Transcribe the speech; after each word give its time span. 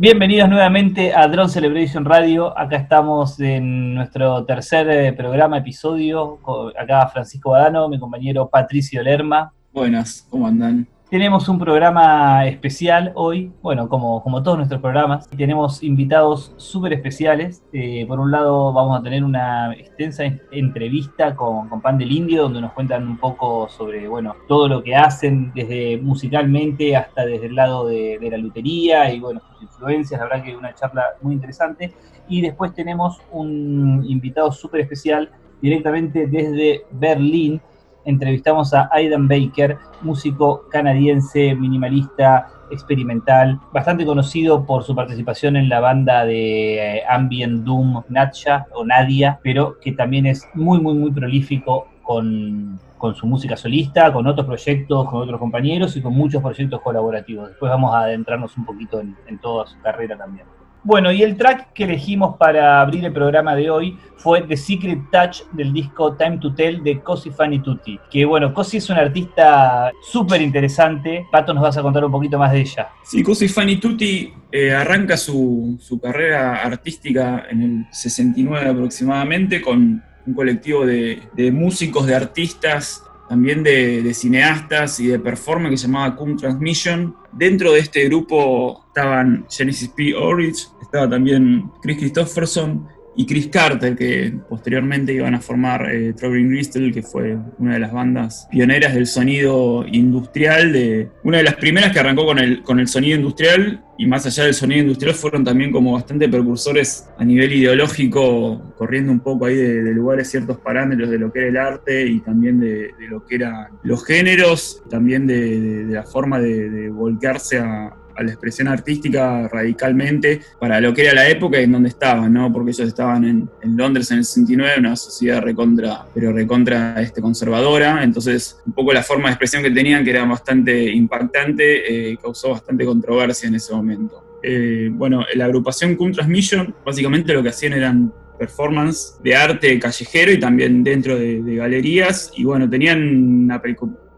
Bienvenidos 0.00 0.48
nuevamente 0.48 1.12
a 1.12 1.26
Drone 1.26 1.48
Celebration 1.48 2.04
Radio. 2.04 2.56
Acá 2.56 2.76
estamos 2.76 3.40
en 3.40 3.96
nuestro 3.96 4.44
tercer 4.44 4.88
eh, 4.88 5.12
programa, 5.12 5.58
episodio. 5.58 6.38
Acá 6.78 7.08
Francisco 7.08 7.50
Badano, 7.50 7.88
mi 7.88 7.98
compañero 7.98 8.48
Patricio 8.48 9.02
Lerma. 9.02 9.52
Buenas, 9.72 10.24
¿cómo 10.30 10.46
andan? 10.46 10.86
Tenemos 11.10 11.48
un 11.48 11.58
programa 11.58 12.46
especial 12.46 13.12
hoy, 13.14 13.50
bueno, 13.62 13.88
como, 13.88 14.22
como 14.22 14.42
todos 14.42 14.58
nuestros 14.58 14.82
programas. 14.82 15.26
Tenemos 15.30 15.82
invitados 15.82 16.52
súper 16.58 16.92
especiales. 16.92 17.62
Eh, 17.72 18.04
por 18.06 18.20
un 18.20 18.30
lado, 18.30 18.74
vamos 18.74 19.00
a 19.00 19.02
tener 19.02 19.24
una 19.24 19.72
extensa 19.72 20.24
entrevista 20.50 21.34
con, 21.34 21.70
con, 21.70 21.80
Pan 21.80 21.96
del 21.96 22.12
Indio, 22.12 22.42
donde 22.42 22.60
nos 22.60 22.74
cuentan 22.74 23.08
un 23.08 23.16
poco 23.16 23.70
sobre, 23.70 24.06
bueno, 24.06 24.36
todo 24.48 24.68
lo 24.68 24.82
que 24.82 24.96
hacen, 24.96 25.50
desde 25.54 25.96
musicalmente 25.96 26.94
hasta 26.94 27.24
desde 27.24 27.46
el 27.46 27.54
lado 27.54 27.86
de, 27.86 28.18
la 28.30 28.36
lutería 28.36 29.10
y, 29.10 29.18
bueno, 29.18 29.40
sus 29.50 29.62
influencias. 29.62 30.20
La 30.20 30.26
verdad 30.26 30.44
que 30.44 30.54
una 30.54 30.74
charla 30.74 31.14
muy 31.22 31.32
interesante. 31.32 31.94
Y 32.28 32.42
después 32.42 32.74
tenemos 32.74 33.18
un 33.32 34.04
invitado 34.06 34.52
súper 34.52 34.82
especial 34.82 35.30
directamente 35.62 36.26
desde 36.26 36.82
Berlín, 36.90 37.62
entrevistamos 38.04 38.74
a 38.74 38.88
Aidan 38.92 39.28
Baker, 39.28 39.78
músico 40.02 40.68
canadiense, 40.70 41.54
minimalista, 41.54 42.48
experimental, 42.70 43.58
bastante 43.72 44.04
conocido 44.04 44.64
por 44.64 44.84
su 44.84 44.94
participación 44.94 45.56
en 45.56 45.68
la 45.68 45.80
banda 45.80 46.24
de 46.24 46.98
eh, 46.98 47.02
Ambient 47.08 47.64
Doom 47.64 48.02
Nacha 48.08 48.66
o 48.74 48.84
Nadia, 48.84 49.40
pero 49.42 49.78
que 49.80 49.92
también 49.92 50.26
es 50.26 50.46
muy, 50.54 50.80
muy, 50.80 50.94
muy 50.94 51.10
prolífico 51.10 51.88
con, 52.02 52.78
su 53.14 53.26
música 53.26 53.56
solista, 53.56 54.12
con 54.12 54.26
otros 54.26 54.46
proyectos, 54.46 55.08
con 55.08 55.22
otros 55.22 55.38
compañeros 55.38 55.96
y 55.96 56.02
con 56.02 56.14
muchos 56.14 56.42
proyectos 56.42 56.80
colaborativos. 56.80 57.48
Después 57.48 57.70
vamos 57.70 57.94
a 57.94 58.00
adentrarnos 58.00 58.56
un 58.56 58.64
poquito 58.64 59.00
en 59.00 59.38
toda 59.40 59.66
su 59.66 59.80
carrera 59.80 60.16
también. 60.16 60.46
Bueno, 60.84 61.12
y 61.12 61.22
el 61.22 61.36
track 61.36 61.72
que 61.72 61.84
elegimos 61.84 62.36
para 62.36 62.80
abrir 62.80 63.04
el 63.04 63.12
programa 63.12 63.54
de 63.54 63.70
hoy 63.70 63.98
fue 64.16 64.42
The 64.42 64.56
Secret 64.56 64.98
Touch 65.10 65.42
del 65.52 65.72
disco 65.72 66.14
Time 66.16 66.38
to 66.38 66.54
Tell 66.54 66.82
de 66.82 67.00
Cosi 67.00 67.30
Fanny 67.30 67.60
Tutti. 67.60 67.98
Que 68.10 68.24
bueno, 68.24 68.52
Cosi 68.52 68.78
es 68.78 68.90
una 68.90 69.00
artista 69.00 69.90
súper 70.02 70.40
interesante. 70.40 71.26
Pato, 71.30 71.54
nos 71.54 71.62
vas 71.62 71.76
a 71.76 71.82
contar 71.82 72.04
un 72.04 72.12
poquito 72.12 72.38
más 72.38 72.52
de 72.52 72.60
ella. 72.60 72.88
Sí, 73.02 73.22
Cosi 73.22 73.48
Fanny 73.48 73.76
Tutti 73.76 74.32
eh, 74.50 74.72
arranca 74.72 75.16
su, 75.16 75.78
carrera 76.02 76.62
artística 76.62 77.46
en 77.50 77.62
el 77.62 77.86
69 77.92 78.70
aproximadamente 78.70 79.60
con 79.60 80.02
un 80.26 80.34
colectivo 80.34 80.86
de, 80.86 81.50
músicos, 81.52 82.06
de 82.06 82.14
artistas 82.14 83.02
también 83.28 83.62
de, 83.62 84.12
cineastas 84.14 85.00
y 85.00 85.08
de 85.08 85.18
performance 85.18 85.70
que 85.70 85.76
se 85.76 85.86
llamaba 85.86 86.16
Cum 86.16 86.36
Transmission. 86.36 87.14
Dentro 87.32 87.72
de 87.72 87.80
este 87.80 88.04
grupo 88.04 88.84
estaban 88.88 89.46
Genesis 89.50 89.88
P. 89.88 90.14
Orridge, 90.14 90.68
estaba 90.80 91.08
también 91.08 91.70
Chris 91.82 91.98
Christopherson 91.98 92.88
y 93.18 93.26
Chris 93.26 93.48
Carter, 93.48 93.96
que 93.96 94.32
posteriormente 94.48 95.12
iban 95.12 95.34
a 95.34 95.40
formar 95.40 95.92
eh, 95.92 96.14
Crystal, 96.16 96.92
que 96.92 97.02
fue 97.02 97.36
una 97.58 97.74
de 97.74 97.80
las 97.80 97.92
bandas 97.92 98.46
pioneras 98.48 98.94
del 98.94 99.08
sonido 99.08 99.84
industrial, 99.90 100.72
de, 100.72 101.08
una 101.24 101.38
de 101.38 101.42
las 101.42 101.56
primeras 101.56 101.92
que 101.92 101.98
arrancó 101.98 102.24
con 102.24 102.38
el, 102.38 102.62
con 102.62 102.78
el 102.78 102.86
sonido 102.86 103.16
industrial, 103.16 103.82
y 103.98 104.06
más 104.06 104.24
allá 104.24 104.44
del 104.44 104.54
sonido 104.54 104.82
industrial 104.82 105.16
fueron 105.16 105.42
también 105.42 105.72
como 105.72 105.94
bastante 105.94 106.28
precursores 106.28 107.08
a 107.18 107.24
nivel 107.24 107.52
ideológico, 107.52 108.72
corriendo 108.76 109.10
un 109.10 109.18
poco 109.18 109.46
ahí 109.46 109.56
de, 109.56 109.92
lugares 109.92 110.30
ciertos 110.30 110.58
parámetros 110.58 111.10
de 111.10 111.18
lo 111.18 111.32
que 111.32 111.40
era 111.40 111.48
el 111.48 111.56
arte 111.56 112.06
y 112.06 112.20
también 112.20 112.60
de, 112.60 112.92
lo 113.08 113.26
que 113.26 113.34
eran 113.34 113.66
los 113.82 114.06
géneros, 114.06 114.80
también 114.88 115.26
de, 115.26 115.86
la 115.88 116.04
forma 116.04 116.38
de 116.38 116.88
volcarse 116.88 117.58
a, 117.58 117.96
a 118.18 118.22
la 118.24 118.32
expresión 118.32 118.68
artística 118.68 119.48
radicalmente 119.48 120.40
para 120.58 120.80
lo 120.80 120.92
que 120.92 121.02
era 121.02 121.14
la 121.14 121.28
época 121.28 121.58
en 121.58 121.72
donde 121.72 121.88
estaban, 121.88 122.32
¿no? 122.32 122.52
Porque 122.52 122.72
ellos 122.72 122.88
estaban 122.88 123.24
en, 123.24 123.48
Londres 123.76 124.10
en 124.10 124.18
el 124.18 124.24
69, 124.24 124.74
una 124.78 124.96
sociedad 124.96 125.40
recontra, 125.40 126.04
pero 126.12 126.32
recontra 126.32 127.00
este, 127.00 127.20
conservadora, 127.20 128.02
entonces 128.02 128.60
un 128.66 128.72
poco 128.72 128.92
la 128.92 129.02
forma 129.02 129.28
de 129.28 129.34
expresión 129.34 129.62
que 129.62 129.70
tenían, 129.70 130.04
que 130.04 130.10
era 130.10 130.24
bastante 130.24 130.90
impactante, 130.90 132.10
eh, 132.10 132.18
causó 132.20 132.50
bastante 132.50 132.84
controversia 132.84 133.48
en 133.48 133.54
ese 133.54 133.72
momento. 133.72 134.24
Eh, 134.42 134.90
bueno, 134.92 135.24
la 135.34 135.44
agrupación 135.44 135.94
Cum 135.94 136.12
Transmission, 136.12 136.74
básicamente 136.84 137.32
lo 137.32 137.42
que 137.42 137.50
hacían 137.50 137.74
eran 137.74 138.12
performance 138.36 139.18
de 139.22 139.34
arte 139.34 139.78
callejero 139.78 140.32
y 140.32 140.38
también 140.38 140.82
dentro 140.82 141.16
de, 141.16 141.42
de 141.42 141.56
galerías, 141.56 142.32
y 142.36 142.44
bueno, 142.44 142.68
tenían 142.68 143.00
una 143.44 143.60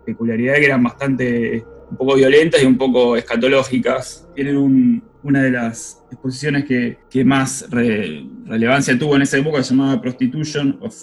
peculiaridad 0.04 0.54
que 0.54 0.66
eran 0.66 0.82
bastante 0.82 1.64
un 1.90 1.96
poco 1.96 2.14
violentas 2.14 2.62
y 2.62 2.66
un 2.66 2.78
poco 2.78 3.16
escatológicas. 3.16 4.28
Tienen 4.34 5.02
una 5.22 5.42
de 5.42 5.50
las 5.50 6.02
exposiciones 6.10 6.64
que, 6.64 7.24
más 7.24 7.66
relevancia 7.70 8.98
tuvo 8.98 9.16
en 9.16 9.22
esa 9.22 9.38
época, 9.38 9.62
se 9.62 9.74
llamaba 9.74 10.00
Prostitution 10.00 10.78
of 10.80 10.94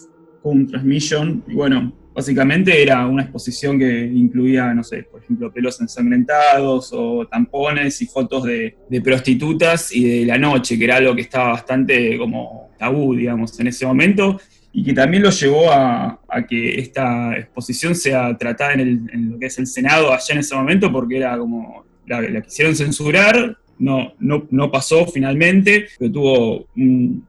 Home 0.43 0.65
Transmission. 0.65 1.43
Y 1.47 1.53
bueno, 1.53 1.93
básicamente 2.13 2.81
era 2.81 3.05
una 3.05 3.23
exposición 3.23 3.77
que 3.77 4.05
incluía, 4.05 4.73
no 4.73 4.83
sé, 4.83 5.03
por 5.03 5.21
ejemplo, 5.21 5.51
pelos 5.51 5.79
ensangrentados 5.81 6.91
o 6.93 7.27
tampones 7.27 8.01
y 8.01 8.07
fotos 8.07 8.43
de, 8.43 8.77
de 8.89 9.01
prostitutas 9.01 9.93
y 9.93 10.21
de 10.21 10.25
la 10.25 10.37
noche, 10.37 10.77
que 10.77 10.85
era 10.85 10.97
algo 10.97 11.15
que 11.15 11.21
estaba 11.21 11.49
bastante 11.49 12.17
como 12.17 12.71
tabú, 12.77 13.15
digamos, 13.15 13.59
en 13.59 13.67
ese 13.67 13.85
momento 13.85 14.39
y 14.77 14.83
que 14.83 14.93
también 14.93 15.23
lo 15.23 15.31
llevó 15.31 15.71
a, 15.71 16.19
que 16.47 16.79
esta 16.79 17.35
exposición 17.35 17.95
sea 17.95 18.37
tratada 18.37 18.73
en, 18.73 19.31
lo 19.31 19.39
que 19.39 19.47
es 19.47 19.57
el 19.57 19.65
Senado 19.65 20.13
allá 20.13 20.33
en 20.35 20.37
ese 20.37 20.53
momento, 20.53 20.91
porque 20.91 21.17
era 21.17 21.35
como, 21.35 21.83
la, 22.05 22.43
quisieron 22.43 22.75
censurar, 22.75 23.57
no, 23.79 24.13
no, 24.19 24.45
no, 24.51 24.69
pasó 24.69 25.07
finalmente, 25.07 25.87
pero 25.97 26.11
tuvo 26.11 26.67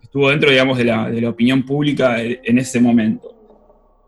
estuvo 0.03 0.29
dentro, 0.29 0.51
digamos, 0.51 0.77
de 0.77 0.85
la, 0.85 1.09
de 1.09 1.23
la, 1.23 1.31
opinión 1.31 1.65
pública 1.65 2.23
en 2.23 2.59
ese 2.59 2.81
momento. 2.81 3.35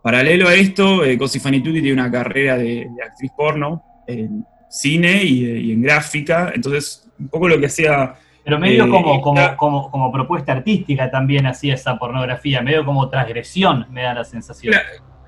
Paralelo 0.02 0.46
a 0.46 0.54
esto, 0.54 1.02
eh, 1.02 1.16
Cosi 1.16 1.40
Fanituti 1.40 1.80
tiene 1.80 1.94
una 1.94 2.10
carrera 2.10 2.58
de, 2.58 2.86
actriz 3.02 3.30
porno 3.34 3.82
en 4.06 4.44
cine 4.68 5.24
y, 5.24 5.46
y 5.46 5.72
en 5.72 5.80
gráfica, 5.80 6.52
entonces 6.54 7.08
un 7.18 7.28
poco 7.28 7.48
lo 7.48 7.58
que 7.58 7.66
hacía 7.66 8.16
pero 8.44 8.58
medio 8.58 8.86
eh, 8.86 8.88
como, 8.88 9.20
como, 9.56 9.90
como, 9.90 10.12
propuesta 10.12 10.52
artística 10.52 11.10
también 11.10 11.46
hacía 11.46 11.74
esa 11.74 11.98
pornografía, 11.98 12.62
medio 12.62 12.84
como 12.84 13.08
transgresión, 13.08 13.86
me 13.90 14.02
da 14.02 14.14
la 14.14 14.24
sensación. 14.24 14.74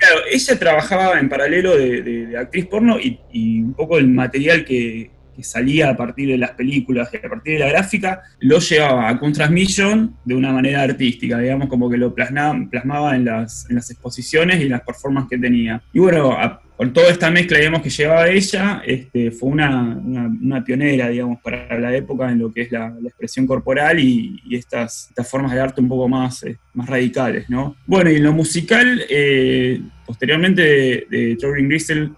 Claro, 0.02 0.20
ella 0.30 0.58
trabajaba 0.58 1.20
en 1.20 1.28
paralelo 1.28 1.76
de, 1.76 2.36
actriz 2.36 2.66
porno 2.66 2.98
y, 2.98 3.60
un 3.60 3.74
poco 3.74 3.98
el 3.98 4.08
material 4.08 4.64
que, 4.64 5.10
salía 5.40 5.90
a 5.90 5.96
partir 5.96 6.28
de 6.28 6.38
las 6.38 6.52
películas 6.52 7.10
y 7.12 7.16
a 7.16 7.28
partir 7.28 7.54
de 7.54 7.58
la 7.58 7.66
gráfica 7.66 8.22
lo 8.38 8.60
llevaba 8.60 9.08
a 9.08 9.18
Transmission 9.18 10.14
de 10.24 10.36
una 10.36 10.52
manera 10.52 10.82
artística, 10.82 11.36
digamos, 11.36 11.68
como 11.68 11.90
que 11.90 11.96
lo 11.96 12.14
plasmaba, 12.14 12.56
plasmaba 12.70 13.16
en, 13.16 13.24
las, 13.24 13.68
en 13.68 13.74
las 13.74 13.90
exposiciones 13.90 14.60
y 14.60 14.64
en 14.64 14.70
las 14.70 14.82
performances 14.82 15.30
que 15.30 15.38
tenía. 15.38 15.82
Y 15.92 15.98
bueno, 15.98 16.30
a, 16.30 16.60
con 16.82 16.92
toda 16.92 17.12
esta 17.12 17.30
mezcla, 17.30 17.58
digamos, 17.58 17.80
que 17.80 17.90
llevaba 17.90 18.28
ella, 18.28 18.82
este, 18.84 19.30
fue 19.30 19.50
una, 19.50 20.64
pionera, 20.66 21.10
digamos, 21.10 21.40
para 21.40 21.78
la 21.78 21.94
época 21.94 22.28
en 22.32 22.40
lo 22.40 22.52
que 22.52 22.62
es 22.62 22.72
la, 22.72 22.92
expresión 23.04 23.46
corporal 23.46 24.00
y, 24.00 24.42
estas, 24.50 25.06
estas, 25.10 25.30
formas 25.30 25.52
de 25.52 25.60
arte 25.60 25.80
un 25.80 25.86
poco 25.86 26.08
más, 26.08 26.42
eh, 26.42 26.58
radicales, 26.74 27.48
¿no? 27.48 27.76
Bueno, 27.86 28.10
y 28.10 28.16
en 28.16 28.24
lo 28.24 28.32
musical, 28.32 29.00
eh, 29.08 29.80
posteriormente 30.04 30.60
de, 30.60 31.06
de 31.08 31.62
Gristle, 31.68 32.10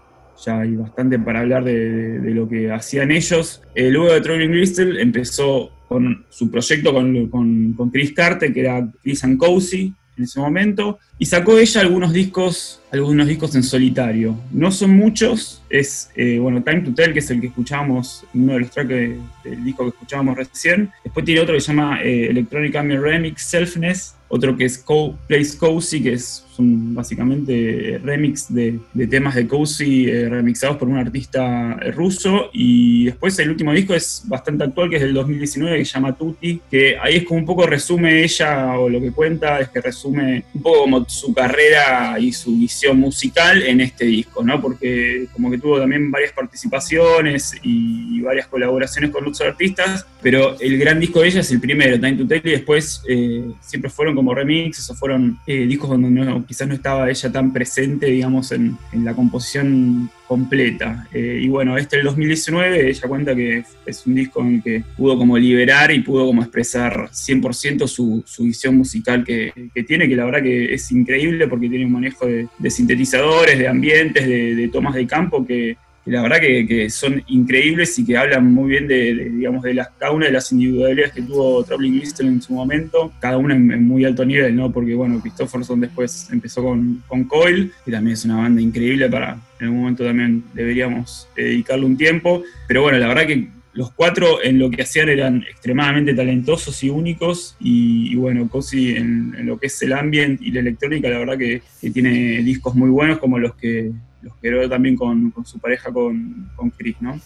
ya 0.43 0.61
hay 0.61 0.75
bastante 0.75 1.19
para 1.19 1.41
hablar 1.41 1.63
de, 1.63 2.31
lo 2.33 2.49
que 2.49 2.71
hacían 2.71 3.11
ellos. 3.11 3.61
Eh, 3.75 3.91
luego 3.91 4.13
de 4.13 4.21
Troubling 4.21 4.51
Gristle 4.51 4.99
empezó 4.99 5.69
con 5.87 6.25
su 6.29 6.49
proyecto 6.49 6.91
con, 6.91 7.27
con, 7.29 7.91
Chris 7.91 8.13
Carter, 8.13 8.51
que 8.51 8.61
era 8.61 8.89
Chris 9.03 9.23
and 9.25 9.37
Cozy, 9.37 9.93
en 10.17 10.23
ese 10.23 10.39
momento, 10.39 10.97
y 11.17 11.25
sacó 11.25 11.57
ella 11.57 11.81
algunos 11.81 12.11
discos, 12.11 12.81
algunos 12.91 13.27
discos 13.27 13.55
en 13.55 13.63
solitario. 13.63 14.35
No 14.51 14.69
son 14.71 14.91
muchos, 14.91 15.61
es, 15.69 16.09
eh, 16.15 16.39
bueno, 16.39 16.61
Time 16.61 16.81
to 16.81 16.93
Tell, 16.93 17.13
que 17.13 17.19
es 17.19 17.31
el 17.31 17.39
que 17.39 17.47
escuchamos, 17.47 18.25
uno 18.33 18.53
de 18.53 18.59
los 18.59 18.71
tracks 18.71 18.89
del 18.89 19.63
disco 19.63 19.83
que 19.83 19.89
escuchábamos 19.89 20.35
recién. 20.35 20.91
Después 21.03 21.25
tiene 21.25 21.41
otro 21.41 21.55
que 21.55 21.61
se 21.61 21.67
llama 21.67 22.01
eh, 22.03 22.27
Electronic 22.29 22.75
Ambient 22.75 23.01
Remix 23.01 23.43
Selfness, 23.43 24.15
otro 24.27 24.57
que 24.57 24.65
es 24.65 24.77
Co 24.77 25.17
Place 25.27 25.57
Cozy, 25.57 26.03
que 26.03 26.13
es 26.13 26.45
son 26.55 26.93
básicamente 26.95 27.99
remix 28.01 28.53
de, 28.53 28.79
temas 29.09 29.35
de 29.35 29.47
Cozy 29.47 30.09
eh, 30.09 30.29
remixados 30.29 30.77
por 30.77 30.87
un 30.87 30.97
artista 30.97 31.77
eh, 31.81 31.91
ruso. 31.91 32.49
Y 32.53 33.05
después 33.05 33.37
el 33.39 33.49
último 33.49 33.73
disco 33.73 33.93
es 33.93 34.23
bastante 34.25 34.63
actual, 34.63 34.89
que 34.89 34.95
es 34.95 35.01
del 35.01 35.13
2019, 35.13 35.77
que 35.77 35.85
se 35.85 35.91
llama 35.91 36.15
Tutti, 36.15 36.61
que 36.71 36.97
ahí 36.97 37.17
es 37.17 37.23
como 37.25 37.39
un 37.41 37.45
poco 37.45 37.65
resume 37.65 38.23
ella, 38.23 38.79
o 38.79 38.89
lo 38.89 39.01
que 39.01 39.11
cuenta 39.11 39.59
es 39.59 39.69
que 39.69 39.81
resume 39.81 40.45
un 40.53 40.61
poco 40.61 40.81
como 40.81 41.04
su 41.07 41.33
carrera 41.33 42.17
y 42.19 42.31
su 42.31 42.57
visión 42.57 42.99
musical 42.99 43.61
en 43.63 43.81
este 43.81 44.05
disco, 44.05 44.43
¿no? 44.43 44.61
Porque 44.61 45.27
como 45.33 45.51
que 45.51 45.57
tuvo 45.57 45.79
también 45.79 46.11
varias 46.11 46.31
participaciones 46.31 47.55
y, 47.63 48.21
varias 48.25 48.47
colaboraciones 48.47 49.11
con 49.11 49.21
otros 49.21 49.41
artistas, 49.41 50.03
pero 50.19 50.59
el 50.59 50.79
gran 50.79 50.99
disco 50.99 51.21
de 51.21 51.27
ella 51.27 51.41
es 51.41 51.51
el 51.51 51.59
primero, 51.59 51.99
Time 51.99 52.13
to 52.15 52.25
Tell, 52.25 52.41
y 52.43 52.49
después 52.49 53.03
eh, 53.07 53.43
siempre 53.61 53.91
fueron 53.91 54.15
como 54.15 54.33
remixes 54.33 54.89
o 54.89 54.95
fueron 54.95 55.37
discos 55.45 55.91
donde 55.91 56.09
no, 56.09 56.43
quizás 56.43 56.67
no 56.67 56.73
estaba 56.73 57.07
ella 57.07 57.31
tan 57.31 57.53
presente, 57.53 58.07
digamos, 58.07 58.51
en, 58.51 58.77
la 58.93 59.13
composición 59.13 60.09
completa. 60.27 61.07
Eh, 61.13 61.39
y 61.41 61.47
bueno, 61.47 61.77
este 61.77 61.97
el 61.97 62.03
2019, 62.03 62.89
ella 62.89 63.07
cuenta 63.07 63.35
que 63.35 63.63
es 63.85 64.07
un 64.07 64.15
disco 64.15 64.41
en 64.41 64.61
que 64.61 64.83
pudo 64.97 65.17
como 65.17 65.37
liberar 65.37 65.91
y 65.91 65.99
pudo 65.99 66.25
como 66.25 66.41
expresar 66.41 67.09
100% 67.11 67.87
su, 67.87 68.23
su, 68.25 68.43
visión 68.43 68.75
musical 68.75 69.23
que, 69.23 69.53
tiene, 69.87 70.07
que 70.07 70.15
la 70.15 70.25
verdad 70.25 70.43
que 70.43 70.73
es 70.73 70.91
increíble 70.91 71.47
porque 71.47 71.69
tiene 71.69 71.85
un 71.85 71.93
manejo 71.93 72.25
de, 72.25 72.69
sintetizadores, 72.69 73.57
de 73.57 73.67
ambientes, 73.67 74.27
de 74.27 74.69
tomas 74.71 74.95
de 74.95 75.07
campo 75.07 75.45
que, 75.45 75.77
la 76.05 76.21
verdad 76.21 76.39
que, 76.39 76.89
son 76.89 77.23
increíbles 77.27 77.97
y 77.97 78.05
que 78.05 78.17
hablan 78.17 78.53
muy 78.53 78.69
bien 78.69 78.87
de, 78.87 79.29
digamos, 79.31 79.63
de 79.63 79.73
las, 79.73 79.89
cada 79.97 80.11
una 80.11 80.27
de 80.27 80.31
las 80.31 80.51
individualidades 80.51 81.13
que 81.13 81.21
tuvo 81.23 81.63
Traveling 81.63 81.99
Crystal 81.99 82.27
en 82.27 82.41
su 82.41 82.53
momento, 82.53 83.11
cada 83.19 83.37
una 83.37 83.55
en, 83.55 83.87
muy 83.87 84.05
alto 84.05 84.23
nivel, 84.23 84.55
¿no? 84.55 84.71
Porque, 84.71 84.93
bueno, 84.93 85.19
Christopherson 85.19 85.81
después 85.81 86.29
empezó 86.31 86.63
con, 86.63 87.03
con 87.07 87.23
Coil, 87.23 87.71
y 87.85 87.91
también 87.91 88.13
es 88.13 88.25
una 88.25 88.37
banda 88.37 88.61
increíble 88.61 89.09
para, 89.09 89.39
en 89.59 89.65
algún 89.65 89.79
momento 89.79 90.05
también 90.05 90.43
deberíamos 90.53 91.27
dedicarle 91.35 91.85
un 91.85 91.97
tiempo, 91.97 92.43
pero 92.67 92.83
bueno, 92.83 92.99
la 92.99 93.07
verdad 93.07 93.25
que 93.25 93.47
los 93.75 93.91
cuatro 93.91 94.41
en 94.41 94.57
lo 94.57 94.71
que 94.71 94.83
hacían 94.83 95.09
eran 95.09 95.43
extremadamente 95.43 96.13
talentosos 96.13 96.81
y 96.81 96.89
únicos. 96.89 97.57
Y, 97.59 98.15
bueno, 98.15 98.47
Cosi 98.47 98.95
en, 98.95 99.45
lo 99.45 99.59
que 99.59 99.67
es 99.67 99.81
el 99.81 99.91
ambiente 99.91 100.45
y 100.45 100.51
la 100.51 100.61
electrónica, 100.61 101.09
la 101.09 101.19
verdad 101.19 101.37
que, 101.37 101.61
que, 101.81 101.91
tiene 101.91 102.41
discos 102.41 102.73
muy 102.73 102.89
buenos 102.89 103.19
como 103.19 103.37
los 103.37 103.53
que 103.55 103.91
los 104.25 104.35
quiero 104.37 104.67
también 104.67 104.95
con, 104.95 105.31
su 105.45 105.59
pareja, 105.59 105.93
con, 105.93 106.51
con, 106.55 106.71
Chris, 106.71 106.99
¿no? 106.99 107.17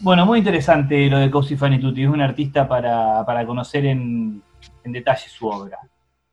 Bueno, 0.00 0.24
muy 0.24 0.38
interesante 0.38 1.10
lo 1.10 1.18
de 1.18 1.30
Cosi 1.30 1.56
Fanituti, 1.56 2.04
es 2.04 2.08
un 2.08 2.20
artista 2.20 2.68
para, 2.68 3.44
conocer 3.44 3.84
en, 3.86 4.40
detalle 4.84 5.28
su 5.28 5.48
obra. 5.48 5.76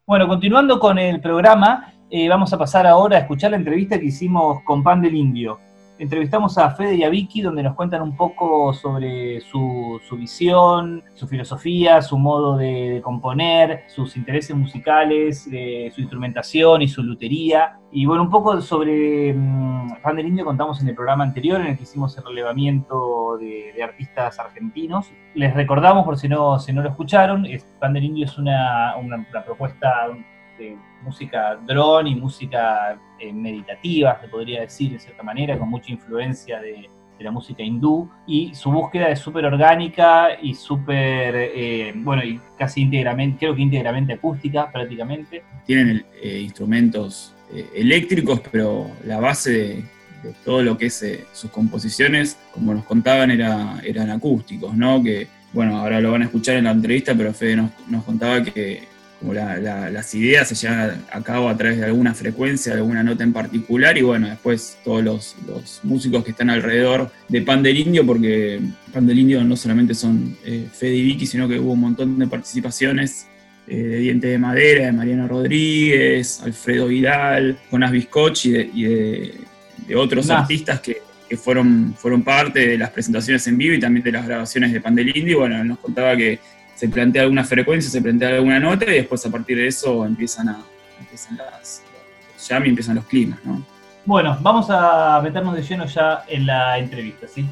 Bueno, 0.05 0.27
continuando 0.27 0.79
con 0.79 0.99
el 0.99 1.19
programa, 1.19 1.93
eh, 2.09 2.29
vamos 2.29 2.53
a 2.53 2.57
pasar 2.57 2.85
ahora 2.85 3.17
a 3.17 3.21
escuchar 3.21 3.51
la 3.51 3.57
entrevista 3.57 3.99
que 3.99 4.05
hicimos 4.05 4.61
con 4.63 4.83
Pan 4.83 5.01
del 5.01 5.15
Indio. 5.15 5.59
Entrevistamos 5.97 6.57
a 6.57 6.71
Fede 6.71 6.95
y 6.95 7.03
a 7.03 7.09
Vicky 7.09 7.41
donde 7.41 7.63
nos 7.63 7.73
cuentan 7.73 8.01
un 8.01 8.17
poco 8.17 8.73
sobre 8.73 9.39
su, 9.39 10.01
visión, 10.17 11.03
su 11.13 11.25
filosofía, 11.25 12.01
su 12.01 12.17
modo 12.17 12.57
de, 12.57 12.99
componer, 13.01 13.85
sus 13.87 14.17
intereses 14.17 14.53
musicales, 14.55 15.47
eh, 15.51 15.89
su 15.95 16.01
instrumentación 16.01 16.81
y 16.81 16.89
su 16.89 17.01
lutería. 17.01 17.79
Y 17.91 18.05
bueno, 18.05 18.23
un 18.23 18.29
poco 18.29 18.59
sobre 18.59 19.33
um, 19.33 19.87
Pan 20.03 20.17
del 20.17 20.27
Indio 20.27 20.43
contamos 20.43 20.81
en 20.81 20.89
el 20.89 20.95
programa 20.95 21.23
anterior 21.23 21.61
en 21.61 21.67
el 21.67 21.77
que 21.77 21.83
hicimos 21.83 22.17
el 22.17 22.25
relevamiento 22.25 23.37
de, 23.37 23.81
artistas 23.81 24.37
argentinos. 24.37 25.11
Les 25.33 25.53
recordamos, 25.53 26.03
por 26.03 26.17
si 26.17 26.27
no, 26.27 26.59
si 26.59 26.73
no 26.73 26.81
lo 26.81 26.89
escucharon, 26.89 27.47
Pan 27.79 27.93
del 27.93 28.03
Indio 28.03 28.25
es 28.25 28.37
una, 28.37 28.97
una 28.97 29.45
propuesta 29.45 30.09
de 30.57 30.77
música 31.03 31.57
drone 31.65 32.09
y 32.09 32.15
música 32.15 32.99
eh, 33.19 33.31
meditativa, 33.31 34.19
se 34.19 34.27
podría 34.27 34.61
decir 34.61 34.91
de 34.91 34.99
cierta 34.99 35.23
manera, 35.23 35.57
con 35.57 35.69
mucha 35.69 35.91
influencia 35.91 36.59
de, 36.59 36.89
la 37.17 37.31
música 37.31 37.63
hindú, 37.63 38.09
y 38.27 38.53
su 38.53 38.69
búsqueda 38.69 39.07
es 39.07 39.19
súper 39.19 39.45
orgánica 39.45 40.37
y 40.41 40.53
súper, 40.53 41.33
eh, 41.33 41.93
bueno, 41.95 42.21
y 42.25 42.41
casi 42.57 42.81
íntegramente, 42.81 43.37
creo 43.39 43.55
que 43.55 43.61
íntegramente 43.61 44.13
acústica 44.13 44.69
prácticamente. 44.69 45.41
Tienen 45.65 46.05
eh, 46.21 46.41
instrumentos 46.41 47.33
eléctricos, 47.73 48.41
pero 48.51 48.91
la 49.05 49.21
base 49.21 49.51
de, 49.51 49.83
todo 50.43 50.61
lo 50.61 50.77
que 50.77 50.87
es 50.87 51.25
sus 51.31 51.51
composiciones, 51.51 52.37
como 52.51 52.73
nos 52.73 52.83
contaban, 52.83 53.31
era, 53.31 53.79
eran 53.85 54.09
acústicos, 54.09 54.75
¿no? 54.75 55.01
Que, 55.01 55.27
bueno, 55.53 55.77
ahora 55.77 56.01
lo 56.01 56.11
van 56.11 56.23
a 56.23 56.25
escuchar 56.25 56.57
en 56.57 56.65
la 56.65 56.71
entrevista, 56.71 57.15
pero 57.15 57.33
Fede 57.33 57.55
nos 57.87 58.03
contaba 58.03 58.43
que 58.43 58.94
las 59.33 60.15
ideas 60.15 60.47
se 60.47 60.55
llevan 60.55 61.03
a 61.11 61.21
cabo 61.21 61.49
a 61.49 61.57
través 61.57 61.79
de 61.79 61.85
alguna 61.85 62.13
frecuencia, 62.13 62.73
de 62.73 62.79
alguna 62.79 63.03
nota 63.03 63.23
en 63.23 63.33
particular, 63.33 63.97
y 63.97 64.01
bueno, 64.01 64.27
después 64.27 64.77
todos 64.83 65.03
los, 65.03 65.35
músicos 65.83 66.23
que 66.23 66.31
están 66.31 66.49
alrededor 66.49 67.11
de 67.27 67.41
Pan 67.41 67.63
del 67.63 67.77
Indio, 67.77 68.05
porque 68.05 68.59
Pan 68.93 69.07
del 69.07 69.19
Indio 69.19 69.43
no 69.43 69.55
solamente 69.55 69.93
son 69.93 70.37
eh, 70.45 70.67
Fede 70.71 70.95
y 70.95 71.03
Vicky, 71.03 71.25
sino 71.25 71.47
que 71.47 71.59
hubo 71.59 71.73
un 71.73 71.81
montón 71.81 72.17
de 72.19 72.27
participaciones 72.27 73.27
eh, 73.67 73.77
de 73.77 73.97
Diente 73.97 74.27
de 74.27 74.37
Madera, 74.37 74.85
de 74.85 74.91
Mariana 74.91 75.27
Rodríguez, 75.27 76.41
Alfredo 76.43 76.87
Vidal, 76.87 77.57
Jonas 77.71 77.91
Biscochi 77.91 78.55
y 78.73 78.83
de, 78.83 79.33
otros 79.95 80.29
artistas 80.29 80.79
que, 80.81 81.01
fueron, 81.35 81.95
fueron 81.97 82.23
parte 82.23 82.67
de 82.67 82.77
las 82.77 82.91
presentaciones 82.91 83.45
en 83.47 83.57
vivo 83.57 83.73
y 83.73 83.79
también 83.79 84.03
de 84.03 84.11
las 84.11 84.27
grabaciones 84.27 84.71
de 84.71 84.81
Pan 84.81 84.93
del 84.93 85.09
Indio. 85.09 85.31
Y 85.31 85.39
bueno, 85.39 85.63
nos 85.63 85.79
contaba 85.79 86.15
que 86.15 86.39
se 86.75 86.89
plantea 86.89 87.23
alguna 87.23 87.43
frecuencia, 87.43 87.89
se 87.89 88.01
plantea 88.01 88.35
alguna 88.35 88.59
nota 88.59 88.85
y 88.85 88.95
después 88.95 89.25
a 89.25 89.31
partir 89.31 89.57
de 89.57 89.67
eso 89.67 90.05
empiezan 90.05 90.49
a 90.49 90.57
empiezan 90.99 91.37
las, 91.37 91.81
los 92.33 92.47
jam 92.47 92.65
y 92.65 92.69
empiezan 92.69 92.95
los 92.95 93.05
climas, 93.05 93.39
¿no? 93.43 93.63
Bueno, 94.05 94.37
vamos 94.41 94.67
a 94.69 95.19
meternos 95.23 95.55
de 95.55 95.63
lleno 95.63 95.85
ya 95.85 96.23
en 96.27 96.45
la 96.45 96.77
entrevista, 96.77 97.27
¿sí? 97.27 97.47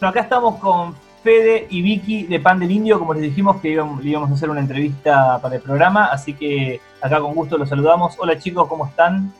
Bueno, 0.00 0.10
acá 0.10 0.20
estamos 0.22 0.56
con 0.56 0.94
Fede 1.22 1.66
y 1.68 1.82
Vicky 1.82 2.24
de 2.24 2.40
Pan 2.40 2.58
del 2.58 2.70
Indio, 2.70 2.98
como 2.98 3.12
les 3.12 3.22
dijimos 3.22 3.60
que 3.60 3.68
íbamos, 3.68 4.30
a 4.30 4.34
hacer 4.34 4.48
una 4.48 4.60
entrevista 4.60 5.38
para 5.40 5.56
el 5.56 5.60
programa, 5.60 6.06
así 6.06 6.32
que 6.32 6.80
acá 7.00 7.20
con 7.20 7.34
gusto 7.34 7.58
los 7.58 7.68
saludamos. 7.68 8.16
Hola 8.18 8.38
chicos, 8.38 8.66
¿cómo 8.66 8.86
están? 8.86 9.32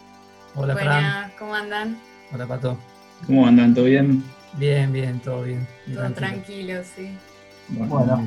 Hola, 0.54 0.74
Buena, 0.74 1.32
¿cómo 1.38 1.54
andan? 1.54 1.98
Hola 2.32 2.46
Pato. 2.46 2.76
¿Cómo 3.26 3.46
andan? 3.46 3.74
¿Todo 3.74 3.86
bien? 3.86 4.22
Bien, 4.54 4.92
bien, 4.92 5.20
todo 5.20 5.42
bien. 5.42 5.66
Todo 5.94 6.10
tranquilo, 6.12 6.82
sí. 6.84 7.10
Bueno, 7.68 8.20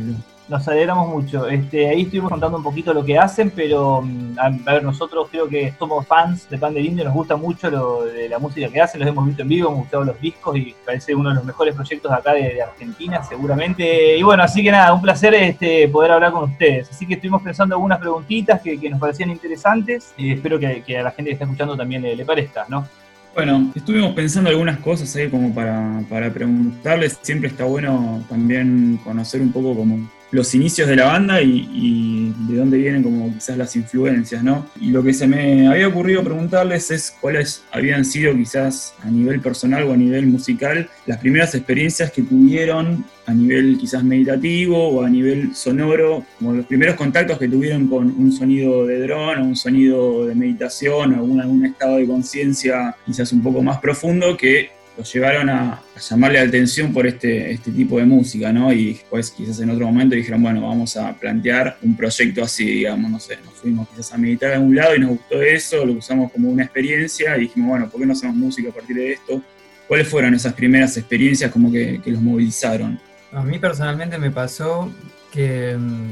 nos 0.48 0.68
alegramos 0.68 1.08
mucho. 1.08 1.48
Este, 1.48 1.90
ahí 1.90 2.04
estuvimos 2.04 2.30
contando 2.30 2.58
un 2.58 2.64
poquito 2.64 2.94
lo 2.94 3.04
que 3.04 3.18
hacen, 3.18 3.50
pero 3.50 4.02
mm, 4.02 4.40
a, 4.40 4.50
ver, 4.72 4.84
nosotros 4.84 5.28
creo 5.32 5.48
que 5.48 5.74
somos 5.78 6.06
fans 6.06 6.50
de 6.50 6.58
Pan 6.58 6.74
del 6.74 6.86
Indio, 6.86 7.06
nos 7.06 7.14
gusta 7.14 7.36
mucho 7.36 7.70
lo 7.70 8.04
de 8.04 8.28
la 8.28 8.40
música 8.40 8.68
que 8.68 8.82
hacen, 8.82 9.00
los 9.00 9.10
hemos 9.10 9.26
visto 9.26 9.42
en 9.42 9.48
vivo, 9.48 9.70
hemos 9.70 9.82
gustado 9.82 10.04
los 10.04 10.20
discos 10.20 10.58
y 10.58 10.76
parece 10.86 11.16
uno 11.16 11.30
de 11.30 11.36
los 11.36 11.46
mejores 11.46 11.76
proyectos 11.76 12.12
acá 12.12 12.34
de, 12.34 12.62
Argentina, 12.62 13.24
seguramente. 13.24 14.18
Y 14.18 14.24
bueno, 14.24 14.44
así 14.44 14.64
que 14.64 14.72
nada, 14.72 14.94
un 14.94 15.02
placer 15.02 15.34
este, 15.34 15.88
poder 15.88 16.12
hablar 16.12 16.32
con 16.32 16.50
ustedes. 16.50 16.90
Así 16.90 17.06
que 17.06 17.16
estuvimos 17.16 17.42
pensando 17.42 17.76
algunas 17.76 18.00
preguntitas 18.00 18.62
que, 18.62 18.84
nos 18.90 19.00
parecían 19.00 19.30
interesantes 19.30 20.14
y 20.18 20.34
espero 20.34 20.60
que, 20.60 20.84
a 20.98 21.04
la 21.04 21.12
gente 21.12 21.30
que 21.30 21.34
está 21.34 21.46
escuchando 21.46 21.76
también 21.78 22.02
le, 22.02 22.16
le 22.16 22.26
parezca, 22.26 22.66
¿no? 22.68 22.86
Bueno, 23.34 23.72
estuvimos 23.74 24.14
pensando 24.14 24.52
algunas 24.52 24.78
cosas 24.80 25.16
ahí 25.16 25.28
como 25.28 25.54
para, 25.56 26.04
para 26.08 26.32
preguntarles. 26.32 27.18
Siempre 27.24 27.50
está 27.50 27.64
bueno 27.64 28.24
también 28.30 29.00
conocer 29.04 29.42
un 29.42 29.52
poco 29.52 29.76
como 29.76 30.08
los 30.34 30.56
inicios 30.56 30.90
de 30.90 30.96
la 30.96 31.06
banda 31.06 31.42
y, 31.42 32.34
de 32.48 32.58
dónde 32.58 32.78
vienen 32.78 33.04
como 33.04 33.32
quizás 33.34 33.56
las 33.56 33.76
influencias, 33.76 34.44
¿no? 34.44 34.66
Y 34.82 34.90
lo 34.90 35.04
que 35.04 35.14
se 35.14 35.28
me 35.28 35.68
había 35.68 35.88
ocurrido 35.88 36.24
preguntarles 36.24 36.90
es 36.90 37.16
cuáles 37.22 37.64
habían 37.72 38.04
sido 38.04 38.36
quizás 38.36 38.96
a 39.04 39.10
nivel 39.10 39.40
personal 39.40 39.84
o 39.84 39.94
a 39.94 39.98
nivel 39.98 40.26
musical 40.26 40.90
las 41.06 41.20
primeras 41.20 41.54
experiencias 41.54 42.12
que 42.12 42.24
tuvieron 42.24 43.06
a 43.28 43.34
nivel 43.34 43.78
quizás 43.80 44.04
meditativo 44.04 44.90
o 44.90 45.04
a 45.04 45.10
nivel 45.10 45.56
sonoro, 45.56 46.26
como 46.40 46.54
los 46.54 46.66
primeros 46.66 46.96
contactos 46.96 47.38
que 47.38 47.48
tuvieron 47.48 47.88
con 47.88 48.08
un 48.08 48.32
sonido 48.32 48.88
de 48.88 49.00
dron 49.02 49.40
o 49.40 49.46
un 49.46 49.56
sonido 49.56 50.26
de 50.26 50.34
meditación 50.34 51.14
o 51.14 51.18
algún, 51.18 51.42
algún 51.42 51.66
estado 51.66 51.98
de 51.98 52.08
conciencia 52.08 52.96
quizás 53.06 53.32
un 53.32 53.44
poco 53.44 53.62
más 53.62 53.78
profundo 53.78 54.36
que 54.36 54.72
los 54.98 55.12
llevaron 55.12 55.50
a, 55.50 55.82
llamarle 56.10 56.40
la 56.40 56.48
atención 56.48 56.94
por 56.94 57.08
este, 57.08 57.52
este 57.52 57.72
tipo 57.72 57.98
de 57.98 58.06
música, 58.06 58.52
¿no? 58.52 58.72
Y 58.72 58.94
después 58.94 59.32
quizás 59.32 59.60
en 59.60 59.70
otro 59.70 59.86
momento 59.86 60.16
dijeron, 60.16 60.42
bueno, 60.42 60.68
vamos 60.68 60.96
a 60.98 61.14
plantear 61.14 61.78
un 61.82 61.96
proyecto 61.96 62.44
así, 62.44 62.66
digamos, 62.66 63.10
no 63.10 63.20
sé, 63.20 63.38
nos 63.44 63.54
fuimos 63.56 63.88
quizás 63.90 64.14
a 64.14 64.18
meditar 64.18 64.52
a 64.52 64.56
algún 64.56 64.76
lado 64.76 64.96
y 64.96 65.00
nos 65.00 65.12
gustó 65.12 65.42
eso, 65.42 65.86
lo 65.86 65.94
usamos 65.94 66.32
como 66.32 66.50
una 66.50 66.64
experiencia 66.64 67.36
y 67.38 67.42
dijimos, 67.42 67.70
bueno, 67.70 67.90
¿por 67.90 68.00
qué 68.00 68.06
no 68.06 68.14
hacemos 68.14 68.36
música 68.36 68.70
a 68.70 68.74
partir 68.74 68.96
de 68.96 69.14
esto? 69.14 69.42
¿Cuáles 69.88 70.08
fueron 70.08 70.34
esas 70.34 70.54
primeras 70.54 70.96
experiencias 70.98 71.52
como 71.52 71.72
que, 71.72 72.00
los 72.06 72.22
movilizaron? 72.22 73.00
A 73.32 73.44
mí 73.44 73.58
personalmente 73.58 74.18
me 74.18 74.32
pasó 74.32 74.92
que 75.32 75.76
mm, 75.78 76.12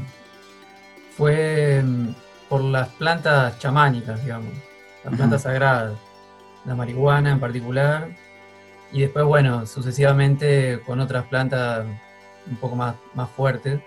fue 1.15 1.81
mm, 1.83 2.07
por 2.49 2.63
las 2.63 2.89
plantas 2.89 3.59
chamánicas, 3.59 4.21
digamos, 4.23 4.51
las 5.03 5.15
plantas 5.15 5.43
sagradas, 5.43 5.93
la 6.65 6.75
marihuana 6.75 7.31
en 7.31 7.39
particular, 7.39 8.09
y 8.91 9.01
después, 9.01 9.25
bueno, 9.25 9.65
sucesivamente 9.65 10.81
con 10.85 10.99
otras 10.99 11.25
plantas 11.25 11.85
un 12.49 12.55
poco 12.57 12.75
más, 12.75 12.95
más 13.13 13.29
fuertes. 13.29 13.79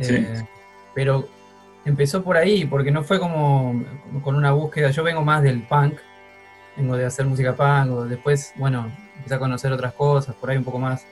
Eh, 0.00 0.44
pero 0.94 1.28
empezó 1.84 2.22
por 2.22 2.36
ahí, 2.36 2.64
porque 2.66 2.90
no 2.90 3.02
fue 3.02 3.18
como, 3.18 3.84
con 4.22 4.34
una 4.34 4.52
búsqueda. 4.52 4.90
Yo 4.90 5.02
vengo 5.02 5.22
más 5.24 5.42
del 5.42 5.62
punk, 5.62 5.98
vengo 6.76 6.96
de 6.96 7.06
hacer 7.06 7.26
música 7.26 7.54
punk, 7.54 7.90
o 7.92 8.04
después, 8.04 8.52
bueno, 8.56 8.90
empecé 9.16 9.34
a 9.34 9.38
conocer 9.38 9.72
otras 9.72 9.92
cosas, 9.94 10.34
por 10.34 10.50
ahí 10.50 10.56
un 10.56 10.64
poco 10.64 10.78
más 10.78 11.04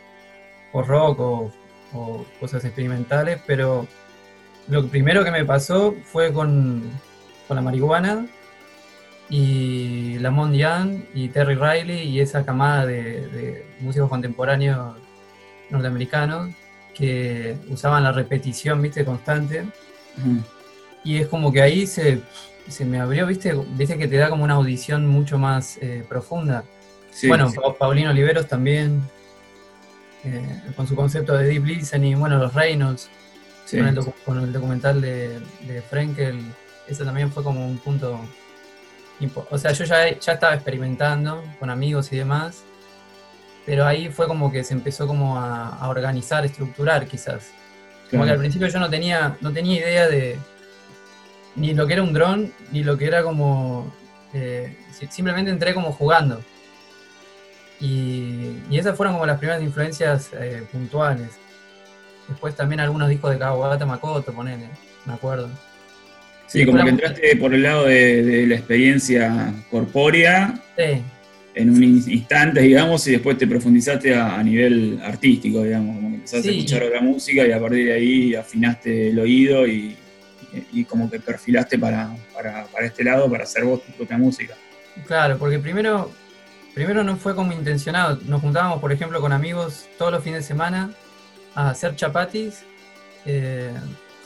por 0.72 0.87
rock 0.87 1.20
o, 1.20 1.52
o 1.94 2.26
cosas 2.38 2.64
experimentales, 2.64 3.40
pero 3.46 3.87
lo 4.68 4.87
primero 4.88 5.24
que 5.24 5.31
me 5.31 5.44
pasó 5.44 5.94
fue 6.05 6.33
con, 6.33 6.90
con 7.48 7.55
la 7.55 7.62
marihuana 7.62 8.26
y 9.29 10.19
Lamont 10.19 10.55
Young 10.55 11.03
y 11.15 11.29
Terry 11.29 11.55
Riley 11.55 12.09
y 12.09 12.21
esa 12.21 12.45
camada 12.45 12.87
de, 12.87 13.67
músicos 13.81 14.09
contemporáneos 14.09 14.97
norteamericanos 15.71 16.55
que 16.95 17.57
usaban 17.69 18.05
la 18.05 18.12
repetición, 18.12 18.81
viste, 18.81 19.05
constante. 19.05 19.67
y 21.05 21.19
es 21.19 21.29
como 21.29 21.53
que 21.53 21.61
ahí 21.61 21.87
se, 21.87 22.23
me 22.81 23.01
abrió, 23.01 23.27
¿viste? 23.27 23.55
Viste 23.77 23.99
que 23.99 24.09
te 24.09 24.17
da 24.17 24.31
como 24.31 24.45
una 24.45 24.55
audición 24.55 25.07
mucho 25.07 25.39
más 25.39 25.79
eh, 25.83 26.05
profunda. 26.09 26.65
bueno, 27.27 27.53
Paulino 27.79 28.11
Oliveros 28.11 28.47
también, 28.47 29.03
eh, 30.25 30.62
con 30.75 30.87
su 30.87 30.97
concepto 30.97 31.37
de 31.37 31.47
deep 31.47 31.67
listening, 31.67 32.19
bueno, 32.19 32.39
los 32.39 32.55
Reynolds, 32.55 33.11
con, 34.25 34.39
el 34.39 34.53
documental 34.53 35.01
de, 35.01 35.41
de 35.67 35.83
Frenkel, 35.83 36.41
eso 36.89 37.05
también 37.05 37.31
fue 37.33 37.43
como 37.43 37.67
un 37.67 37.79
punto... 37.79 38.21
O 39.50 39.59
sea, 39.59 39.72
yo 39.72 39.85
ya, 39.85 40.18
ya 40.18 40.33
estaba 40.33 40.55
experimentando 40.55 41.42
con 41.59 41.70
amigos 41.70 42.12
y 42.12 42.16
demás, 42.16 42.64
pero 43.64 43.87
ahí 43.87 44.11
fue 44.11 44.29
como 44.29 44.52
que 44.52 44.62
se 44.62 44.74
empezó 44.74 45.07
como 45.07 45.38
a, 45.38 45.88
organizar, 45.88 46.44
estructurar 46.44 47.07
quizás. 47.07 47.50
Como 48.11 48.24
que 48.24 48.31
al 48.31 48.38
principio 48.38 48.68
yo 48.68 48.79
no 48.79 48.88
tenía, 48.88 49.37
no 49.40 49.52
tenía 49.52 49.79
idea 49.81 50.09
de 50.09 50.38
ni 51.57 51.74
lo 51.74 51.87
que 51.87 51.94
era 51.94 52.02
un 52.02 52.12
dron, 52.12 52.52
ni 52.70 52.85
lo 52.85 52.96
que 52.96 53.07
era 53.07 53.22
como... 53.22 53.92
Eh, 54.35 54.76
simplemente 55.11 55.50
entré 55.50 55.74
como 55.74 55.92
jugando. 55.92 56.42
Y, 57.81 58.59
esas 58.70 58.96
fueron 58.96 59.14
como 59.14 59.26
las 59.26 59.38
primeras 59.38 59.62
influencias 59.62 60.31
eh, 60.35 60.66
puntuales. 60.70 61.31
Después 62.29 62.55
también 62.55 62.81
algunos 62.81 63.09
discos 63.09 63.31
de 63.31 63.38
Kawabata 63.38 63.87
Makoto, 63.87 64.33
ponele, 64.33 64.68
me 65.07 65.14
acuerdo. 65.14 65.48
Sí, 66.46 66.64
como 66.64 66.82
que 66.82 66.90
entraste 66.90 67.37
por 67.37 67.54
el 67.54 67.62
lado 67.62 67.87
de, 67.87 68.46
la 68.46 68.54
experiencia 68.54 69.52
corpórea 69.70 70.54
en 71.54 71.70
un 71.70 71.82
instante, 71.82 72.61
digamos, 72.61 73.06
y 73.09 73.12
después 73.12 73.38
te 73.38 73.46
profundizaste 73.46 74.14
a, 74.14 74.42
nivel 74.42 75.00
artístico, 75.02 75.62
digamos, 75.62 75.96
como 75.96 76.11
que 76.11 76.14
empezaste 76.16 76.48
a 76.48 76.52
escuchar 76.52 76.85
la 76.92 77.00
música 77.00 77.46
y 77.46 77.52
a 77.52 77.61
partir 77.61 77.87
de 77.87 77.92
ahí 77.94 78.35
afinaste 78.35 79.09
el 79.09 79.18
oído 79.18 79.66
y, 79.66 79.96
como 80.88 81.11
que 81.11 81.20
perfilaste 81.20 81.78
para, 81.78 82.14
para, 82.32 82.87
este 82.87 83.04
lado 83.04 83.28
para 83.30 83.44
hacer 83.44 83.64
vos 83.64 83.85
tu 83.85 83.92
propia 83.92 84.16
música. 84.16 84.54
Claro, 85.06 85.37
porque 85.37 85.59
primero 85.59 86.11
primero 86.76 87.02
no 87.02 87.16
fue 87.16 87.35
como 87.35 87.52
intencionado. 87.52 88.20
Nos 88.26 88.42
juntábamos, 88.42 88.80
por 88.80 88.92
ejemplo, 88.92 89.18
con 89.22 89.32
amigos 89.32 89.88
todos 89.96 90.12
los 90.12 90.22
fines 90.22 90.40
de 90.40 90.46
semana 90.46 90.90
a 91.54 91.70
hacer 91.70 91.96
chapatis, 91.96 92.64
eh, 93.24 93.72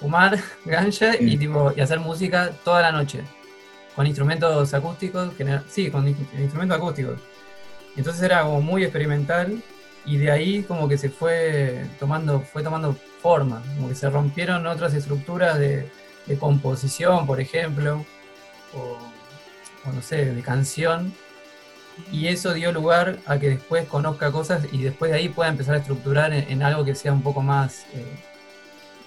fumar 0.01 0.39
ganja 0.65 1.13
y, 1.21 1.37
tipo, 1.37 1.73
y 1.77 1.81
hacer 1.81 2.01
música 2.01 2.51
toda 2.65 2.83
la 2.83 2.93
noche. 2.93 3.23
Con 3.95 4.07
instrumentos 4.07 4.73
acústicos, 4.73 5.33
sí, 5.69 5.91
con 5.91 6.09
instrumentos 6.09 6.79
acústicos. 6.79 7.21
Entonces 7.97 8.23
era 8.23 8.43
como 8.43 8.61
muy 8.61 8.85
experimental 8.85 9.63
y 10.07 10.17
de 10.17 10.31
ahí 10.31 10.63
como 10.63 10.89
que 10.89 10.97
se 10.97 11.11
fue 11.11 11.87
tomando, 11.99 12.41
fue 12.41 12.63
tomando 12.63 12.97
forma, 13.21 13.63
como 13.77 13.89
que 13.89 13.95
se 13.95 14.09
rompieron 14.09 14.67
otras 14.67 14.95
estructuras 14.95 15.59
de, 15.59 15.89
composición, 16.39 17.27
por 17.27 17.41
ejemplo, 17.41 18.07
o, 18.73 18.99
o 19.85 19.93
no 19.93 20.01
sé, 20.01 20.27
de 20.27 20.43
canción 20.43 21.13
y 22.13 22.29
eso 22.29 22.55
dio 22.55 22.73
lugar 22.73 23.19
a 23.27 23.39
que 23.39 23.51
después 23.51 23.87
conozca 23.87 24.31
cosas 24.31 24.65
y 24.73 24.83
después 24.83 25.11
de 25.11 25.19
ahí 25.19 25.29
pueda 25.29 25.51
empezar 25.51 25.75
a 25.75 25.79
estructurar 25.79 26.33
en, 26.33 26.63
algo 26.63 26.85
que 26.85 26.95
sea 26.95 27.13
un 27.13 27.23
poco 27.23 27.43
más 27.43 27.87
eh, 27.95 28.05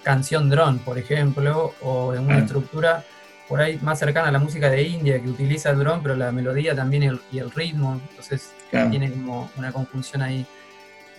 canción 0.03 0.49
drone, 0.49 0.79
por 0.83 0.97
ejemplo, 0.97 1.73
o 1.81 2.13
en 2.13 2.25
una 2.25 2.39
estructura 2.39 3.03
por 3.47 3.61
ahí 3.61 3.77
más 3.81 3.99
cercana 3.99 4.29
a 4.29 4.31
la 4.31 4.39
música 4.39 4.69
de 4.69 4.83
India 4.83 5.21
que 5.21 5.29
utiliza 5.29 5.71
el 5.71 5.79
drone, 5.79 6.01
pero 6.01 6.15
la 6.15 6.31
melodía 6.31 6.75
también 6.75 7.19
y 7.31 7.37
el 7.37 7.51
ritmo, 7.51 7.99
entonces 8.09 8.53
tiene 8.69 9.11
como 9.11 9.49
una 9.57 9.71
conjunción 9.71 10.21
ahí 10.21 10.45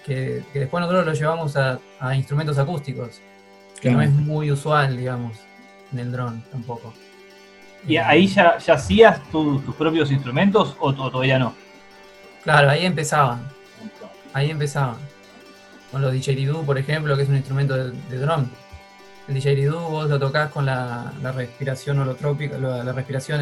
que, 0.05 0.43
después 0.53 0.81
nosotros 0.81 1.07
lo 1.07 1.13
llevamos 1.15 1.57
a, 1.57 1.79
instrumentos 2.15 2.59
acústicos, 2.59 3.21
que 3.81 3.91
no 3.91 4.03
es 4.03 4.11
muy 4.11 4.51
usual, 4.51 4.97
digamos, 4.97 5.39
en 5.93 5.99
el 5.99 6.13
drone 6.13 6.43
tampoco. 6.51 6.93
¿Y 7.87 7.97
ahí 7.97 8.27
ya, 8.27 8.59
ya 8.59 8.75
hacías 8.75 9.23
tus 9.31 9.63
propios 9.77 10.11
instrumentos 10.11 10.77
o 10.79 10.93
todavía 10.95 11.39
no? 11.39 11.55
Claro, 12.45 12.71
ahí 12.71 12.85
empezaban. 12.85 13.43
Ahí 14.35 14.51
empezaban. 14.51 14.97
Con 15.91 16.03
los 16.03 16.13
didgeridoo, 16.13 16.63
por 16.63 16.77
ejemplo, 16.77 17.17
que 17.17 17.23
es 17.23 17.29
un 17.29 17.37
instrumento 17.37 17.75
de, 17.75 18.19
drum. 18.19 18.47
El 19.27 19.35
didgeridoo 19.35 19.89
vos 19.89 20.09
lo 20.09 20.19
tocas 20.19 20.51
con 20.51 20.67
la, 20.67 21.13
respiración 21.35 21.99
holotrópica, 21.99 22.59
la, 22.59 22.85
la 22.85 22.93
respiración 22.93 23.41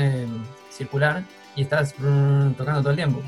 circular 0.70 1.22
y 1.56 1.62
estás 1.62 1.94
tocando 1.94 2.80
todo 2.80 2.90
el 2.90 2.96
tiempo. 2.96 3.22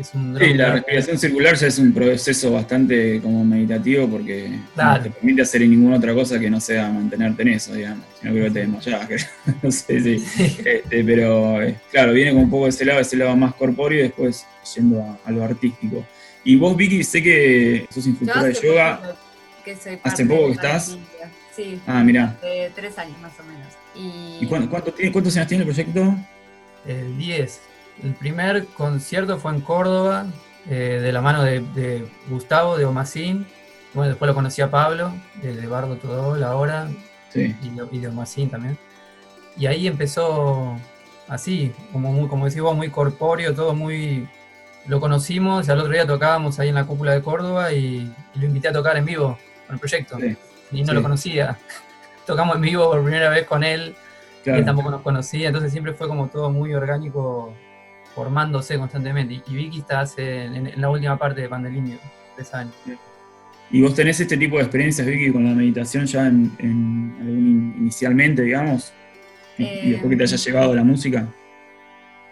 sí, 0.00 0.54
la 0.54 0.72
respiración 0.72 1.18
circular 1.18 1.56
ya 1.56 1.66
es 1.66 1.78
un 1.78 1.92
proceso 1.92 2.52
bastante 2.52 3.20
como 3.20 3.44
meditativo 3.44 4.08
porque 4.08 4.58
no 4.76 5.02
te 5.02 5.10
permite 5.10 5.42
hacer 5.42 5.62
ninguna 5.62 5.96
otra 5.96 6.14
cosa 6.14 6.38
que 6.38 6.48
no 6.48 6.60
sea 6.60 6.88
mantenerte 6.88 7.42
en 7.42 7.48
eso, 7.48 7.74
digamos. 7.74 8.04
Si 8.20 8.26
no 8.26 8.32
creo 8.32 8.44
que 8.44 8.50
te 8.52 8.60
desmayás, 8.60 9.30
no 9.62 9.70
sé, 9.70 10.00
sí. 10.02 10.24
Este, 10.64 11.04
pero 11.04 11.62
eh, 11.62 11.76
claro, 11.90 12.12
viene 12.12 12.32
con 12.32 12.44
un 12.44 12.50
poco 12.50 12.64
de 12.64 12.70
ese 12.70 12.84
lado, 12.84 13.00
ese 13.00 13.16
lado 13.16 13.36
más 13.36 13.54
corpóreo 13.54 13.98
y 13.98 14.02
después 14.02 14.46
yendo 14.74 15.18
a, 15.24 15.30
lo 15.30 15.44
artístico. 15.44 16.06
Y 16.44 16.56
vos, 16.56 16.76
Vicky, 16.76 17.04
sé 17.04 17.22
que 17.22 17.86
sos 17.90 18.06
instructora 18.06 18.44
de 18.46 18.54
yoga. 18.54 19.16
¿Hace 20.02 20.26
poco 20.26 20.46
que 20.46 20.52
estás? 20.52 20.98
Sí. 21.62 21.80
Ah, 21.86 22.02
mira. 22.02 22.36
De 22.42 22.72
tres 22.74 22.98
años 22.98 23.18
más 23.20 23.32
o 23.38 23.44
menos. 23.44 23.68
¿Y, 23.94 24.46
cuántos 24.46 25.36
años 25.36 25.48
tiene 25.48 25.64
el 25.64 25.68
proyecto? 25.68 26.14
El 26.86 27.16
10. 27.18 27.60
El 28.04 28.14
primer 28.14 28.66
concierto 28.66 29.38
fue 29.38 29.52
en 29.52 29.60
Córdoba, 29.60 30.26
eh, 30.68 31.00
de 31.02 31.12
la 31.12 31.20
mano 31.20 31.42
de, 31.42 32.06
Gustavo, 32.28 32.76
de 32.76 32.84
Omacín. 32.84 33.46
Bueno, 33.94 34.10
después 34.10 34.28
lo 34.28 34.34
conocí 34.34 34.62
a 34.62 34.70
Pablo, 34.70 35.12
de, 35.42 35.66
Bardo 35.66 35.96
Todo, 35.96 36.44
ahora, 36.44 36.88
sí. 37.30 37.54
y, 37.62 37.68
de, 37.70 37.86
y 37.92 37.98
de 37.98 38.08
Omacín 38.08 38.50
también. 38.50 38.78
Y 39.56 39.66
ahí 39.66 39.86
empezó 39.86 40.76
así, 41.28 41.72
como, 41.92 42.12
muy, 42.12 42.28
como 42.28 42.46
decís 42.46 42.62
vos, 42.62 42.74
muy 42.74 42.88
corpóreo, 42.88 43.54
todo 43.54 43.74
muy 43.74 44.26
lo 44.86 45.00
conocimos, 45.00 45.68
al 45.68 45.78
otro 45.78 45.92
día 45.92 46.06
tocábamos 46.06 46.58
ahí 46.58 46.70
en 46.70 46.74
la 46.74 46.86
cúpula 46.86 47.12
de 47.12 47.22
Córdoba 47.22 47.72
y, 47.72 48.12
lo 48.34 48.46
invité 48.46 48.68
a 48.68 48.72
tocar 48.72 48.96
en 48.96 49.04
vivo 49.04 49.38
con 49.66 49.74
el 49.74 49.78
proyecto. 49.78 50.18
Y 50.72 50.82
no 50.82 50.92
lo 50.92 51.02
conocía. 51.02 51.58
Tocamos 52.26 52.56
en 52.56 52.62
vivo 52.62 52.90
por 52.90 53.02
primera 53.02 53.28
vez 53.28 53.46
con 53.46 53.64
él, 53.64 53.94
él 54.44 54.64
tampoco 54.64 54.90
nos 54.90 55.02
conocía, 55.02 55.48
entonces 55.48 55.72
siempre 55.72 55.92
fue 55.92 56.08
como 56.08 56.28
todo 56.28 56.50
muy 56.50 56.72
orgánico, 56.74 57.54
formándose 58.14 58.78
constantemente. 58.78 59.42
Y, 59.46 59.54
Vicky 59.54 59.80
está 59.80 60.00
hace, 60.00 60.44
en, 60.44 60.72
la 60.80 60.90
última 60.90 61.18
parte 61.18 61.40
de 61.40 61.48
Pandelinio, 61.48 61.98
tres 62.36 62.52
años. 62.54 62.74
¿Y 63.70 63.82
vos 63.82 63.94
tenés 63.94 64.20
este 64.20 64.36
tipo 64.36 64.56
de 64.56 64.62
experiencias, 64.62 65.06
Vicky, 65.06 65.32
con 65.32 65.44
la 65.44 65.54
meditación 65.54 66.06
ya 66.06 66.26
en, 66.26 67.74
inicialmente, 67.78 68.42
digamos? 68.42 68.92
y 69.58 69.90
después 69.90 70.10
que 70.10 70.16
te 70.16 70.22
haya 70.24 70.36
llegado 70.36 70.74
la 70.74 70.82
música? 70.82 71.26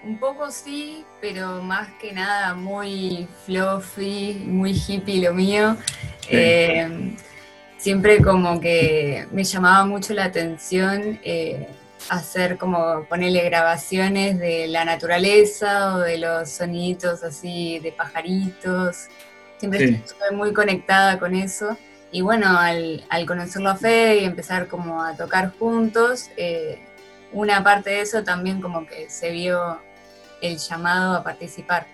Un 0.02 0.18
poco 0.18 0.50
sí, 0.50 1.04
pero 1.20 1.62
más 1.62 1.88
que 2.00 2.12
nada 2.12 2.54
muy 2.54 3.28
fluffy, 3.44 4.42
muy 4.46 4.72
hippie 4.72 5.22
lo 5.22 5.34
mío. 5.34 5.76
Eh, 6.30 7.14
siempre 7.80 8.22
como 8.22 8.60
que 8.60 9.26
me 9.32 9.42
llamaba 9.42 9.86
mucho 9.86 10.12
la 10.12 10.24
atención 10.24 11.18
eh, 11.24 11.66
hacer 12.10 12.58
como 12.58 13.04
ponerle 13.08 13.42
grabaciones 13.42 14.38
de 14.38 14.68
la 14.68 14.84
naturaleza 14.84 15.94
o 15.94 15.98
de 16.00 16.18
los 16.18 16.50
soniditos 16.50 17.24
así 17.24 17.78
de 17.78 17.92
pajaritos. 17.92 19.08
Siempre 19.58 20.02
estuve 20.04 20.30
muy 20.32 20.52
conectada 20.52 21.18
con 21.18 21.34
eso. 21.34 21.76
Y 22.12 22.20
bueno, 22.20 22.58
al, 22.58 23.02
conocerlo 23.26 23.70
a 23.70 23.76
Fe 23.76 24.18
y 24.18 24.24
empezar 24.24 24.66
como 24.68 25.02
a 25.02 25.16
tocar 25.16 25.52
juntos, 25.58 26.28
eh, 26.36 26.80
una 27.32 27.62
parte 27.62 27.90
de 27.90 28.00
eso 28.00 28.24
también 28.24 28.60
como 28.60 28.86
que 28.86 29.08
se 29.08 29.30
vio 29.30 29.80
el 30.42 30.58
llamado 30.58 31.14
a 31.14 31.22
participar. 31.22 31.86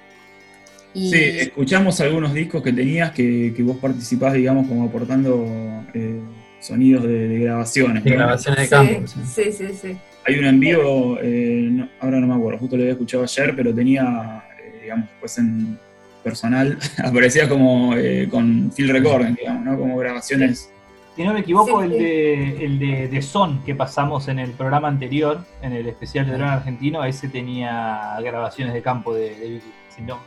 Sí, 0.96 1.14
escuchamos 1.14 2.00
algunos 2.00 2.32
discos 2.32 2.62
que 2.62 2.72
tenías 2.72 3.10
que, 3.12 3.54
vos 3.60 3.76
participás, 3.76 4.32
digamos, 4.32 4.66
como 4.66 4.84
aportando 4.84 5.44
eh, 5.92 6.20
sonidos 6.60 7.04
de, 7.04 7.38
grabaciones. 7.40 8.02
De 8.02 8.10
grabaciones 8.10 8.60
de 8.62 8.68
campo. 8.68 9.06
Sí, 9.06 9.52
sí, 9.52 9.68
sí. 9.74 9.96
Hay 10.24 10.38
un 10.38 10.46
envío, 10.46 11.18
eh, 11.22 11.86
ahora 12.00 12.18
no 12.18 12.26
me 12.26 12.34
acuerdo, 12.34 12.58
justo 12.58 12.76
lo 12.76 12.82
había 12.82 12.92
escuchado 12.92 13.22
ayer, 13.22 13.54
pero 13.54 13.74
tenía, 13.74 14.44
eh, 14.58 14.80
digamos, 14.82 15.08
pues 15.20 15.38
en 15.38 15.78
personal, 16.24 16.78
aparecía 17.04 17.48
como 17.48 17.94
con 18.30 18.72
field 18.72 18.90
recording, 18.90 19.34
digamos, 19.34 19.64
¿no? 19.64 19.78
Como 19.78 19.96
grabaciones 19.98 20.70
si 21.16 21.24
no 21.24 21.32
me 21.32 21.40
equivoco, 21.40 21.82
el, 21.82 21.92
de, 21.92 22.62
el 22.62 22.78
de, 22.78 23.22
Son 23.22 23.64
que 23.64 23.74
pasamos 23.74 24.28
en 24.28 24.38
el 24.38 24.50
programa 24.50 24.88
anterior, 24.88 25.46
en 25.62 25.72
el 25.72 25.86
especial 25.88 26.26
de 26.26 26.32
Drone 26.32 26.52
Argentino, 26.52 27.02
ese 27.04 27.30
tenía 27.30 28.18
grabaciones 28.22 28.74
de 28.74 28.82
campo 28.82 29.14
de, 29.14 29.34
de 29.34 29.60
si 29.96 30.02
no, 30.02 30.20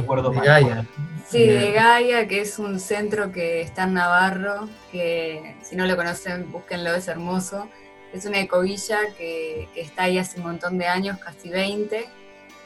recuerdo 0.00 0.32
mal. 0.32 0.44
Gaia. 0.44 0.86
Sí, 1.28 1.46
de 1.46 1.72
Gaia, 1.72 2.26
que 2.26 2.40
es 2.40 2.58
un 2.58 2.80
centro 2.80 3.30
que 3.30 3.60
está 3.60 3.84
en 3.84 3.94
Navarro, 3.94 4.68
que 4.90 5.56
si 5.62 5.76
no 5.76 5.86
lo 5.86 5.96
conocen, 5.96 6.50
búsquenlo, 6.50 6.94
es 6.94 7.06
hermoso. 7.06 7.68
Es 8.12 8.24
una 8.24 8.40
ecovilla 8.40 8.98
que, 9.16 9.68
que 9.72 9.80
está 9.82 10.04
ahí 10.04 10.18
hace 10.18 10.38
un 10.38 10.46
montón 10.46 10.78
de 10.78 10.86
años, 10.86 11.18
casi 11.18 11.48
20, 11.50 12.08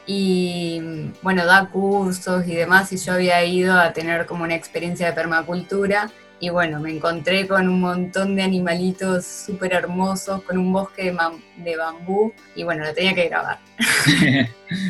y 0.07 0.81
bueno, 1.21 1.45
da 1.45 1.67
cursos 1.69 2.47
y 2.47 2.55
demás, 2.55 2.91
y 2.93 2.97
yo 2.97 3.13
había 3.13 3.43
ido 3.43 3.77
a 3.79 3.91
tener 3.93 4.25
como 4.25 4.43
una 4.43 4.55
experiencia 4.55 5.07
de 5.07 5.13
permacultura 5.13 6.11
Y 6.39 6.49
bueno, 6.49 6.79
me 6.79 6.91
encontré 6.91 7.47
con 7.47 7.67
un 7.67 7.79
montón 7.79 8.35
de 8.35 8.43
animalitos 8.43 9.25
súper 9.25 9.73
hermosos, 9.73 10.43
con 10.43 10.57
un 10.57 10.71
bosque 10.71 11.11
de, 11.11 11.17
de 11.57 11.77
bambú, 11.77 12.33
y 12.55 12.63
bueno, 12.63 12.83
lo 12.83 12.93
tenía 12.93 13.13
que 13.13 13.29
grabar. 13.29 13.59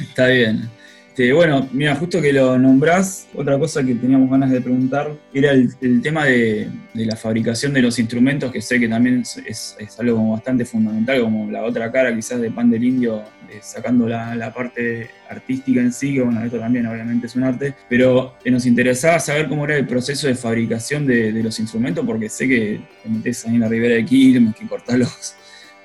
Está 0.10 0.28
bien. 0.28 0.70
Este, 1.18 1.32
bueno, 1.32 1.70
mira, 1.72 1.96
justo 1.96 2.22
que 2.22 2.34
lo 2.34 2.60
nombrás, 2.60 3.30
otra 3.34 3.58
cosa 3.58 3.82
que 3.82 3.96
teníamos 3.96 4.30
ganas 4.30 4.52
de 4.52 4.60
preguntar 4.60 5.16
era 5.34 5.52
el, 5.52 6.02
tema 6.02 6.26
de, 6.26 6.70
la 6.94 7.16
fabricación 7.16 7.72
de 7.72 7.82
los 7.82 7.98
instrumentos, 8.00 8.52
que 8.52 8.62
sé 8.62 8.82
que 8.82 8.90
también 8.90 9.22
es, 9.22 9.78
algo 9.98 10.32
bastante 10.32 10.66
fundamental, 10.66 11.22
como 11.22 11.50
la 11.50 11.64
otra 11.64 11.90
cara 11.90 12.14
quizás 12.14 12.42
de 12.42 12.52
Pan 12.52 12.70
del 12.70 12.84
Indio, 12.84 13.24
sacando 13.62 14.10
la, 14.10 14.52
parte 14.54 15.10
artística 15.30 15.80
en 15.80 15.94
sí, 15.94 16.16
que 16.16 16.22
bueno, 16.22 16.44
esto 16.44 16.60
también 16.60 16.86
obviamente 16.86 17.28
es 17.28 17.36
un 17.38 17.46
arte, 17.46 17.74
pero 17.88 18.36
nos 18.44 18.66
interesaba 18.66 19.18
saber 19.18 19.48
cómo 19.48 19.64
era 19.64 19.78
el 19.78 19.88
proceso 19.88 20.28
de 20.28 20.36
fabricación 20.36 21.08
de, 21.08 21.32
los 21.42 21.58
instrumentos, 21.62 22.06
porque 22.06 22.28
sé 22.28 22.46
que 22.46 22.82
te 23.04 23.10
metes 23.10 23.46
ahí 23.46 23.56
en 23.56 23.62
la 23.62 23.70
ribera 23.70 23.96
de 23.96 24.04
Quilmes, 24.04 24.54
que 24.54 24.68
cortás 24.68 25.00
los 25.00 25.36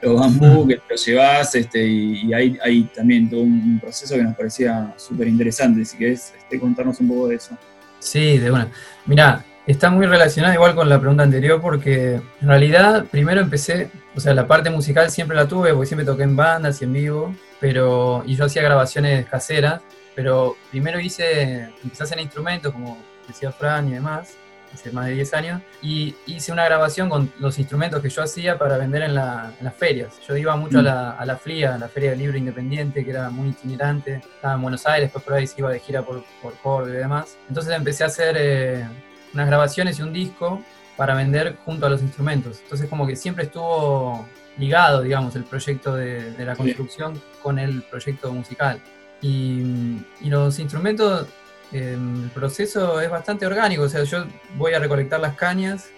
los 0.02 0.20
bambú, 0.20 0.66
que 0.66 0.76
te 0.76 0.96
llevas, 0.96 1.54
este, 1.54 1.86
y, 1.86 2.32
hay, 2.32 2.58
hay, 2.62 2.84
también 2.84 3.28
todo 3.28 3.42
un 3.42 3.78
proceso 3.80 4.14
que 4.16 4.22
nos 4.22 4.36
parecía 4.36 4.94
súper 4.96 5.28
interesante. 5.28 5.84
Si 5.84 5.96
querés 5.96 6.32
este, 6.36 6.58
contarnos 6.58 7.00
un 7.00 7.08
poco 7.08 7.28
de 7.28 7.36
eso. 7.36 7.56
Sí, 7.98 8.38
de 8.38 8.50
bueno. 8.50 8.70
Mira, 9.06 9.44
está 9.66 9.90
muy 9.90 10.06
relacionado 10.06 10.54
igual 10.54 10.74
con 10.74 10.88
la 10.88 10.98
pregunta 10.98 11.22
anterior 11.22 11.60
porque 11.60 12.14
en 12.40 12.48
realidad 12.48 13.04
primero 13.10 13.40
empecé, 13.40 13.90
o 14.14 14.20
sea, 14.20 14.34
la 14.34 14.46
parte 14.46 14.70
musical 14.70 15.10
siempre 15.10 15.36
la 15.36 15.46
tuve 15.46 15.72
porque 15.72 15.86
siempre 15.86 16.06
toqué 16.06 16.24
en 16.24 16.36
bandas 16.36 16.80
y 16.80 16.84
en 16.84 16.92
vivo, 16.92 17.34
pero 17.60 18.22
y 18.26 18.36
yo 18.36 18.46
hacía 18.46 18.62
grabaciones 18.62 19.26
caseras, 19.26 19.82
pero 20.14 20.56
primero 20.70 20.98
hice, 20.98 21.68
empecé 21.84 22.02
a 22.02 22.06
hacer 22.06 22.20
instrumentos 22.20 22.72
como 22.72 22.98
decía 23.28 23.52
Fran 23.52 23.88
y 23.88 23.92
demás, 23.92 24.34
hace 24.72 24.90
más 24.92 25.06
de 25.06 25.12
10 25.12 25.35
años, 25.35 25.62
y 25.83 26.14
hice 26.26 26.52
una 26.52 26.64
grabación 26.64 27.09
con 27.09 27.33
los 27.38 27.59
instrumentos 27.59 28.02
que 28.02 28.09
yo 28.09 28.22
hacía 28.22 28.59
para 28.59 28.78
vender 28.78 29.02
en, 29.02 29.14
las 29.14 29.74
ferias. 29.76 30.14
Yo 30.26 30.37
iba 30.37 30.54
mucho 30.56 30.78
a, 30.78 30.83
la, 30.83 31.11
a 31.11 31.26
la 31.26 31.37
FLIA, 31.37 31.74
a 31.74 31.78
la 31.78 31.88
Feria 31.88 32.11
del 32.11 32.20
Libro 32.20 32.38
Independiente, 32.38 33.04
que 33.04 33.11
era 33.11 33.30
muy 33.30 33.50
itinerante, 33.50 34.22
estaba 34.35 34.54
en 34.54 34.62
Buenos 34.62 34.87
Aires, 34.87 35.06
después 35.06 35.24
por 35.24 35.35
ahí 35.35 35.46
se 35.46 35.56
iba 35.59 35.70
de 35.70 35.80
gira 35.80 36.02
por, 36.02 36.24
por 36.42 36.54
Córdoba 36.59 36.94
y 36.94 36.98
demás. 36.98 37.37
Entonces 37.48 37.74
empecé 37.74 38.04
a 38.04 38.06
hacer 38.06 38.37
eh, 38.38 38.87
unas 39.35 39.46
grabaciones 39.46 39.98
y 39.98 40.02
un 40.02 40.12
disco 40.12 40.62
para 40.96 41.14
vender 41.14 41.56
junto 41.64 41.87
a 41.87 41.90
los 41.90 42.02
instrumentos. 42.02 42.61
Entonces 42.62 42.88
como 42.88 43.06
que 43.06 43.16
siempre 43.16 43.44
estuvo 43.44 44.26
ligado, 44.59 45.02
digamos, 45.02 45.35
el 45.37 45.44
proyecto 45.44 45.94
de, 45.94 46.35
la 46.38 46.54
construcción 46.54 47.20
con 47.42 47.59
el 47.59 47.83
proyecto 47.83 48.33
musical. 48.33 48.80
Y, 49.22 49.98
y, 50.20 50.30
los 50.30 50.59
instrumentos 50.59 51.26
el 51.72 52.30
proceso 52.35 53.00
es 53.00 53.11
bastante 53.11 53.46
orgánico, 53.46 53.83
o 53.83 53.88
sea, 53.88 54.02
yo 54.04 54.24
voy 54.56 54.74
a 54.74 54.78
recolectar 54.78 55.20
las 55.20 55.37
cañas, 55.37 55.90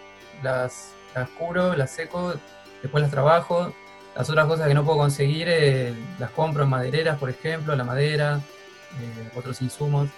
las, 0.42 0.92
las 1.14 1.28
curo, 1.30 1.74
las 1.74 1.90
seco, 1.90 2.34
después 2.82 3.02
las 3.02 3.10
trabajo. 3.10 3.72
Las 4.14 4.28
otras 4.28 4.46
cosas 4.46 4.68
que 4.68 4.74
no 4.74 4.84
puedo 4.84 4.98
conseguir 4.98 5.46
eh, 5.48 5.94
las 6.18 6.30
compro 6.32 6.64
en 6.64 6.68
madereras, 6.68 7.18
por 7.18 7.30
ejemplo, 7.30 7.74
la 7.74 7.84
madera, 7.84 8.40
eh, 9.00 9.30
otros 9.34 9.62
insumos. 9.62 10.10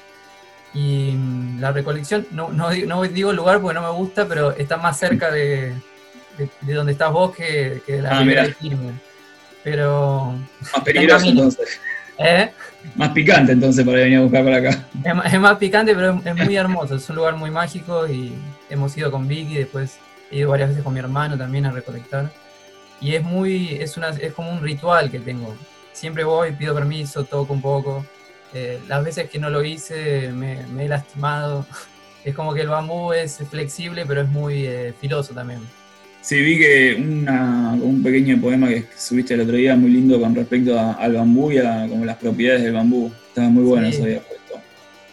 Y 0.72 1.12
mm, 1.12 1.60
la 1.60 1.70
recolección, 1.70 2.26
no, 2.32 2.48
no, 2.48 2.70
no, 2.72 3.02
digo 3.02 3.30
el 3.30 3.36
lugar 3.36 3.60
porque 3.60 3.74
no 3.74 3.82
me 3.82 3.96
gusta, 3.96 4.26
pero 4.26 4.50
está 4.50 4.78
más 4.78 4.98
cerca 4.98 5.30
de, 5.30 5.74
de, 6.62 6.74
donde 6.74 6.90
estás 6.90 7.12
vos 7.12 7.36
que, 7.36 7.82
que 7.86 7.92
de 7.92 8.02
la 8.02 8.18
ah, 8.18 8.24
de 8.24 8.54
Pero. 9.62 10.34
Más 10.60 10.82
peligroso 10.82 11.26
entonces. 11.26 11.80
¿Eh? 12.18 12.50
Más 12.94 13.10
picante 13.10 13.52
entonces 13.52 13.84
para 13.84 13.98
venir 13.98 14.18
a 14.18 14.22
buscar 14.22 14.44
por 14.44 14.52
acá. 14.52 14.86
Es, 15.04 15.40
más 15.40 15.56
picante, 15.56 15.94
pero 15.94 16.20
es, 16.24 16.36
muy 16.36 16.56
hermoso. 16.56 16.96
Es 16.96 17.08
un 17.10 17.16
lugar 17.16 17.36
muy 17.36 17.50
mágico 17.50 18.06
y 18.06 18.34
hemos 18.70 18.96
ido 18.96 19.10
con 19.10 19.26
Vicky, 19.26 19.54
después 19.54 19.98
he 20.30 20.38
ido 20.38 20.50
varias 20.50 20.70
veces 20.70 20.84
con 20.84 20.94
mi 20.94 21.00
hermano 21.00 21.36
también 21.36 21.66
a 21.66 21.72
recolectar. 21.72 22.30
Y 23.00 23.14
es 23.14 23.22
muy, 23.22 23.76
es, 23.80 23.96
una, 23.96 24.10
es 24.10 24.32
como 24.32 24.50
un 24.50 24.62
ritual 24.62 25.10
que 25.10 25.18
tengo. 25.18 25.54
Siempre 25.92 26.24
voy, 26.24 26.52
pido 26.52 26.74
permiso, 26.74 27.24
toco 27.24 27.52
un 27.52 27.62
poco. 27.62 28.04
Eh, 28.52 28.80
las 28.86 29.04
veces 29.04 29.28
que 29.28 29.38
no 29.38 29.50
lo 29.50 29.64
hice 29.64 30.30
me, 30.32 30.60
he 30.78 30.88
lastimado. 30.88 31.66
Es 32.24 32.34
como 32.34 32.54
que 32.54 32.62
el 32.62 32.68
bambú 32.68 33.12
es 33.12 33.42
flexible, 33.50 34.06
pero 34.06 34.22
es 34.22 34.28
muy 34.30 34.66
eh, 34.66 34.94
filoso 34.98 35.34
también. 35.34 35.60
Sí, 36.24 36.40
vi 36.40 36.58
que 36.58 36.94
un 36.96 38.02
pequeño 38.02 38.40
poema 38.40 38.68
que 38.68 38.86
subiste 38.96 39.34
el 39.34 39.42
otro 39.42 39.56
día 39.56 39.76
muy 39.76 39.90
lindo 39.90 40.18
con 40.18 40.34
respecto 40.34 40.80
al 40.80 41.12
bambú 41.12 41.52
y 41.52 41.58
a 41.58 41.86
como 41.86 42.06
las 42.06 42.16
propiedades 42.16 42.62
del 42.62 42.72
bambú. 42.72 43.12
Estaba 43.28 43.50
muy 43.50 43.64
bueno 43.64 43.88
eso 43.88 44.04
había 44.04 44.20
puesto. 44.20 44.54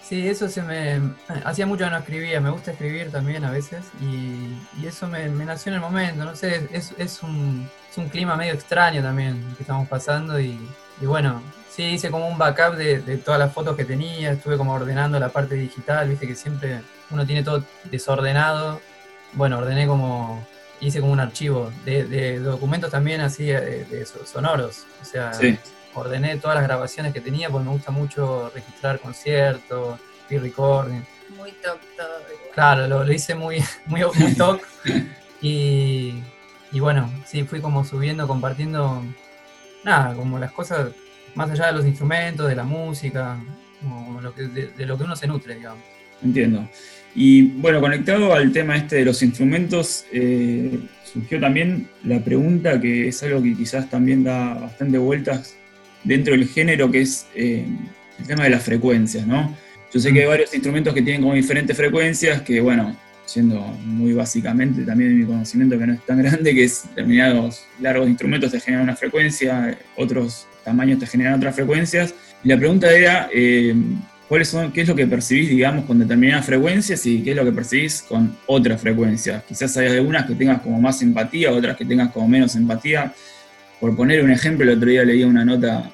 Sí, 0.02 0.26
eso 0.26 0.48
se 0.48 0.62
me... 0.62 1.02
Hacía 1.44 1.66
mucho 1.66 1.84
que 1.84 1.90
no 1.90 1.98
escribía, 1.98 2.40
me 2.40 2.50
gusta 2.50 2.72
escribir 2.72 3.12
también 3.12 3.44
a 3.44 3.52
veces 3.52 3.84
y, 4.02 4.88
eso 4.88 5.10
me, 5.10 5.28
nació 5.28 5.72
en 5.72 5.76
el 5.76 5.82
momento, 5.82 6.24
no 6.24 6.34
sé, 6.34 6.70
es, 6.72 7.22
un, 7.24 7.68
clima 8.10 8.38
medio 8.38 8.54
extraño 8.54 9.02
también 9.02 9.44
que 9.58 9.64
estamos 9.64 9.90
pasando 9.90 10.40
y, 10.40 10.58
bueno, 11.02 11.44
sí, 11.70 11.84
hice 11.84 12.10
como 12.10 12.30
un 12.30 12.38
backup 12.38 12.78
de, 12.78 13.02
de, 13.02 13.18
todas 13.18 13.38
las 13.38 13.52
fotos 13.52 13.76
que 13.76 13.84
tenía, 13.84 14.32
estuve 14.32 14.56
como 14.56 14.72
ordenando 14.72 15.20
la 15.20 15.28
parte 15.28 15.56
digital, 15.56 16.08
viste 16.08 16.26
que 16.26 16.36
siempre 16.36 16.80
uno 17.10 17.26
tiene 17.26 17.44
todo 17.44 17.66
desordenado. 17.92 18.80
Bueno, 19.34 19.60
ordené 19.60 19.88
como 19.88 20.46
hice 20.82 21.00
como 21.00 21.14
un 21.14 21.20
archivo 21.20 21.72
de, 21.86 22.40
documentos 22.40 22.92
también 22.92 23.22
así 23.22 23.46
de, 23.46 24.06
sonoros. 24.26 24.86
O 25.02 25.06
sea, 25.06 25.32
ordené 25.94 26.38
todas 26.38 26.56
las 26.56 26.64
grabaciones 26.64 27.14
que 27.14 27.22
tenía 27.22 27.50
porque 27.50 27.66
me 27.66 27.72
gusta 27.72 27.92
mucho 27.92 28.52
registrar 28.54 29.00
conciertos, 29.00 30.00
pre-recording. 30.28 31.04
Muy 31.38 31.52
top 31.54 31.80
todo. 31.96 32.10
Claro, 32.54 32.88
lo, 32.88 33.12
hice 33.12 33.36
muy, 33.36 33.64
muy, 33.86 34.02
muy 34.16 34.36
top. 34.36 34.62
y, 35.42 36.22
y 36.72 36.80
bueno, 36.80 37.10
sí, 37.26 37.44
fui 37.44 37.62
como 37.62 37.86
subiendo, 37.86 38.28
compartiendo, 38.28 39.04
nada, 39.84 40.16
como 40.16 40.40
las 40.40 40.52
cosas 40.52 40.90
más 41.36 41.50
allá 41.50 41.68
de 41.68 41.74
los 41.74 41.86
instrumentos, 41.86 42.48
de 42.48 42.56
la 42.56 42.64
música, 42.64 43.38
como 43.82 44.20
lo 44.20 44.34
que, 44.34 44.44
de 44.44 44.86
lo 44.86 44.98
que 44.98 45.04
uno 45.04 45.16
se 45.16 45.28
nutre, 45.28 45.56
digamos. 45.56 45.84
Entiendo. 46.22 46.68
Y 47.16 47.44
bueno, 47.44 47.82
conectado 47.82 48.34
al 48.34 48.52
tema 48.52 48.78
este 48.78 48.98
de 48.98 49.06
los 49.06 49.22
instrumentos, 49.22 50.06
eh, 50.14 50.80
surgió 51.04 51.40
también 51.40 51.88
la 52.06 52.20
pregunta 52.20 52.80
que 52.80 53.08
es 53.08 53.22
algo 53.24 53.44
que 53.44 53.56
quizás 53.56 53.90
también 53.90 54.24
da 54.24 54.54
bastante 54.54 54.98
vueltas 54.98 55.56
dentro 56.04 56.34
del 56.34 56.48
género, 56.48 56.90
que 56.90 57.02
es 57.02 57.28
eh, 57.36 57.66
el 58.20 58.28
tema 58.28 58.46
de 58.46 58.52
las 58.52 58.64
frecuencias, 58.64 59.28
¿no? 59.28 59.56
Yo 59.94 60.00
sé 60.00 60.14
que 60.14 60.22
hay 60.22 60.28
varios 60.28 60.54
instrumentos 60.54 60.94
que 60.94 61.02
tienen 61.02 61.22
como 61.22 61.34
diferentes 61.34 61.76
frecuencias, 61.76 62.42
que 62.44 62.62
bueno, 62.62 62.96
siendo 63.26 63.60
muy 63.84 64.14
básicamente 64.14 64.84
también 64.84 65.20
mi 65.20 65.26
conocimiento 65.26 65.78
que 65.78 65.88
no 65.88 65.94
es 65.94 66.06
tan 66.06 66.18
grande, 66.22 66.54
que 66.54 66.64
es 66.64 66.84
determinados 66.90 67.66
largos 67.80 68.08
instrumentos 68.08 68.52
te 68.52 68.60
generan 68.60 68.86
una 68.86 68.96
frecuencia, 68.96 69.78
otros 69.98 70.48
tamaños 70.64 71.00
te 71.00 71.08
generan 71.08 71.36
otras 71.36 71.56
frecuencias. 71.56 72.14
Y 72.44 72.50
la 72.50 72.58
pregunta 72.58 72.92
era, 72.92 73.30
eh, 73.34 73.76
son, 74.46 74.72
qué 74.72 74.82
es 74.82 74.88
lo 74.88 74.96
que 74.96 75.06
percibís, 75.06 75.50
digamos, 75.50 75.84
con 75.84 76.00
determinadas 76.00 76.46
frecuencias 76.46 77.06
y 77.06 77.22
qué 77.22 77.32
es 77.32 77.36
lo 77.36 77.44
que 77.44 77.52
percibís 77.52 78.02
con 78.02 78.38
otras 78.48 78.80
frecuencias. 78.80 79.44
Quizás 79.44 79.76
hay 79.76 79.88
algunas 79.88 80.26
que 80.26 80.36
tengas 80.36 80.62
como 80.62 80.80
más 80.80 81.02
empatía, 81.02 81.52
otras 81.52 81.76
que 81.76 81.84
tengas 81.84 82.12
como 82.12 82.30
menos 82.30 82.56
empatía. 82.56 83.14
Por 83.80 83.94
poner 83.94 84.24
un 84.24 84.32
ejemplo, 84.32 84.64
el 84.64 84.78
otro 84.78 84.90
día 84.90 85.04
leía 85.04 85.28
una 85.28 85.44
nota, 85.44 85.92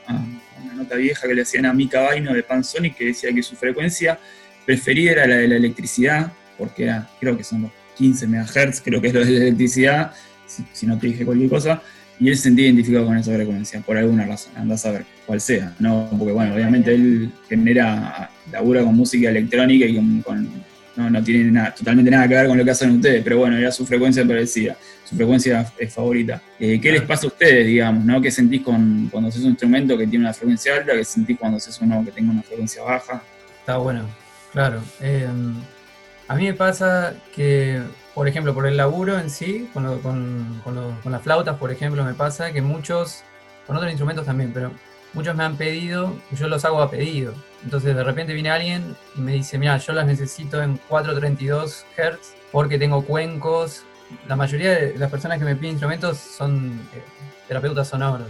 una 0.63 0.73
nota 0.75 0.95
vieja 0.97 1.27
que 1.27 1.33
le 1.33 1.41
hacían 1.41 1.65
a 1.65 1.73
Mika 1.73 2.01
Vaino 2.01 2.31
de 2.31 2.43
Pansonic 2.43 2.95
que 2.95 3.05
decía 3.05 3.33
que 3.33 3.41
su 3.41 3.55
frecuencia 3.55 4.19
preferida 4.67 5.13
era 5.13 5.25
la 5.25 5.35
de 5.37 5.47
la 5.47 5.55
electricidad, 5.55 6.31
porque 6.59 6.83
era, 6.83 7.09
creo 7.19 7.35
que 7.35 7.43
son 7.43 7.63
los 7.63 7.71
15 7.97 8.27
MHz, 8.27 8.81
creo 8.83 9.01
que 9.01 9.07
es 9.07 9.13
lo 9.15 9.25
de 9.25 9.31
la 9.31 9.45
electricidad, 9.45 10.11
si 10.45 10.85
no 10.85 10.99
te 10.99 11.07
dije 11.07 11.25
cualquier 11.25 11.49
cosa, 11.49 11.81
y 12.19 12.29
él 12.29 12.35
se 12.35 12.43
sentía 12.43 12.65
identificado 12.65 13.05
con 13.05 13.17
esa 13.17 13.33
frecuencia, 13.33 13.81
por 13.81 13.97
alguna 13.97 14.25
razón, 14.25 14.53
anda 14.55 14.75
a 14.75 14.77
saber 14.77 15.05
cuál 15.25 15.39
sea, 15.39 15.73
¿no? 15.79 16.07
Porque 16.17 16.33
bueno, 16.33 16.55
obviamente 16.55 16.93
él 16.93 17.31
genera, 17.47 18.29
labura 18.51 18.83
con 18.83 18.95
música 18.95 19.29
electrónica 19.29 19.85
y 19.85 20.21
con, 20.21 20.49
no, 20.95 21.23
tiene 21.23 21.51
nada, 21.51 21.75
totalmente 21.75 22.09
nada 22.09 22.27
que 22.27 22.33
ver 22.33 22.47
con 22.47 22.57
lo 22.57 22.65
que 22.65 22.71
hacen 22.71 22.91
ustedes, 22.91 23.23
pero 23.23 23.37
bueno, 23.37 23.55
era 23.57 23.71
su 23.71 23.85
frecuencia 23.85 24.25
parecida, 24.25 24.75
su 25.03 25.15
frecuencia 25.15 25.71
es 25.77 25.93
favorita. 25.93 26.41
Eh, 26.59 26.79
¿Qué 26.81 26.91
les 26.91 27.03
pasa 27.03 27.25
a 27.25 27.27
ustedes, 27.27 27.67
digamos, 27.67 28.03
no? 28.03 28.19
¿Qué 28.19 28.31
sentís 28.31 28.61
con, 28.61 29.07
cuando 29.11 29.29
haces 29.29 29.43
un 29.43 29.51
instrumento 29.51 29.95
que 29.95 30.07
tiene 30.07 30.25
una 30.25 30.33
frecuencia 30.33 30.75
alta? 30.75 30.93
¿Qué 30.93 31.05
sentís 31.05 31.37
cuando 31.37 31.57
haces 31.57 31.79
uno 31.81 32.03
que 32.03 32.11
tenga 32.11 32.31
una 32.31 32.41
frecuencia 32.41 32.81
baja? 32.81 33.21
Está 33.59 33.77
bueno, 33.77 34.09
claro. 34.51 34.81
Eh, 35.01 35.27
a 36.27 36.35
mí 36.35 36.45
me 36.45 36.53
pasa 36.53 37.13
que 37.35 37.81
por 38.17 38.27
ejemplo, 38.27 38.51
por 38.55 38.65
el 38.65 38.77
laburo 38.77 39.19
en 39.19 39.29
sí, 39.29 39.69
con, 39.73 39.99
con, 40.01 41.11
las 41.11 41.21
flautas, 41.21 41.55
por 41.57 41.71
ejemplo, 41.71 42.03
me 42.03 42.15
pasa 42.15 42.51
que 42.51 42.63
muchos, 42.63 43.21
con 43.67 43.75
otros 43.75 43.91
instrumentos 43.91 44.25
también, 44.25 44.51
pero 44.51 44.71
muchos 45.13 45.35
me 45.35 45.43
han 45.43 45.55
pedido, 45.55 46.15
yo 46.31 46.47
los 46.47 46.65
hago 46.65 46.81
a 46.81 46.89
pedido. 46.89 47.35
Entonces 47.63 47.95
de 47.95 48.03
repente 48.03 48.33
viene 48.33 48.49
alguien 48.49 48.95
y 49.15 49.21
me 49.21 49.33
dice, 49.33 49.59
mira, 49.59 49.77
yo 49.77 49.93
las 49.93 50.07
necesito 50.07 50.63
en 50.63 50.77
432 50.89 51.85
Hz 51.95 52.33
porque 52.51 52.79
tengo 52.79 53.05
cuencos. 53.05 53.83
La 54.27 54.35
mayoría 54.35 54.71
de 54.71 54.97
las 54.97 55.11
personas 55.11 55.37
que 55.37 55.45
me 55.45 55.55
piden 55.55 55.73
instrumentos 55.73 56.17
son 56.17 56.71
eh, 56.95 57.03
terapeutas 57.47 57.87
sonoros. 57.87 58.29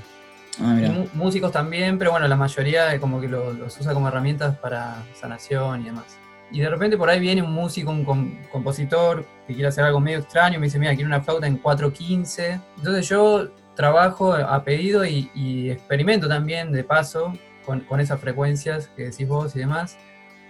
Ah, 0.59 0.77
músicos 1.13 1.53
también, 1.53 1.97
pero 1.97 2.11
bueno, 2.11 2.27
la 2.27 2.35
mayoría 2.35 2.99
como 2.99 3.21
que 3.21 3.29
los 3.29 3.79
usa 3.79 3.93
como 3.93 4.09
herramientas 4.09 4.57
para 4.57 5.01
sanación 5.13 5.83
y 5.83 5.85
demás. 5.85 6.17
Y 6.51 6.61
de 6.61 6.69
repente 6.69 6.97
por 6.97 7.09
ahí 7.09 7.19
viene 7.19 7.41
un 7.41 7.51
músico, 7.51 7.91
un 7.91 8.39
compositor 8.51 9.25
que 9.47 9.53
quiere 9.53 9.67
hacer 9.67 9.83
algo 9.83 9.99
medio 9.99 10.19
extraño, 10.19 10.59
me 10.59 10.67
dice, 10.67 10.79
mira, 10.79 10.95
quiero 10.95 11.07
una 11.07 11.21
flauta 11.21 11.47
en 11.47 11.61
4.15. 11.61 12.61
Entonces 12.77 13.07
yo 13.09 13.49
trabajo 13.75 14.33
a 14.33 14.63
pedido 14.63 15.05
y, 15.05 15.69
experimento 15.71 16.27
también 16.27 16.71
de 16.71 16.83
paso 16.83 17.33
con, 17.65 17.81
con, 17.81 17.99
esas 17.99 18.19
frecuencias 18.19 18.87
que 18.95 19.09
decís 19.09 19.27
vos 19.27 19.55
y 19.55 19.59
demás. 19.59 19.97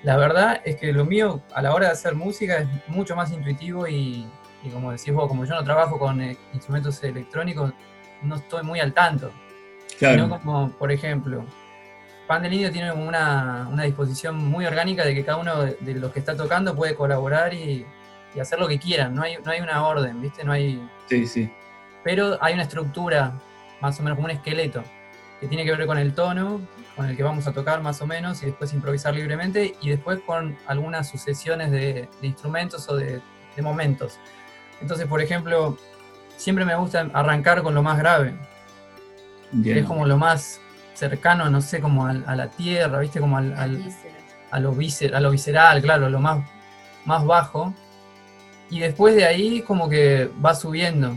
La 0.04 0.16
verdad 0.18 0.62
es 0.64 0.76
que 0.76 0.94
lo 0.94 1.06
mío 1.06 1.42
a 1.54 1.62
la 1.62 1.74
hora 1.74 1.88
de 1.88 1.94
hacer 1.94 2.16
música 2.16 2.60
es 2.60 2.68
mucho 2.88 3.16
más 3.16 3.32
intuitivo 3.32 3.88
y, 3.88 4.28
y 4.64 4.70
como 4.70 4.92
decís 4.92 5.14
vos, 5.14 5.28
como 5.28 5.46
yo 5.46 5.56
no 5.56 5.64
trabajo 5.64 5.98
con 5.98 6.22
eh, 6.22 6.38
instrumentos 6.54 7.04
electrónicos, 7.04 7.74
no 8.22 8.36
estoy 8.36 8.64
muy 8.64 8.80
al 8.80 8.94
tanto. 8.94 9.32
Claro. 10.00 10.30
como, 10.30 10.70
por 10.74 10.92
ejemplo, 10.92 11.44
Pan 12.28 12.44
del 12.44 12.54
Indio 12.54 12.72
tiene 12.72 12.92
una, 12.92 13.68
una, 13.72 13.84
disposición 13.84 14.36
muy 14.36 14.66
orgánica 14.66 15.06
de 15.06 15.16
que 15.16 15.24
cada 15.24 15.38
uno 15.38 15.64
de, 15.64 15.94
los 15.96 16.12
que 16.12 16.20
está 16.20 16.36
tocando 16.36 16.76
puede 16.76 16.94
colaborar 16.94 17.54
y, 17.54 17.86
y, 18.36 18.40
hacer 18.40 18.60
lo 18.60 18.68
que 18.68 18.78
quieran. 18.78 19.16
No 19.16 19.24
hay, 19.24 19.38
no 19.44 19.50
hay 19.50 19.62
una 19.62 19.88
orden, 19.88 20.22
¿viste? 20.22 20.44
No 20.44 20.52
hay. 20.52 20.86
Sí, 21.08 21.26
sí. 21.26 21.50
Pero 22.04 22.38
hay 22.42 22.54
una 22.54 22.64
estructura, 22.64 23.34
más 23.80 23.98
o 24.00 24.04
menos 24.04 24.18
como 24.18 24.26
un 24.26 24.32
esqueleto, 24.32 24.84
que 25.40 25.48
tiene 25.48 25.64
que 25.64 25.72
ver 25.74 25.88
con 25.88 25.98
el 25.98 26.14
tono, 26.14 26.62
con 26.98 27.06
el 27.06 27.16
que 27.16 27.24
vamos 27.24 27.48
a 27.48 27.54
tocar 27.54 27.82
más 27.82 28.02
o 28.02 28.08
menos, 28.08 28.44
y 28.44 28.48
después 28.48 28.74
improvisar 28.74 29.14
libremente, 29.14 29.76
y 29.82 29.90
después 29.90 30.20
con 30.26 30.58
algunas 30.68 31.10
sucesiones 31.10 31.72
de, 31.72 32.10
de 32.22 32.28
instrumentos 32.28 32.90
o 32.90 32.98
de, 32.98 33.22
de 33.56 33.62
momentos. 33.62 34.20
Entonces, 34.82 35.08
por 35.08 35.22
ejemplo, 35.22 35.78
siempre 36.36 36.66
me 36.66 36.76
gusta 36.76 37.10
arrancar 37.14 37.64
con 37.64 37.74
lo 37.74 37.84
más 37.84 37.98
grave. 37.98 38.36
es 39.66 39.86
como 39.86 40.06
lo 40.06 40.18
más 40.18 40.62
cercano, 40.98 41.50
no 41.50 41.62
sé, 41.62 41.80
como 41.80 42.08
a, 42.08 42.14
la 42.14 42.50
tierra, 42.50 43.00
¿viste? 43.00 43.20
Como 43.20 43.38
al, 43.38 43.54
a, 43.54 43.68
lo 43.68 43.80
a 44.52 45.20
lo 45.20 45.32
visceral, 45.32 45.82
claro, 45.82 46.10
lo 46.10 46.20
más, 46.20 46.44
más 47.06 47.26
bajo. 47.26 47.74
Y 48.70 48.80
después 48.80 49.16
de 49.16 49.26
ahí 49.26 49.62
como 49.62 49.88
que 49.90 50.30
va 50.44 50.56
subiendo. 50.56 51.16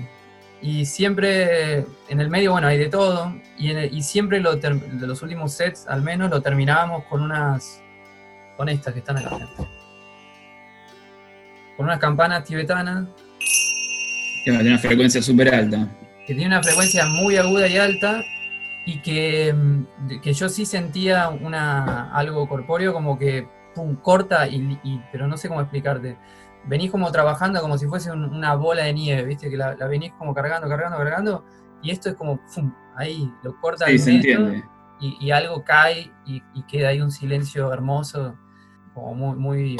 Y 0.62 0.85
siempre 0.85 1.87
en 2.09 2.21
el 2.21 2.29
medio, 2.29 2.53
bueno, 2.53 2.69
hay 2.69 2.79
de 2.79 2.88
todo. 2.88 3.35
Y, 3.57 4.03
siempre 4.03 4.40
lo 4.40 4.57
los 4.57 5.23
últimos 5.23 5.53
sets, 5.53 5.87
al 5.88 6.03
menos, 6.03 6.31
lo 6.31 6.43
terminábamos 6.43 7.05
con 7.05 7.23
unas, 7.23 7.83
con 8.57 8.69
estas 8.69 8.93
que 8.93 8.99
están 9.01 9.16
acá. 9.16 9.31
Con 11.77 11.87
unas 11.87 11.99
campanas 11.99 12.45
tibetanas 12.45 13.07
que 14.45 14.53
tiene 14.53 14.69
una 14.69 14.79
frecuencia 14.79 15.23
súper 15.23 15.55
alta. 15.55 15.88
Que 16.27 16.35
tiene 16.35 16.49
una 16.49 16.62
frecuencia 16.62 17.07
muy 17.07 17.37
aguda 17.37 17.66
y 17.66 17.77
alta 17.79 18.23
y 18.87 19.01
que, 19.03 19.53
mm, 19.53 20.21
que 20.21 20.33
yo 20.33 20.49
sí 20.49 20.66
sentía 20.66 21.29
una, 21.29 22.12
algo 22.12 22.49
corpóreo 22.49 22.93
como 22.93 23.19
que 23.19 23.47
pum, 23.75 23.97
corta, 23.97 24.49
y, 24.49 25.01
pero 25.12 25.27
no 25.27 25.37
sé 25.37 25.49
cómo 25.49 25.61
explicarte. 25.61 26.16
Venís 26.66 26.90
como 26.90 27.11
trabajando 27.11 27.61
como 27.61 27.79
si 27.79 27.87
fuese 27.87 28.11
una 28.11 28.55
bola 28.55 28.85
de 28.85 28.93
nieve, 28.93 29.25
¿viste? 29.25 29.49
Que 29.49 29.57
la, 29.57 29.75
venís 29.75 30.12
como 30.19 30.35
cargando, 30.35 30.69
cargando, 30.69 30.99
cargando, 30.99 31.45
y 31.83 31.90
esto 31.90 32.11
es 32.11 32.14
como, 32.16 32.40
pum, 32.55 32.73
ahí 32.97 33.33
lo 33.43 33.59
corta 33.61 33.87
sí, 33.87 33.99
se 33.99 34.11
entiende. 34.16 34.64
Y, 35.03 35.31
algo 35.31 35.64
cae 35.64 36.12
y, 36.27 36.43
y, 36.53 36.62
queda 36.64 36.88
ahí 36.88 37.01
un 37.01 37.11
silencio 37.11 37.73
hermoso, 37.73 38.37
como 38.93 39.14
muy, 39.14 39.37
muy, 39.37 39.79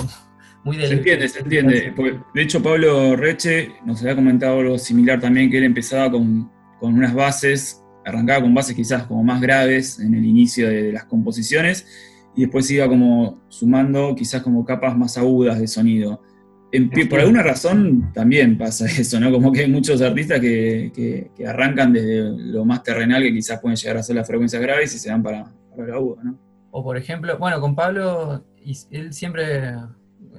se 0.65 0.93
entiende, 0.93 1.29
se 1.29 1.41
entiende. 1.41 1.95
de 2.35 2.43
hecho, 2.43 2.63
Pablo 2.63 3.17
Reche 3.17 3.73
nos 3.85 4.03
había 4.03 4.15
comentado 4.15 4.61
algo 4.61 4.79
similar 4.79 5.19
también, 5.19 5.51
que 5.51 5.59
él 5.59 5.65
empezaba 5.65 6.11
con, 6.11 6.51
unas 6.81 7.15
bases, 7.15 7.80
arrancaba 8.05 8.43
con 8.43 8.55
bases 8.55 8.75
quizás 8.75 9.05
como 9.05 9.23
más 9.23 9.41
graves 9.41 9.99
en 9.99 10.15
el 10.15 10.25
inicio 10.25 10.69
de, 10.69 10.93
las 10.93 11.05
composiciones, 11.05 11.87
y 12.35 12.43
después 12.43 12.71
iba 12.71 12.89
como 12.89 13.41
sumando 13.49 14.15
quizás 14.15 14.43
como 14.43 14.65
capas 14.65 14.97
más 14.97 15.19
agudas 15.19 15.59
de 15.59 15.67
sonido. 15.67 16.23
por 17.09 17.21
alguna 17.21 17.43
razón 17.43 18.13
también 18.15 18.57
pasa 18.57 18.87
eso, 18.99 19.19
¿no? 19.19 19.31
Como 19.33 19.53
que 19.53 19.61
hay 19.61 19.71
muchos 19.71 20.01
artistas 20.01 20.41
que, 20.41 21.31
arrancan 21.47 21.93
desde 21.93 22.31
lo 22.31 22.65
más 22.65 22.83
terrenal, 22.83 23.23
que 23.23 23.33
quizás 23.33 23.61
pueden 23.61 23.77
llegar 23.77 23.97
a 23.97 24.03
ser 24.03 24.17
las 24.17 24.27
frecuencias 24.27 24.63
graves 24.63 24.95
y 24.95 24.99
se 24.99 25.11
van 25.11 25.23
para, 25.23 25.53
para 25.71 25.87
lo 25.87 25.95
agudo, 25.95 26.23
¿no? 26.23 26.39
O 26.73 26.85
por 26.85 26.97
ejemplo, 26.97 27.37
bueno, 27.39 27.61
con 27.61 27.75
Pablo, 27.75 28.45
él 28.91 29.13
siempre 29.13 29.75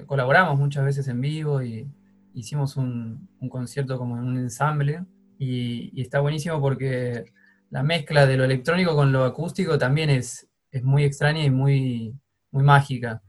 colaboramos 0.06 0.58
muchas 0.58 0.84
veces 0.84 1.08
en 1.08 1.20
vivo 1.20 1.62
y 1.62 1.86
hicimos 2.34 2.76
un, 2.76 3.28
concierto 3.50 3.98
como 3.98 4.16
en 4.16 4.24
un 4.24 4.38
ensamble 4.38 5.04
y, 5.38 6.00
está 6.00 6.20
buenísimo 6.20 6.60
porque 6.60 7.24
la 7.72 7.82
mezcla 7.82 8.26
de 8.26 8.36
lo 8.36 8.44
electrónico 8.44 8.94
con 8.94 9.12
lo 9.12 9.24
acústico 9.24 9.78
también 9.78 10.10
es, 10.10 10.46
es 10.70 10.84
muy 10.84 11.04
extraña 11.04 11.42
y 11.42 11.50
muy, 11.50 12.14
muy 12.50 12.62
mágica. 12.62 13.22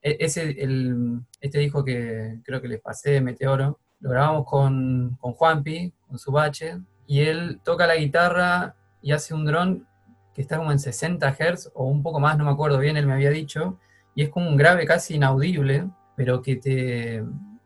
E, 0.00 0.16
ese, 0.20 0.50
el, 0.62 1.20
este 1.40 1.58
disco 1.58 1.84
que 1.84 2.38
creo 2.44 2.62
que 2.62 2.68
les 2.68 2.80
pasé, 2.80 3.20
Meteoro, 3.20 3.80
lo 3.98 4.10
grabamos 4.10 4.46
con, 4.46 5.16
con 5.20 5.32
Juanpi, 5.32 5.92
con 6.06 6.16
su 6.16 6.30
bache, 6.30 6.78
y 7.08 7.22
él 7.22 7.60
toca 7.64 7.88
la 7.88 7.96
guitarra 7.96 8.76
y 9.02 9.10
hace 9.10 9.34
un 9.34 9.44
dron 9.44 9.84
que 10.32 10.42
está 10.42 10.58
como 10.58 10.70
en 10.70 10.78
60 10.78 11.34
Hz 11.34 11.72
o 11.74 11.86
un 11.86 12.04
poco 12.04 12.20
más, 12.20 12.38
no 12.38 12.44
me 12.44 12.52
acuerdo 12.52 12.78
bien, 12.78 12.96
él 12.96 13.06
me 13.06 13.14
había 13.14 13.30
dicho, 13.30 13.80
y 14.14 14.22
es 14.22 14.28
como 14.28 14.48
un 14.48 14.56
grave 14.56 14.86
casi 14.86 15.16
inaudible, 15.16 15.90
pero 16.14 16.40
que 16.40 16.54
te, 16.54 17.24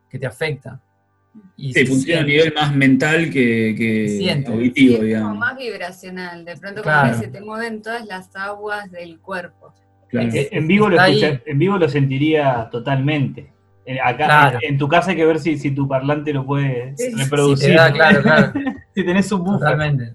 que 0.08 0.18
te 0.18 0.26
afecta. 0.26 0.80
Y 1.56 1.72
sí, 1.72 1.86
funciona 1.86 2.22
a 2.22 2.24
nivel 2.24 2.52
más 2.54 2.74
mental 2.74 3.30
que, 3.30 3.74
que 3.76 4.44
auditivo, 4.46 4.96
sí, 4.96 5.04
digamos. 5.04 5.28
Como 5.30 5.40
más 5.40 5.56
vibracional, 5.56 6.44
de 6.44 6.56
pronto 6.56 6.82
como 6.82 7.02
que 7.04 7.14
se 7.14 7.28
te 7.28 7.40
mueven 7.40 7.82
todas 7.82 8.04
las 8.06 8.34
aguas 8.36 8.90
del 8.90 9.18
cuerpo. 9.20 9.72
Eh, 10.12 10.48
en, 10.52 10.68
vivo 10.68 10.90
lo 10.90 10.98
en 11.02 11.58
vivo 11.58 11.78
lo 11.78 11.88
sentiría 11.88 12.68
totalmente. 12.70 13.50
Acá, 14.04 14.58
en, 14.60 14.78
tu 14.78 14.88
casa 14.88 15.10
hay 15.10 15.16
que 15.16 15.24
ver 15.24 15.40
si, 15.40 15.58
si 15.58 15.72
tu 15.72 15.88
parlante 15.88 16.32
lo 16.32 16.46
puede 16.46 16.94
reproducir. 17.16 17.74
claro, 17.74 18.22
claro. 18.22 18.52
si 18.94 19.04
tenés 19.04 19.32
un 19.32 19.42
buffer. 19.42 19.70
Totalmente. 19.70 20.12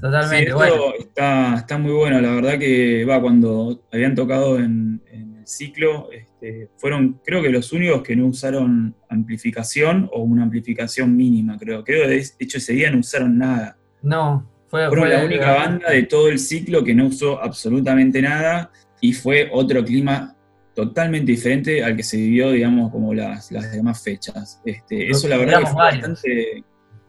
Totalmente. 0.00 0.52
está, 0.98 1.54
está 1.54 1.78
muy 1.78 1.92
bueno, 1.92 2.20
la 2.20 2.30
verdad 2.32 2.58
que 2.58 3.04
va 3.04 3.20
cuando 3.20 3.80
habían 3.92 4.14
tocado 4.14 4.58
en, 4.58 5.02
ciclo, 5.50 6.10
este, 6.12 6.68
fueron 6.76 7.20
creo 7.24 7.42
que 7.42 7.50
los 7.50 7.72
únicos 7.72 8.02
que 8.02 8.16
no 8.16 8.26
usaron 8.26 8.94
amplificación 9.08 10.08
o 10.12 10.22
una 10.22 10.44
amplificación 10.44 11.16
mínima, 11.16 11.58
creo. 11.58 11.84
Creo 11.84 12.08
de 12.08 12.24
hecho 12.38 12.58
ese 12.58 12.72
día 12.72 12.90
no 12.90 12.98
usaron 12.98 13.36
nada. 13.38 13.76
No, 14.02 14.50
fue, 14.68 14.86
Fueron 14.88 15.10
la 15.10 15.24
única 15.24 15.54
banda 15.54 15.90
de 15.90 16.04
todo 16.04 16.28
el 16.28 16.38
ciclo 16.38 16.84
que 16.84 16.94
no 16.94 17.06
usó 17.06 17.42
absolutamente 17.42 18.22
nada 18.22 18.70
y 19.00 19.12
fue 19.12 19.48
otro 19.52 19.84
clima 19.84 20.36
totalmente 20.74 21.32
diferente 21.32 21.82
al 21.82 21.96
que 21.96 22.02
se 22.02 22.16
vivió, 22.16 22.52
digamos, 22.52 22.90
como 22.92 23.12
las, 23.12 23.50
las 23.50 23.72
demás 23.72 24.02
fechas. 24.02 24.60
Este, 24.64 25.10
eso 25.10 25.28
la 25.28 25.36
verdad 25.36 25.62
fue 25.62 25.74
bastante... 25.74 26.64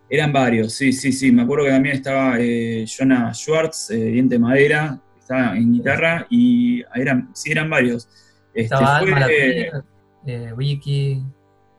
Eran 0.10 0.34
varios, 0.34 0.74
sí, 0.74 0.92
sí, 0.92 1.14
sí. 1.14 1.32
Me 1.32 1.44
acuerdo 1.44 1.66
que 1.66 1.72
también 1.72 1.96
estaba 1.96 2.36
eh, 2.38 2.86
Jonah 2.86 3.34
Schwartz, 3.34 3.92
eh, 3.92 3.96
Diente 3.96 4.38
Madera, 4.38 5.00
estaba 5.18 5.56
en 5.56 5.72
guitarra 5.72 6.28
y 6.30 6.84
eran, 6.96 7.30
sí, 7.34 7.52
eran 7.52 7.70
varios. 7.70 8.10
Este, 8.54 8.62
Estaba 8.62 8.98
Alma, 8.98 9.20
la 9.20 9.28
eh, 10.26 10.54
Vicky, 10.56 11.24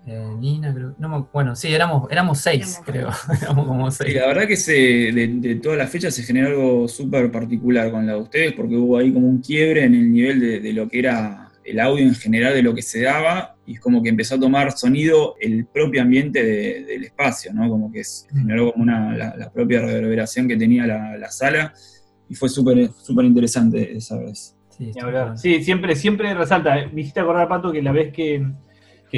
eh, 0.07 0.35
Nina, 0.39 0.75
creo. 0.75 0.95
No, 0.99 1.29
bueno, 1.33 1.55
sí, 1.55 1.73
éramos, 1.73 2.11
éramos 2.11 2.41
seis, 2.41 2.81
creo. 2.85 3.11
éramos 3.43 3.67
como 3.67 3.91
seis. 3.91 4.15
la 4.15 4.27
verdad 4.27 4.49
que 4.49 4.57
se, 4.57 4.73
de, 4.73 5.29
de 5.29 5.55
todas 5.57 5.79
las 5.79 5.91
fechas 5.91 6.15
se 6.15 6.25
generó 6.25 6.49
algo 6.49 6.89
súper 6.89 7.31
particular 7.31 7.91
con 7.91 8.07
la 8.07 8.15
de 8.15 8.21
ustedes, 8.21 8.53
porque 8.55 8.77
hubo 8.77 8.99
ahí 8.99 9.13
como 9.13 9.29
un 9.29 9.41
quiebre 9.41 9.85
en 9.85 9.95
el 9.95 10.13
nivel 10.13 10.63
de, 10.63 10.73
lo 10.73 10.89
que 10.89 10.99
era 10.99 11.51
el 11.65 11.79
audio 11.79 12.05
en 12.05 12.17
general, 12.17 12.55
de 12.55 12.63
lo 12.63 12.75
que 12.75 12.83
se 12.83 13.03
daba, 13.03 13.57
y 13.65 13.75
es 13.75 13.81
como 13.81 14.03
que 14.03 14.09
empezó 14.09 14.35
a 14.35 14.41
tomar 14.41 14.73
sonido 14.73 15.37
el 15.41 15.67
propio 15.67 16.03
ambiente 16.03 16.43
del 16.43 17.05
espacio, 17.05 17.53
¿no? 17.53 17.69
Como 17.69 17.93
que 17.93 18.03
se 18.03 18.29
generó 18.29 18.73
como 18.73 18.83
una, 18.83 19.17
la, 19.17 19.53
propia 19.53 19.81
reverberación 19.81 20.49
que 20.49 20.57
tenía 20.57 20.85
la, 20.85 21.17
la 21.17 21.31
sala, 21.31 21.73
y 22.29 22.35
fue 22.35 22.49
súper 22.49 22.91
súper 23.01 23.27
interesante 23.27 23.97
esa 23.97 24.19
vez. 24.19 24.57
Sí, 25.37 25.63
siempre, 25.63 25.97
siempre 25.97 26.35
resalta. 26.35 26.75
Me 26.93 27.03
hiciste 27.03 27.21
acordar, 27.21 27.49
Pato, 27.49 27.73
que 27.73 27.83
la 27.83 27.93
vez 27.93 28.13
que, 28.13 28.45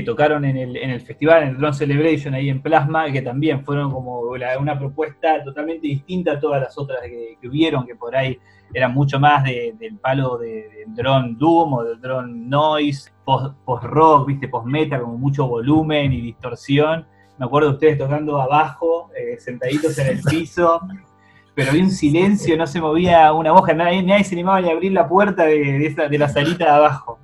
tocaron 0.04 0.44
en 0.44 0.56
el, 0.56 0.76
en 0.76 0.90
el 0.90 1.00
festival, 1.00 1.44
en 1.44 1.48
el 1.50 1.58
Drone 1.58 1.74
Celebration, 1.74 2.34
ahí 2.34 2.48
en 2.48 2.60
Plasma, 2.60 3.12
que 3.12 3.22
también 3.22 3.64
fueron 3.64 3.92
como 3.92 4.20
una 4.20 4.78
propuesta 4.78 5.42
totalmente 5.44 5.86
distinta 5.86 6.32
a 6.32 6.40
todas 6.40 6.60
las 6.60 6.76
otras 6.76 7.00
que, 7.02 7.36
que 7.40 7.48
hubieron, 7.48 7.86
que 7.86 7.94
por 7.94 8.16
ahí 8.16 8.38
eran 8.74 8.92
mucho 8.92 9.20
más 9.20 9.44
del 9.44 9.98
palo 10.00 10.36
del 10.36 10.94
drone 10.94 11.36
Doom 11.38 11.74
o 11.74 11.84
del 11.84 12.00
drone 12.00 12.32
Noise, 12.48 13.12
post-rock, 13.24 14.26
viste, 14.26 14.48
post-metal, 14.48 15.02
como 15.02 15.16
mucho 15.16 15.46
volumen 15.46 16.12
y 16.12 16.20
distorsión. 16.20 17.06
Me 17.38 17.46
acuerdo 17.46 17.68
de 17.68 17.74
ustedes 17.74 17.98
tocando 17.98 18.40
abajo, 18.40 19.10
eh, 19.16 19.38
sentaditos 19.38 19.96
en 19.98 20.16
el 20.16 20.22
piso, 20.22 20.80
pero 21.54 21.70
había 21.70 21.84
un 21.84 21.90
silencio, 21.90 22.56
no 22.56 22.66
se 22.66 22.80
movía 22.80 23.32
una 23.32 23.52
hoja, 23.52 23.72
nadie, 23.74 24.02
nadie 24.02 24.24
se 24.24 24.34
animaba 24.34 24.60
ni 24.60 24.68
a 24.68 24.72
abrir 24.72 24.92
la 24.92 25.08
puerta 25.08 25.44
de, 25.44 25.94
de, 26.10 26.18
la 26.18 26.28
salita 26.28 26.64
de 26.64 26.70
abajo. 26.70 27.18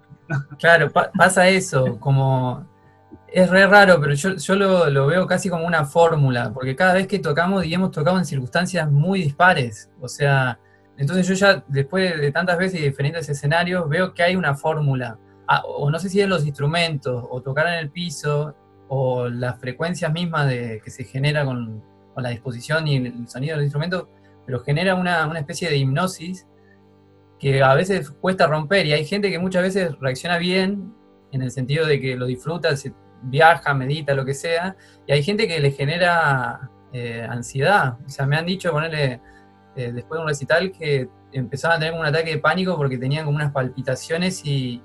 Claro, 0.59 0.91
pasa 0.91 1.49
eso, 1.49 1.99
como 1.99 2.65
es 3.33 3.49
re 3.51 3.67
raro, 3.67 4.01
pero 4.01 4.15
yo, 4.15 4.37
yo 4.37 4.55
lo, 4.55 5.07
veo 5.07 5.27
casi 5.27 5.49
como 5.49 5.67
una 5.67 5.85
fórmula, 5.85 6.53
porque 6.53 6.77
cada 6.77 6.95
vez 6.95 7.07
que 7.07 7.19
tocamos, 7.19 7.65
y 7.65 7.75
hemos 7.75 7.91
tocado 7.91 8.19
en 8.19 8.25
circunstancias 8.25 8.91
muy 8.91 9.23
dispares, 9.23 9.91
o 10.01 10.09
sea, 10.09 10.59
entonces 10.97 11.27
yo 11.27 11.35
ya 11.35 11.65
después 11.67 12.21
de 12.21 12.31
tantas 12.31 12.59
veces 12.59 12.81
y 12.81 12.85
diferentes 12.85 13.29
escenarios, 13.29 13.89
veo 13.89 14.15
que 14.15 14.23
hay 14.23 14.37
una 14.37 14.55
fórmula. 14.55 15.19
o 15.65 15.91
no 15.91 15.99
sé 15.99 16.09
si 16.09 16.21
es 16.21 16.29
los 16.29 16.47
instrumentos, 16.47 17.25
o 17.29 17.41
tocar 17.41 17.67
en 17.69 17.75
el 17.75 17.91
piso, 17.91 18.55
o 18.89 19.29
las 19.29 19.59
frecuencias 19.59 20.13
mismas 20.13 20.49
de, 20.49 20.81
que 20.85 20.91
se 20.91 21.05
genera 21.05 21.45
con, 21.45 21.83
la 22.17 22.29
disposición 22.29 22.87
y 22.87 22.97
el 22.97 23.29
sonido 23.29 23.57
del 23.57 23.65
instrumento, 23.65 24.11
pero 24.51 24.65
genera 24.65 24.97
una, 24.97 25.29
una 25.29 25.39
especie 25.39 25.71
de 25.71 25.77
hipnosis 25.77 26.45
que 27.39 27.63
a 27.63 27.73
veces 27.75 28.11
cuesta 28.11 28.49
romper 28.49 28.85
y 28.85 28.93
hay 28.93 29.05
gente 29.05 29.31
que 29.31 29.39
muchas 29.39 29.63
veces 29.63 29.97
reacciona 30.01 30.39
bien 30.39 30.93
en 31.31 31.43
el 31.43 31.53
sentido 31.53 31.87
de 31.87 32.01
que 32.01 32.17
lo 32.17 32.27
disfruta, 32.27 32.75
se 32.77 32.93
viaja, 33.23 33.73
medita, 33.75 34.13
lo 34.13 34.25
que 34.25 34.35
sea, 34.35 34.75
y 35.07 35.13
hay 35.13 35.23
gente 35.23 35.47
que 35.47 35.61
le 35.61 35.71
genera 35.71 36.69
eh, 36.93 37.25
ansiedad. 37.31 37.97
O 38.05 38.09
sea, 38.09 38.27
me 38.27 38.37
han 38.37 38.45
dicho, 38.45 38.73
ponerle, 38.73 39.21
eh, 39.77 39.93
después 39.93 40.19
de 40.19 40.23
un 40.23 40.29
recital, 40.29 40.73
que 40.73 41.09
empezaban 41.31 41.77
a 41.77 41.81
tener 41.81 41.95
un 41.95 42.05
ataque 42.05 42.31
de 42.31 42.39
pánico 42.39 42.77
porque 42.77 42.99
tenían 42.99 43.25
como 43.25 43.37
unas 43.37 43.53
palpitaciones 43.53 44.43
y, 44.45 44.83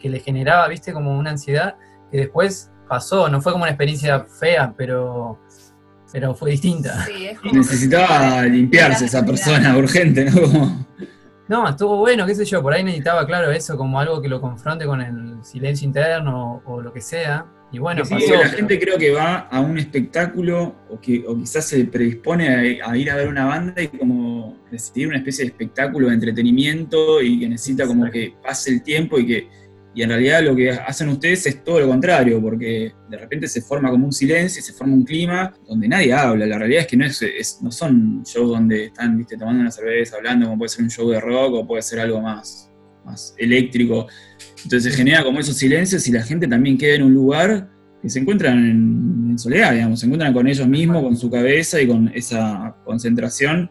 que 0.00 0.08
le 0.08 0.18
generaba, 0.18 0.66
viste, 0.66 0.94
como 0.94 1.16
una 1.16 1.30
ansiedad 1.30 1.76
que 2.10 2.16
después 2.16 2.72
pasó, 2.88 3.28
no 3.28 3.42
fue 3.42 3.52
como 3.52 3.64
una 3.64 3.70
experiencia 3.70 4.24
fea, 4.24 4.72
pero, 4.74 5.38
pero 6.14 6.32
fue 6.32 6.52
distinta. 6.52 7.08
Necesitaba 7.52 8.44
limpiarse 8.44 9.06
esa 9.06 9.26
persona 9.26 9.76
urgente, 9.76 10.26
¿no? 10.26 10.86
No, 11.48 11.68
estuvo 11.68 11.96
bueno, 11.96 12.24
qué 12.24 12.36
sé 12.36 12.44
yo, 12.44 12.62
por 12.62 12.72
ahí 12.72 12.84
necesitaba, 12.84 13.26
claro, 13.26 13.50
eso 13.50 13.76
como 13.76 13.98
algo 13.98 14.22
que 14.22 14.28
lo 14.28 14.40
confronte 14.40 14.86
con 14.86 15.00
el 15.00 15.44
silencio 15.44 15.88
interno 15.88 16.62
o, 16.64 16.80
lo 16.80 16.92
que 16.92 17.00
sea. 17.00 17.46
Y 17.72 17.80
bueno, 17.80 18.04
pasó, 18.08 18.32
la 18.32 18.48
gente 18.48 18.78
creo 18.78 18.96
que 18.96 19.10
va 19.10 19.48
a 19.50 19.58
un 19.58 19.76
espectáculo 19.76 20.76
o, 20.88 21.00
que, 21.00 21.24
o 21.26 21.36
quizás 21.36 21.66
se 21.66 21.84
predispone 21.86 22.80
a, 22.80 22.96
ir 22.96 23.10
a 23.10 23.16
ver 23.16 23.26
una 23.26 23.46
banda 23.46 23.82
y 23.82 23.88
como 23.88 24.56
decidir 24.70 25.08
una 25.08 25.16
especie 25.16 25.44
de 25.44 25.50
espectáculo 25.50 26.06
de 26.06 26.14
entretenimiento 26.14 27.20
y 27.20 27.40
que 27.40 27.48
necesita 27.48 27.88
como 27.88 28.08
que 28.08 28.34
pase 28.40 28.70
el 28.70 28.84
tiempo 28.84 29.18
y 29.18 29.26
que 29.26 29.48
y 29.94 30.02
en 30.02 30.08
realidad 30.08 30.42
lo 30.42 30.56
que 30.56 30.70
hacen 30.70 31.08
ustedes 31.08 31.46
es 31.46 31.62
todo 31.62 31.78
lo 31.78 31.88
contrario, 31.88 32.40
porque 32.42 32.92
de 33.08 33.16
repente 33.16 33.46
se 33.46 33.62
forma 33.62 33.90
como 33.90 34.06
un 34.06 34.12
silencio, 34.12 34.60
se 34.60 34.72
forma 34.72 34.94
un 34.94 35.04
clima 35.04 35.54
donde 35.68 35.86
nadie 35.86 36.12
habla. 36.12 36.46
La 36.46 36.58
realidad 36.58 36.82
es 36.82 36.88
que 36.88 36.96
no, 36.96 37.04
es, 37.06 37.58
no 37.62 37.70
son 37.70 38.24
shows 38.24 38.50
donde 38.50 38.86
están 38.86 39.16
¿viste, 39.16 39.36
tomando 39.36 39.60
una 39.60 39.70
cerveza, 39.70 40.16
hablando, 40.16 40.46
como 40.46 40.58
puede 40.58 40.70
ser 40.70 40.82
un 40.82 40.90
show 40.90 41.08
de 41.08 41.20
rock 41.20 41.54
o 41.54 41.66
puede 41.66 41.82
ser 41.82 42.00
algo 42.00 42.20
más, 42.20 42.72
más 43.04 43.36
eléctrico. 43.38 44.08
Entonces 44.64 44.92
se 44.92 44.98
genera 44.98 45.22
como 45.22 45.38
esos 45.38 45.56
silencios 45.56 46.06
y 46.08 46.12
la 46.12 46.22
gente 46.22 46.48
también 46.48 46.76
queda 46.76 46.96
en 46.96 47.04
un 47.04 47.14
lugar 47.14 47.70
que 48.02 48.10
se 48.10 48.18
encuentran 48.18 48.58
en, 48.58 49.30
en 49.30 49.38
soledad, 49.38 49.72
digamos, 49.72 50.00
se 50.00 50.06
encuentran 50.06 50.32
con 50.32 50.48
ellos 50.48 50.66
mismos, 50.66 51.04
con 51.04 51.16
su 51.16 51.30
cabeza 51.30 51.80
y 51.80 51.86
con 51.86 52.10
esa 52.14 52.76
concentración 52.84 53.70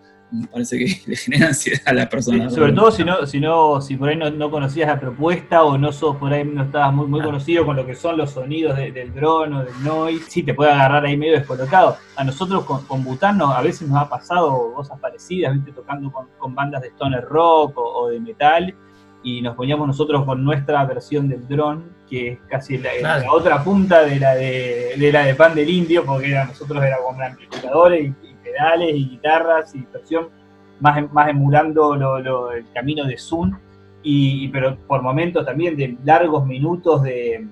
parece 0.52 0.78
que 0.78 1.02
le 1.06 1.16
genera 1.16 1.48
ansiedad 1.48 1.82
a 1.86 1.94
las 1.94 2.08
personas. 2.08 2.54
sobre 2.54 2.74
todo 2.74 2.92
si 2.92 3.04
no, 3.04 3.26
si 3.26 3.40
no, 3.40 3.82
si 3.82 3.98
por 3.98 4.10
ahí 4.10 4.18
no, 4.18 4.50
conocías 4.50 4.88
la 4.88 5.00
propuesta 5.00 5.64
o 5.64 5.78
no 5.78 5.92
sos 5.92 6.18
por 6.18 6.34
ahí 6.34 6.44
no 6.44 6.64
estabas 6.64 6.94
muy, 6.94 7.08
muy 7.08 7.22
conocido 7.22 7.66
con 7.66 7.76
lo 7.76 7.86
que 7.86 7.96
son 7.96 8.18
los 8.18 8.32
sonidos 8.32 8.78
del 8.78 9.14
drone 9.14 9.58
o 9.58 9.64
del 9.64 9.84
noise, 9.84 10.26
sí 10.30 10.44
te 10.44 10.54
puede 10.54 10.72
agarrar 10.72 11.06
ahí 11.06 11.18
medio 11.18 11.34
descolocado. 11.34 11.98
A 12.16 12.24
nosotros 12.24 12.66
con, 12.66 12.86
con 12.86 13.04
Bután 13.04 13.42
a 13.42 13.62
veces 13.62 13.88
nos 13.88 14.02
ha 14.02 14.10
pasado 14.10 14.74
cosas 14.74 15.00
parecidas, 15.00 15.54
¿viste? 15.54 15.72
tocando 15.72 16.12
con, 16.12 16.56
bandas 16.56 16.82
de 16.82 16.90
stoner 16.90 17.24
rock 17.24 17.74
o, 17.78 18.10
de 18.10 18.20
metal, 18.20 18.76
y 19.24 19.42
nos 19.42 19.56
poníamos 19.56 19.88
nosotros 19.88 20.26
con 20.26 20.44
nuestra 20.44 20.84
versión 20.86 21.30
del 21.30 21.48
drone, 21.48 21.84
que 22.10 22.34
es 22.34 22.40
casi 22.50 22.78
la, 22.78 22.92
otra 23.32 23.64
punta 23.64 24.04
de 24.04 24.20
la 24.20 24.36
de, 24.36 25.10
la 25.12 25.26
de 25.26 25.34
Pan 25.36 25.56
del 25.56 25.70
Indio, 25.70 26.06
porque 26.06 26.32
era, 26.32 26.46
nosotros 26.46 26.84
éramos 26.84 27.16
amplificadores 27.20 28.12
y 28.22 28.23
pedales 28.54 28.96
y 28.96 29.10
guitarras 29.10 29.74
y 29.76 29.80
distorsión, 29.80 30.30
más, 30.80 31.12
más 31.12 31.30
emulando 31.30 32.52
el 32.52 32.66
camino 32.74 33.06
de 33.06 33.18
Zoom, 33.18 33.58
y, 34.04 34.50
pero 34.50 34.78
por 34.88 35.02
momentos 35.02 35.46
también 35.46 35.78
de 35.78 35.98
largos 36.04 36.46
minutos 36.46 37.04
de, 37.04 37.48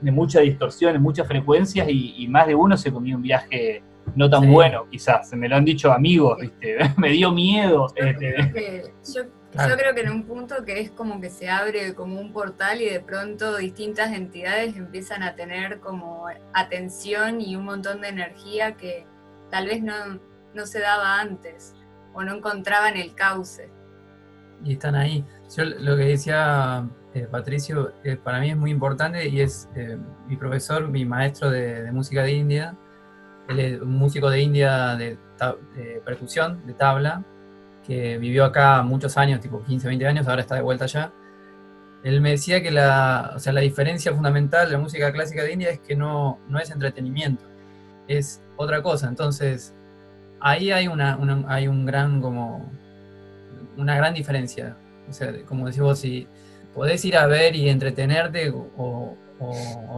de 0.00 0.10
mucha 0.10 0.40
distorsión, 0.40 0.92
de 0.94 0.98
muchas 0.98 1.26
frecuencias, 1.26 1.86
y, 1.88 2.26
más 2.28 2.46
de 2.46 2.54
uno 2.54 2.76
se 2.76 2.92
comió 2.92 3.16
un 3.16 3.22
viaje 3.22 3.82
no 4.16 4.28
tan 4.28 4.50
bueno, 4.50 4.86
quizás. 4.90 5.32
Me 5.34 5.48
lo 5.48 5.56
han 5.56 5.64
dicho 5.64 5.92
amigos, 5.92 6.38
¿viste? 6.40 6.78
me 6.96 7.10
dio 7.10 7.30
miedo. 7.30 7.86
Este. 7.94 8.92
Yo, 9.14 9.22
yo, 9.22 9.76
creo 9.76 9.94
que 9.94 10.00
en 10.00 10.10
un 10.10 10.24
punto 10.24 10.64
que 10.64 10.80
es 10.80 10.90
como 10.90 11.20
que 11.20 11.30
se 11.30 11.48
abre 11.48 11.94
como 11.94 12.20
un 12.20 12.32
portal 12.32 12.80
y 12.80 12.86
de 12.86 13.00
pronto 13.00 13.58
distintas 13.58 14.12
entidades 14.12 14.76
empiezan 14.76 15.22
a 15.22 15.36
tener 15.36 15.78
como 15.78 16.26
atención 16.52 17.40
y 17.40 17.54
un 17.54 17.64
montón 17.64 18.00
de 18.00 18.08
energía 18.08 18.76
que 18.76 19.06
tal 19.50 19.66
vez 19.66 19.82
no, 19.82 19.94
no 20.54 20.66
se 20.66 20.80
daba 20.80 21.20
antes 21.20 21.74
o 22.14 22.22
no 22.22 22.34
encontraban 22.34 22.96
el 22.96 23.14
cauce. 23.14 23.70
Y 24.64 24.74
están 24.74 24.94
ahí. 24.94 25.24
Yo 25.56 25.64
lo 25.64 25.96
que 25.96 26.04
decía 26.04 26.86
eh, 27.14 27.28
Patricio, 27.30 27.92
eh, 28.04 28.16
para 28.16 28.40
mí 28.40 28.50
es 28.50 28.56
muy 28.56 28.70
importante 28.70 29.28
y 29.28 29.40
es 29.40 29.68
eh, 29.74 29.98
mi 30.28 30.36
profesor, 30.36 30.88
mi 30.88 31.04
maestro 31.04 31.50
de, 31.50 31.90
música 31.92 32.22
de 32.22 32.32
India. 32.32 32.74
Él 33.48 33.60
es 33.60 33.80
un 33.82 33.92
músico 33.92 34.30
de 34.30 34.40
India 34.40 34.96
de, 34.96 35.18
percusión, 36.04 36.64
de 36.66 36.72
tabla, 36.74 37.24
que 37.86 38.16
vivió 38.16 38.44
acá 38.44 38.82
muchos 38.82 39.16
años, 39.18 39.40
tipo 39.40 39.62
15, 39.62 39.88
20 39.88 40.06
años, 40.06 40.28
ahora 40.28 40.42
está 40.42 40.54
de 40.54 40.62
vuelta 40.62 40.84
allá. 40.84 41.12
Él 42.04 42.20
me 42.20 42.30
decía 42.30 42.62
que 42.62 42.70
la, 42.70 43.32
o 43.34 43.38
sea, 43.38 43.52
la 43.52 43.60
diferencia 43.60 44.12
fundamental 44.14 44.66
de 44.66 44.72
la 44.72 44.78
música 44.78 45.12
clásica 45.12 45.42
de 45.42 45.52
India 45.52 45.70
es 45.70 45.80
que 45.80 45.96
no, 45.96 46.38
no 46.48 46.58
es 46.58 46.70
entretenimiento, 46.70 47.44
es 48.08 48.40
otra 48.56 48.82
cosa. 48.82 49.08
Entonces, 49.08 49.74
ahí 50.42 50.72
hay 50.72 50.88
una, 50.88 51.18
hay 51.48 51.68
un 51.68 51.86
gran 51.86 52.20
como 52.20 52.70
una 53.76 53.96
gran 53.96 54.12
diferencia. 54.12 54.76
O 55.08 55.12
sea, 55.12 55.32
como 55.46 55.66
decís 55.66 55.80
vos, 55.80 55.98
si 55.98 56.26
podés 56.74 57.04
ir 57.04 57.16
a 57.16 57.26
ver 57.26 57.54
y 57.54 57.68
entretenerte 57.68 58.50
o, 58.50 59.16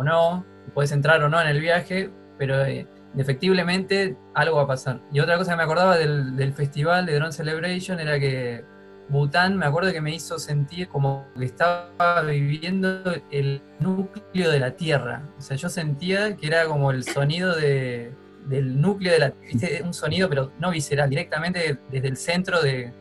no, 0.04 0.44
puedes 0.72 0.92
entrar 0.92 1.22
o 1.22 1.28
no 1.28 1.40
en 1.40 1.48
el 1.48 1.60
viaje, 1.60 2.10
pero 2.38 2.64
eh, 2.64 2.86
efectivamente 3.16 4.16
algo 4.34 4.56
va 4.56 4.62
a 4.62 4.66
pasar. 4.66 5.00
Y 5.12 5.20
otra 5.20 5.36
cosa 5.36 5.52
que 5.52 5.56
me 5.56 5.62
acordaba 5.62 5.96
del, 5.96 6.52
festival 6.54 7.06
de 7.06 7.14
Drone 7.14 7.32
Celebration 7.32 8.00
era 8.00 8.18
que 8.18 8.64
Bután, 9.08 9.58
me 9.58 9.66
acuerdo 9.66 9.92
que 9.92 10.00
me 10.00 10.14
hizo 10.14 10.38
sentir 10.38 10.88
como 10.88 11.26
que 11.38 11.44
estaba 11.44 12.22
viviendo 12.22 13.02
el 13.30 13.60
núcleo 13.80 14.50
de 14.50 14.58
la 14.58 14.70
Tierra. 14.72 15.22
O 15.38 15.42
sea, 15.42 15.56
yo 15.58 15.68
sentía 15.68 16.36
que 16.36 16.46
era 16.46 16.64
como 16.64 16.90
el 16.90 17.04
sonido 17.04 17.54
de, 17.54 18.14
del 18.46 18.80
núcleo 18.80 19.12
de 19.12 19.18
la... 19.18 19.32
¿viste? 19.40 19.82
Un 19.84 19.94
sonido, 19.94 20.28
pero 20.28 20.50
no 20.58 20.70
visceral, 20.70 21.08
directamente 21.10 21.78
desde 21.90 22.08
el 22.08 22.16
centro 22.16 22.62
de, 22.62 22.92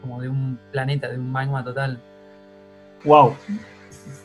como 0.00 0.20
de 0.20 0.28
un 0.28 0.58
planeta, 0.72 1.08
de 1.08 1.18
un 1.18 1.30
magma 1.30 1.64
total. 1.64 1.98
Wow. 3.04 3.36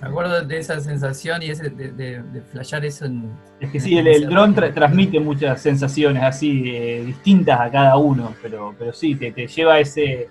Me 0.01 0.07
acuerdo 0.07 0.41
de 0.41 0.57
esa 0.57 0.79
sensación 0.79 1.41
y 1.41 1.49
ese, 1.49 1.69
de, 1.69 1.91
de, 1.91 2.41
flashear 2.51 2.83
eso 2.85 3.05
en... 3.05 3.31
Es 3.59 3.71
que 3.71 3.79
sí, 3.79 3.97
el, 3.97 4.27
dron 4.27 4.53
transmite 4.53 5.19
muchas 5.19 5.61
sensaciones 5.61 6.23
así, 6.23 6.63
eh, 6.67 7.03
distintas 7.05 7.59
a 7.59 7.71
cada 7.71 7.97
uno, 7.97 8.33
pero, 8.41 8.75
pero 8.77 8.91
sí, 8.93 9.15
te, 9.15 9.31
te 9.31 9.47
lleva 9.47 9.75
a 9.75 9.79
ese 9.79 10.29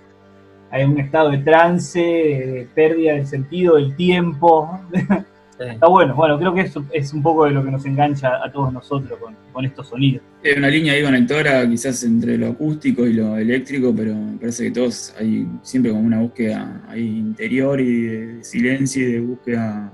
a 0.70 0.78
un 0.84 0.98
estado 0.98 1.30
de 1.30 1.38
trance, 1.38 1.98
de 1.98 2.68
pérdida 2.74 3.14
del 3.14 3.26
sentido 3.26 3.76
del 3.76 3.96
tiempo. 3.96 4.78
Está 5.58 5.88
bueno, 5.88 6.14
bueno, 6.14 6.38
creo 6.38 6.54
que 6.54 6.60
eso 6.60 6.84
es 6.92 7.12
un 7.12 7.22
poco 7.22 7.44
de 7.44 7.50
lo 7.50 7.64
que 7.64 7.70
nos 7.70 7.84
engancha 7.84 8.44
a 8.44 8.50
todos 8.50 8.72
nosotros 8.72 9.18
con, 9.52 9.64
estos 9.64 9.88
sonidos. 9.88 10.22
Hay 10.44 10.52
una 10.52 10.68
línea 10.68 10.92
ahí 10.92 11.02
conectora 11.02 11.68
quizás 11.68 12.04
entre 12.04 12.38
lo 12.38 12.48
acústico 12.48 13.04
y 13.04 13.14
lo 13.14 13.36
eléctrico, 13.36 13.92
pero 13.96 14.14
me 14.14 14.38
parece 14.38 14.64
que 14.64 14.70
todos 14.70 15.12
hay 15.18 15.48
siempre 15.62 15.90
como 15.90 16.04
una 16.04 16.20
búsqueda 16.20 16.82
ahí 16.88 17.18
interior 17.18 17.80
y 17.80 18.02
de 18.02 18.44
silencio 18.44 19.08
y 19.08 19.12
de 19.12 19.20
búsqueda 19.20 19.92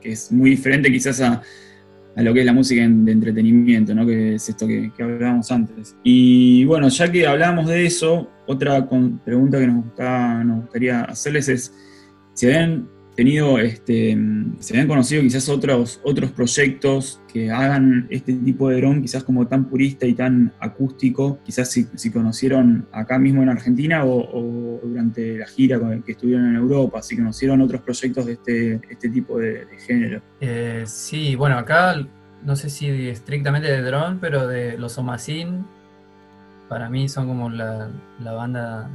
que 0.00 0.12
es 0.12 0.32
muy 0.32 0.50
diferente 0.50 0.90
quizás 0.90 1.20
a, 1.20 1.42
lo 2.16 2.34
que 2.34 2.40
es 2.40 2.46
la 2.46 2.52
música 2.52 2.80
de 2.80 3.12
entretenimiento, 3.12 3.94
¿no? 3.94 4.04
que 4.04 4.34
es 4.34 4.48
esto 4.48 4.66
que, 4.66 4.90
hablábamos 4.98 5.50
antes. 5.52 5.94
Y 6.02 6.64
bueno, 6.64 6.88
ya 6.88 7.12
que 7.12 7.26
hablamos 7.26 7.68
de 7.68 7.86
eso, 7.86 8.28
otra 8.46 8.88
pregunta 9.24 9.60
que 9.60 9.66
nos, 9.68 9.84
nos 10.44 10.62
gustaría 10.62 11.02
hacerles 11.02 11.48
es, 11.48 11.74
si 12.32 12.46
ven 12.46 12.95
tenido, 13.16 13.58
este, 13.58 14.16
se 14.60 14.78
han 14.78 14.86
conocido 14.86 15.22
quizás 15.22 15.48
otros, 15.48 16.00
otros 16.04 16.30
proyectos 16.30 17.20
que 17.32 17.50
hagan 17.50 18.06
este 18.10 18.34
tipo 18.34 18.68
de 18.68 18.76
dron 18.76 19.00
quizás 19.00 19.24
como 19.24 19.46
tan 19.48 19.64
purista 19.64 20.06
y 20.06 20.14
tan 20.14 20.52
acústico, 20.60 21.38
quizás 21.42 21.70
si, 21.70 22.10
conocieron 22.12 22.86
acá 22.92 23.18
mismo 23.18 23.42
en 23.42 23.48
Argentina 23.48 24.04
o, 24.04 24.80
durante 24.84 25.38
la 25.38 25.46
gira 25.46 25.80
que 26.04 26.12
estuvieron 26.12 26.50
en 26.50 26.56
Europa, 26.56 27.02
si 27.02 27.16
conocieron 27.16 27.60
otros 27.62 27.80
proyectos 27.80 28.26
de 28.26 28.32
este, 28.34 28.80
este 28.90 29.08
tipo 29.08 29.38
de, 29.38 29.66
género. 29.86 30.22
Eh, 30.40 30.84
sí, 30.86 31.34
bueno, 31.36 31.58
acá 31.58 32.06
no 32.44 32.54
sé 32.54 32.70
si 32.70 33.08
estrictamente 33.08 33.68
de 33.68 33.82
dron, 33.82 34.18
pero 34.20 34.46
de 34.46 34.76
los 34.78 34.98
Omacin, 34.98 35.64
para 36.68 36.90
mí 36.90 37.08
son 37.08 37.26
como 37.26 37.48
la 37.48 37.90
banda 38.20 38.90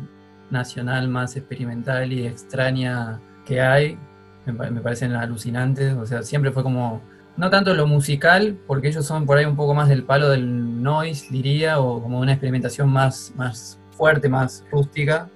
nacional 0.51 1.07
más 1.07 1.35
experimental 1.37 2.13
y 2.13 2.27
extraña 2.27 3.19
que 3.45 3.61
hay, 3.61 3.97
me, 4.45 4.81
parecen 4.81 5.13
alucinantes, 5.13 5.93
o 5.93 6.05
sea, 6.05 6.23
siempre 6.23 6.51
fue 6.51 6.63
como, 6.63 7.01
no 7.37 7.49
tanto 7.49 7.73
lo 7.73 7.87
musical, 7.87 8.57
porque 8.67 8.89
ellos 8.89 9.05
son 9.05 9.25
por 9.25 9.37
ahí 9.37 9.45
un 9.45 9.55
poco 9.55 9.73
más 9.73 9.89
del 9.89 10.03
palo 10.03 10.29
del 10.29 10.81
noise, 10.81 11.27
diría, 11.29 11.79
o 11.79 12.01
como 12.01 12.19
una 12.19 12.33
experimentación 12.33 12.89
más, 12.89 13.33
más 13.35 13.79
fuerte, 13.91 14.29
más 14.29 14.65
rústica, 14.71 15.29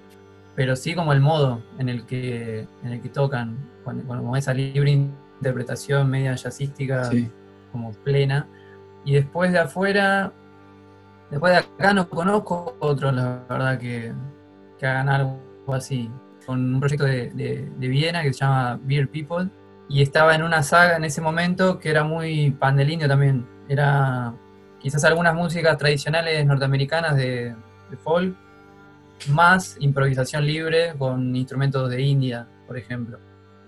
pero 0.56 0.76
sí 0.76 0.96
como 0.96 1.14
el 1.14 1.20
modo 1.20 1.62
en 1.78 1.90
el 1.90 2.06
que, 2.06 2.68
en 2.84 2.94
el 2.94 3.02
que 3.02 3.10
tocan, 3.10 3.58
con, 3.84 4.36
esa 4.36 4.54
libre 4.54 4.92
interpretación 4.92 6.10
media 6.10 6.36
jazzística, 6.36 7.10
como 7.72 7.92
plena. 7.92 8.48
Y 9.04 9.14
después 9.14 9.52
de 9.52 9.60
afuera, 9.60 10.32
después 11.30 11.54
de 11.54 11.60
acá 11.60 11.94
no 11.94 12.10
conozco 12.10 12.76
otros, 12.80 13.14
la 13.14 13.44
verdad, 13.48 13.78
que, 13.78 14.14
que 14.80 14.86
hagan 14.88 15.10
algo 15.10 15.40
así. 15.68 16.10
Con 16.46 16.76
un 16.76 16.80
proyecto 16.80 17.06
de, 17.06 17.30
de, 17.32 17.88
Viena 17.88 18.22
que 18.22 18.34
se 18.34 18.40
llama 18.40 18.80
Beer 18.84 19.10
People. 19.10 19.50
Y 19.88 20.02
estaba 20.02 20.36
en 20.36 20.44
una 20.44 20.64
saga 20.64 20.98
en 20.98 21.04
ese 21.04 21.22
momento 21.22 21.80
que 21.80 21.90
era 21.90 22.04
muy 22.04 22.52
pandelinio 22.52 23.08
también. 23.08 23.46
Era 23.68 24.34
quizás 24.80 25.04
algunas 25.06 25.34
músicas 25.34 25.78
tradicionales 25.78 26.46
norteamericanas 26.46 27.16
de, 27.16 27.56
de 27.90 27.98
folk, 27.98 28.36
más 29.30 29.78
improvisación 29.80 30.46
libre 30.46 30.94
con 30.98 31.36
instrumentos 31.36 31.90
de 31.90 32.02
India, 32.02 32.48
por 32.68 32.78
ejemplo. 32.78 33.20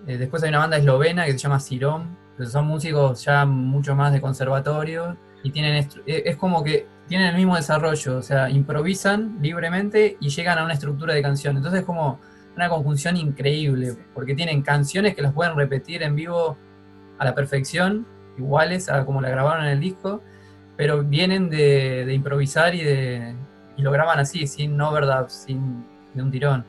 Eh, 0.06 0.16
después 0.16 0.42
hay 0.42 0.50
una 0.50 0.58
banda 0.58 0.76
eslovena 0.76 1.26
que 1.26 1.32
se 1.32 1.38
llama 1.38 1.60
Sirom, 1.60 2.16
que 2.36 2.46
son 2.46 2.66
músicos 2.66 3.24
ya 3.24 3.44
mucho 3.44 3.96
más 3.96 4.12
de 4.12 4.20
conservatorio 4.20 5.16
y 5.42 5.50
tienen 5.50 5.88
eh, 6.06 6.22
es 6.24 6.36
como 6.36 6.62
que 6.62 6.86
tienen 7.08 7.28
el 7.28 7.36
mismo 7.36 7.56
desarrollo, 7.56 8.18
o 8.18 8.22
sea, 8.22 8.50
improvisan 8.50 9.38
libremente 9.40 10.18
y 10.20 10.28
llegan 10.28 10.58
a 10.58 10.64
una 10.64 10.74
estructura 10.74 11.14
de 11.14 11.22
canción. 11.22 11.56
Entonces 11.56 11.80
es 11.80 11.86
como 11.86 12.20
una 12.58 12.68
conjunción 12.68 13.16
increíble, 13.16 13.94
porque 14.14 14.34
tienen 14.34 14.62
canciones 14.62 15.14
que 15.14 15.22
las 15.22 15.32
pueden 15.32 15.54
repetir 15.56 16.02
en 16.02 16.16
vivo 16.16 16.58
a 17.16 17.24
la 17.24 17.34
perfección, 17.34 18.04
iguales 18.36 18.88
a 18.88 19.04
como 19.04 19.20
la 19.20 19.30
grabaron 19.30 19.64
en 19.64 19.70
el 19.70 19.80
disco, 19.80 20.22
pero 20.76 21.04
vienen 21.04 21.50
de, 21.50 22.12
improvisar 22.12 22.74
y 22.74 22.82
de 22.82 23.34
y 23.76 23.82
lo 23.82 23.92
graban 23.92 24.18
así, 24.18 24.46
sin 24.48 24.80
overdub, 24.80 25.28
sin 25.30 25.84
de 26.14 26.22
un 26.22 26.30
tirón. 26.32 26.64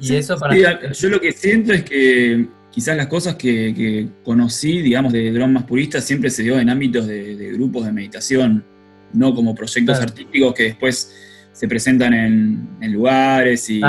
Y 0.00 0.14
eso 0.14 0.38
para 0.38 0.54
yo 0.92 1.08
lo 1.10 1.20
que 1.20 1.32
siento 1.32 1.74
es 1.74 1.82
que 1.82 2.46
quizás 2.70 2.96
las 2.96 3.08
cosas 3.08 3.34
que, 3.34 4.08
conocí, 4.24 4.80
digamos, 4.80 5.12
de 5.12 5.30
drum 5.30 5.52
más 5.52 5.64
puristas 5.64 6.04
siempre 6.04 6.30
se 6.30 6.42
dio 6.42 6.58
en 6.58 6.70
ámbitos 6.70 7.06
de, 7.06 7.52
grupos 7.52 7.84
de 7.84 7.92
meditación, 7.92 8.64
no 9.12 9.34
como 9.34 9.54
proyectos 9.54 10.00
artísticos 10.00 10.54
que 10.54 10.62
después 10.64 11.14
se 11.52 11.68
presentan 11.68 12.14
en, 12.14 12.92
lugares 12.92 13.68
y, 13.68 13.82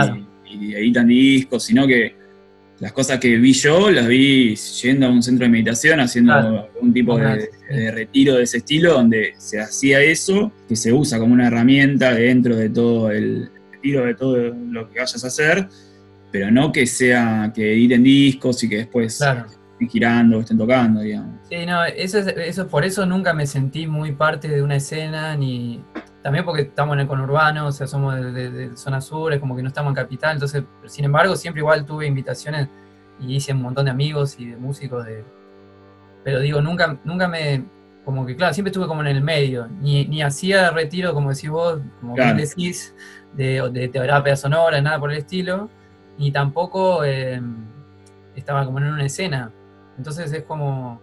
editan 0.49 1.07
discos, 1.07 1.63
sino 1.63 1.85
que 1.87 2.15
las 2.79 2.93
cosas 2.93 3.19
que 3.19 3.37
vi 3.37 3.53
yo 3.53 3.91
las 3.91 4.07
vi 4.07 4.55
yendo 4.55 5.07
a 5.07 5.09
un 5.09 5.21
centro 5.21 5.45
de 5.45 5.51
meditación, 5.51 5.99
haciendo 5.99 6.69
un 6.81 6.93
tipo 6.93 7.17
de, 7.17 7.49
de, 7.69 7.91
retiro 7.91 8.35
de 8.35 8.43
ese 8.43 8.57
estilo, 8.57 8.93
donde 8.93 9.33
se 9.37 9.59
hacía 9.59 10.01
eso, 10.01 10.51
que 10.67 10.75
se 10.75 10.93
usa 10.93 11.19
como 11.19 11.33
una 11.33 11.47
herramienta 11.47 12.13
dentro 12.13 12.55
de 12.55 12.69
todo 12.69 13.11
el 13.11 13.49
retiro 13.71 14.05
de 14.05 14.15
todo 14.15 14.37
lo 14.37 14.89
que 14.89 14.99
vayas 14.99 15.23
a 15.23 15.27
hacer 15.27 15.67
pero 16.31 16.51
no 16.51 16.71
que 16.71 16.85
sea 16.85 17.51
que 17.53 17.73
editen 17.73 18.03
discos 18.03 18.63
y 18.63 18.69
que 18.69 18.77
después 18.77 19.19
estén 19.21 19.89
girando 19.89 20.37
o 20.37 20.41
estén 20.41 20.57
tocando, 20.57 21.01
digamos. 21.01 21.39
Sí, 21.49 21.65
no, 21.65 21.83
eso, 21.85 22.19
eso 22.19 22.67
por 22.67 22.85
eso 22.85 23.05
nunca 23.05 23.33
me 23.33 23.47
sentí 23.47 23.87
muy 23.87 24.11
parte 24.11 24.47
de 24.47 24.61
una 24.61 24.75
escena, 24.75 25.35
ni 25.35 25.81
también 26.21 26.43
porque 26.43 26.63
estamos 26.63 26.95
en 26.95 27.01
el 27.01 27.07
conurbano, 27.07 27.67
o 27.67 27.71
sea, 27.71 27.87
somos 27.87 28.15
de, 28.15 28.71
zona 28.75 28.99
sur, 29.01 29.33
es 29.33 29.39
como 29.39 29.55
que 29.55 29.61
no 29.61 29.69
estamos 29.69 29.91
en 29.91 29.95
capital, 29.95 30.33
entonces, 30.33 30.63
sin 30.85 31.05
embargo, 31.05 31.35
siempre 31.35 31.61
igual 31.61 31.85
tuve 31.85 32.07
invitaciones 32.07 32.67
y 33.19 33.35
hice 33.35 33.53
un 33.53 33.61
montón 33.61 33.85
de 33.85 33.91
amigos 33.91 34.39
y 34.39 34.49
de 34.49 34.57
músicos 34.57 35.05
de... 35.05 35.23
Pero 36.23 36.39
digo, 36.39 36.61
nunca, 36.61 36.97
nunca 37.03 37.27
me... 37.27 37.63
Como 38.03 38.25
que, 38.25 38.35
claro, 38.35 38.53
siempre 38.53 38.69
estuve 38.69 38.87
como 38.87 39.01
en 39.01 39.07
el 39.07 39.21
medio, 39.21 39.67
ni, 39.67 40.05
ni 40.05 40.21
hacía 40.21 40.71
retiro, 40.71 41.13
como 41.13 41.29
decís 41.29 41.49
vos, 41.49 41.79
como 41.99 42.15
bien 42.15 42.37
decís, 42.37 42.95
de, 43.33 43.69
de 43.71 43.87
terapia 43.87 44.35
sonora, 44.35 44.81
nada 44.81 44.99
por 44.99 45.11
el 45.11 45.19
estilo, 45.19 45.69
ni 46.17 46.31
tampoco 46.31 47.03
em, 47.03 47.65
estaba 48.35 48.65
como 48.65 48.79
en 48.79 48.85
una 48.85 49.05
escena. 49.05 49.51
Entonces 49.97 50.31
es 50.33 50.43
como... 50.43 51.01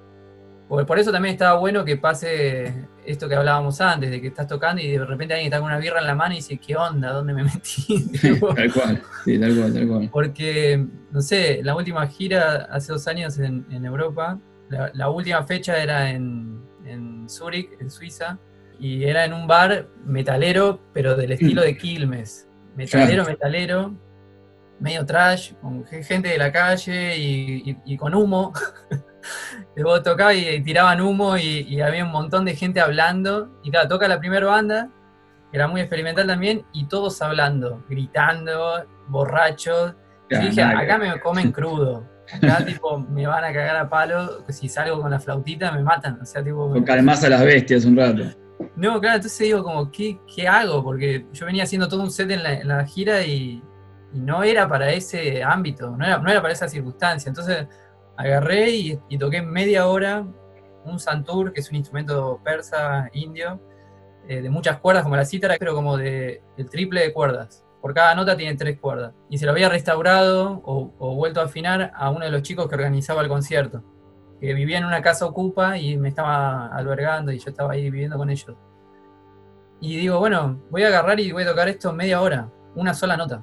Por, 0.69 0.99
eso 0.99 1.13
también 1.13 1.35
estaba 1.35 1.59
bueno 1.59 1.85
que 1.85 1.97
pase 1.97 2.89
esto 3.05 3.29
que 3.29 3.37
hablábamos 3.37 3.81
antes, 3.81 4.11
de 4.11 4.21
que 4.21 4.27
estás 4.29 4.49
tocando 4.49 4.83
y 4.83 4.91
de 4.91 5.05
repente 5.05 5.35
alguien 5.35 5.47
está 5.47 5.61
con 5.61 5.67
una 5.67 5.79
birra 5.79 6.01
en 6.01 6.07
la 6.07 6.15
mano 6.17 6.35
y 6.35 6.39
dice, 6.39 6.59
¿qué 6.59 6.77
onda? 6.77 7.13
¿Dónde 7.13 7.33
me 7.35 7.45
metí? 7.45 8.11
tal 8.57 8.73
cual, 8.73 9.03
sí, 9.25 9.39
tal 9.39 9.57
cual, 9.57 9.73
tal 9.73 9.89
cual. 9.89 10.11
Porque, 10.13 10.85
no 11.13 11.21
sé, 11.21 11.61
la 11.63 11.77
última 11.77 12.05
gira 12.09 12.67
hace 12.71 12.93
dos 12.93 13.07
años 13.07 13.39
en, 13.39 13.65
Europa, 13.85 14.41
la, 14.69 15.09
última 15.09 15.45
fecha 15.45 15.81
era 15.81 16.11
en, 16.11 16.61
en 16.85 17.29
Zúrich, 17.29 17.71
en 17.79 17.89
Suiza, 17.89 18.39
y 18.79 19.05
era 19.05 19.25
en 19.25 19.33
un 19.33 19.47
bar 19.47 19.89
metalero, 20.05 20.81
pero 20.93 21.17
del 21.17 21.33
estilo 21.33 21.63
de 21.63 21.77
Quilmes. 21.77 22.49
Metalero, 22.75 23.25
metalero, 23.25 23.95
medio 24.79 25.07
trash, 25.07 25.55
con 25.55 25.85
gente 25.87 26.29
de 26.29 26.39
la 26.39 26.53
calle 26.53 27.17
y, 27.17 27.97
con 27.97 28.15
humo. 28.15 28.53
Luego 29.77 30.03
tocaba 30.03 30.35
y, 30.35 30.63
tiraban 30.63 31.01
humo 31.01 31.37
y, 31.37 31.81
había 31.81 32.05
un 32.05 32.13
montón 32.13 32.45
de 32.45 32.55
gente 32.55 32.81
hablando. 32.81 33.51
Y 33.63 33.71
claro, 33.71 33.89
toca 33.89 34.09
la 34.09 34.19
primera 34.19 34.47
banda, 34.47 34.91
que 35.51 35.57
era 35.57 35.69
muy 35.69 35.81
experimental 35.81 36.27
también, 36.27 36.65
y 36.73 36.87
todos 36.87 37.21
hablando, 37.23 37.85
gritando, 37.89 38.85
borrachos. 39.09 39.95
y 40.31 40.37
dije, 40.37 40.63
acá 40.63 40.99
me 40.99 41.21
comen 41.21 41.53
crudo. 41.53 42.07
Acá 42.33 42.65
tipo 42.65 42.99
me 42.99 43.27
van 43.27 43.45
a 43.45 43.53
cagar 43.53 43.77
a 43.77 43.89
palo, 43.89 44.45
si 44.49 44.69
salgo 44.69 45.01
con 45.01 45.13
la 45.13 45.21
flautita 45.21 45.71
me 45.71 45.83
matan. 45.83 46.21
O 46.21 46.27
sea, 46.27 46.43
tipo. 46.43 46.71
Con 46.71 46.83
calmas 46.83 47.23
a 47.23 47.29
las 47.29 47.45
bestias 47.45 47.85
un 47.85 47.97
rato. 47.97 48.25
No, 48.75 49.01
claro, 49.01 49.17
entonces 49.17 49.39
digo 49.39 49.63
como, 49.63 49.91
¿qué, 49.93 50.19
qué 50.35 50.49
hago? 50.49 50.83
Porque 50.83 51.27
yo 51.33 51.47
venía 51.47 51.65
haciendo 51.65 51.89
todo 51.89 52.03
un 52.03 52.11
set 52.11 52.31
en 52.31 52.69
la 52.69 52.85
gira 52.87 53.23
y 53.23 53.63
y 54.13 54.21
no 54.21 54.43
era 54.43 54.69
para 54.69 54.91
ese 54.91 55.43
ámbito, 55.43 55.97
no 55.97 56.05
era, 56.05 56.19
no 56.19 56.31
era 56.31 56.41
para 56.41 56.53
esa 56.53 56.69
circunstancia. 56.69 57.29
Entonces 57.29 57.67
agarré 58.17 58.71
y, 58.71 59.19
toqué 59.19 59.43
media 59.43 59.87
hora 59.87 60.27
un 60.85 61.01
santur, 61.01 61.53
que 61.53 61.61
es 61.61 61.71
un 61.71 61.77
instrumento 61.77 62.41
persa 62.45 63.11
indio, 63.13 63.61
eh, 64.29 64.41
de 64.41 64.51
muchas 64.51 64.79
cuerdas 64.79 65.03
como 65.03 65.17
la 65.17 65.25
cítara, 65.25 65.57
pero 65.59 65.75
como 65.75 65.97
de, 65.97 66.43
el 66.57 66.71
triple 66.71 67.01
de 67.01 67.13
cuerdas. 67.13 67.65
Por 67.81 67.93
cada 67.93 68.15
nota 68.15 68.37
tiene 68.37 68.57
tres 68.57 68.79
cuerdas. 68.79 69.13
Y 69.29 69.39
se 69.39 69.47
lo 69.47 69.53
había 69.53 69.69
restaurado 69.69 70.63
o, 70.65 70.93
o 70.99 71.15
vuelto 71.15 71.41
a 71.41 71.45
afinar 71.45 71.93
a 71.95 72.11
uno 72.11 72.25
de 72.25 72.31
los 72.31 72.43
chicos 72.43 72.69
que 72.69 72.75
organizaba 72.75 73.23
el 73.23 73.29
concierto, 73.29 73.83
que 74.41 74.55
vivía 74.55 74.79
en 74.79 74.85
una 74.85 75.03
casa 75.03 75.27
ocupa 75.27 75.79
y 75.79 75.97
me 75.97 76.09
estaba 76.09 76.69
albergando 76.69 77.33
y 77.33 77.39
yo 77.39 77.51
estaba 77.51 77.73
ahí 77.73 77.91
viviendo 77.91 78.17
con 78.17 78.31
ellos. 78.31 78.57
Y 79.81 79.97
digo, 79.97 80.19
bueno, 80.19 80.63
voy 80.71 80.85
a 80.85 80.89
agarrar 80.89 81.19
y 81.21 81.33
voy 81.33 81.43
a 81.43 81.49
tocar 81.49 81.69
esto 81.69 81.93
media 81.93 82.21
hora, 82.21 82.49
una 82.75 82.95
sola 82.95 83.17
nota 83.17 83.43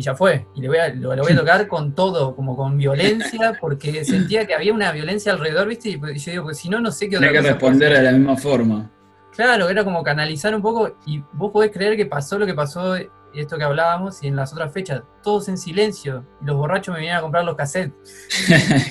y 0.00 0.02
ya 0.02 0.14
fue. 0.14 0.46
Y 0.54 0.62
le 0.62 0.68
voy 0.68 0.78
a, 0.78 0.88
lo, 0.88 1.14
voy 1.14 1.32
a 1.32 1.36
tocar 1.36 1.68
con 1.68 1.94
todo, 1.94 2.34
como 2.34 2.56
con 2.56 2.78
violencia, 2.78 3.58
porque 3.60 4.02
sentía 4.04 4.46
que 4.46 4.54
había 4.54 4.72
una 4.72 4.92
violencia 4.92 5.32
alrededor, 5.32 5.68
¿viste? 5.68 5.90
Y 5.90 5.96
pues, 5.98 6.24
yo 6.24 6.32
digo, 6.32 6.44
pues 6.44 6.58
si 6.58 6.70
no, 6.70 6.80
no 6.80 6.90
sé 6.90 7.08
qué 7.08 7.16
otra 7.16 7.28
Hay 7.28 7.34
que 7.34 7.42
responder 7.42 7.92
de 7.92 8.02
la 8.02 8.12
misma 8.12 8.36
forma. 8.36 8.90
Claro, 9.32 9.68
era 9.68 9.84
como 9.84 10.02
canalizar 10.02 10.54
un 10.54 10.62
poco, 10.62 10.96
y 11.06 11.22
vos 11.34 11.52
podés 11.52 11.70
creer 11.70 11.96
que 11.96 12.06
pasó 12.06 12.38
lo 12.38 12.46
que 12.46 12.54
pasó, 12.54 12.96
esto 13.34 13.58
que 13.58 13.64
hablábamos, 13.64 14.22
y 14.22 14.28
en 14.28 14.36
las 14.36 14.52
otras 14.54 14.72
fechas, 14.72 15.02
todos 15.22 15.48
en 15.48 15.58
silencio, 15.58 16.24
y 16.42 16.46
los 16.46 16.56
borrachos 16.56 16.94
me 16.94 17.00
vinieron 17.00 17.18
a 17.18 17.22
comprar 17.22 17.44
los 17.44 17.56
cassettes. 17.56 17.92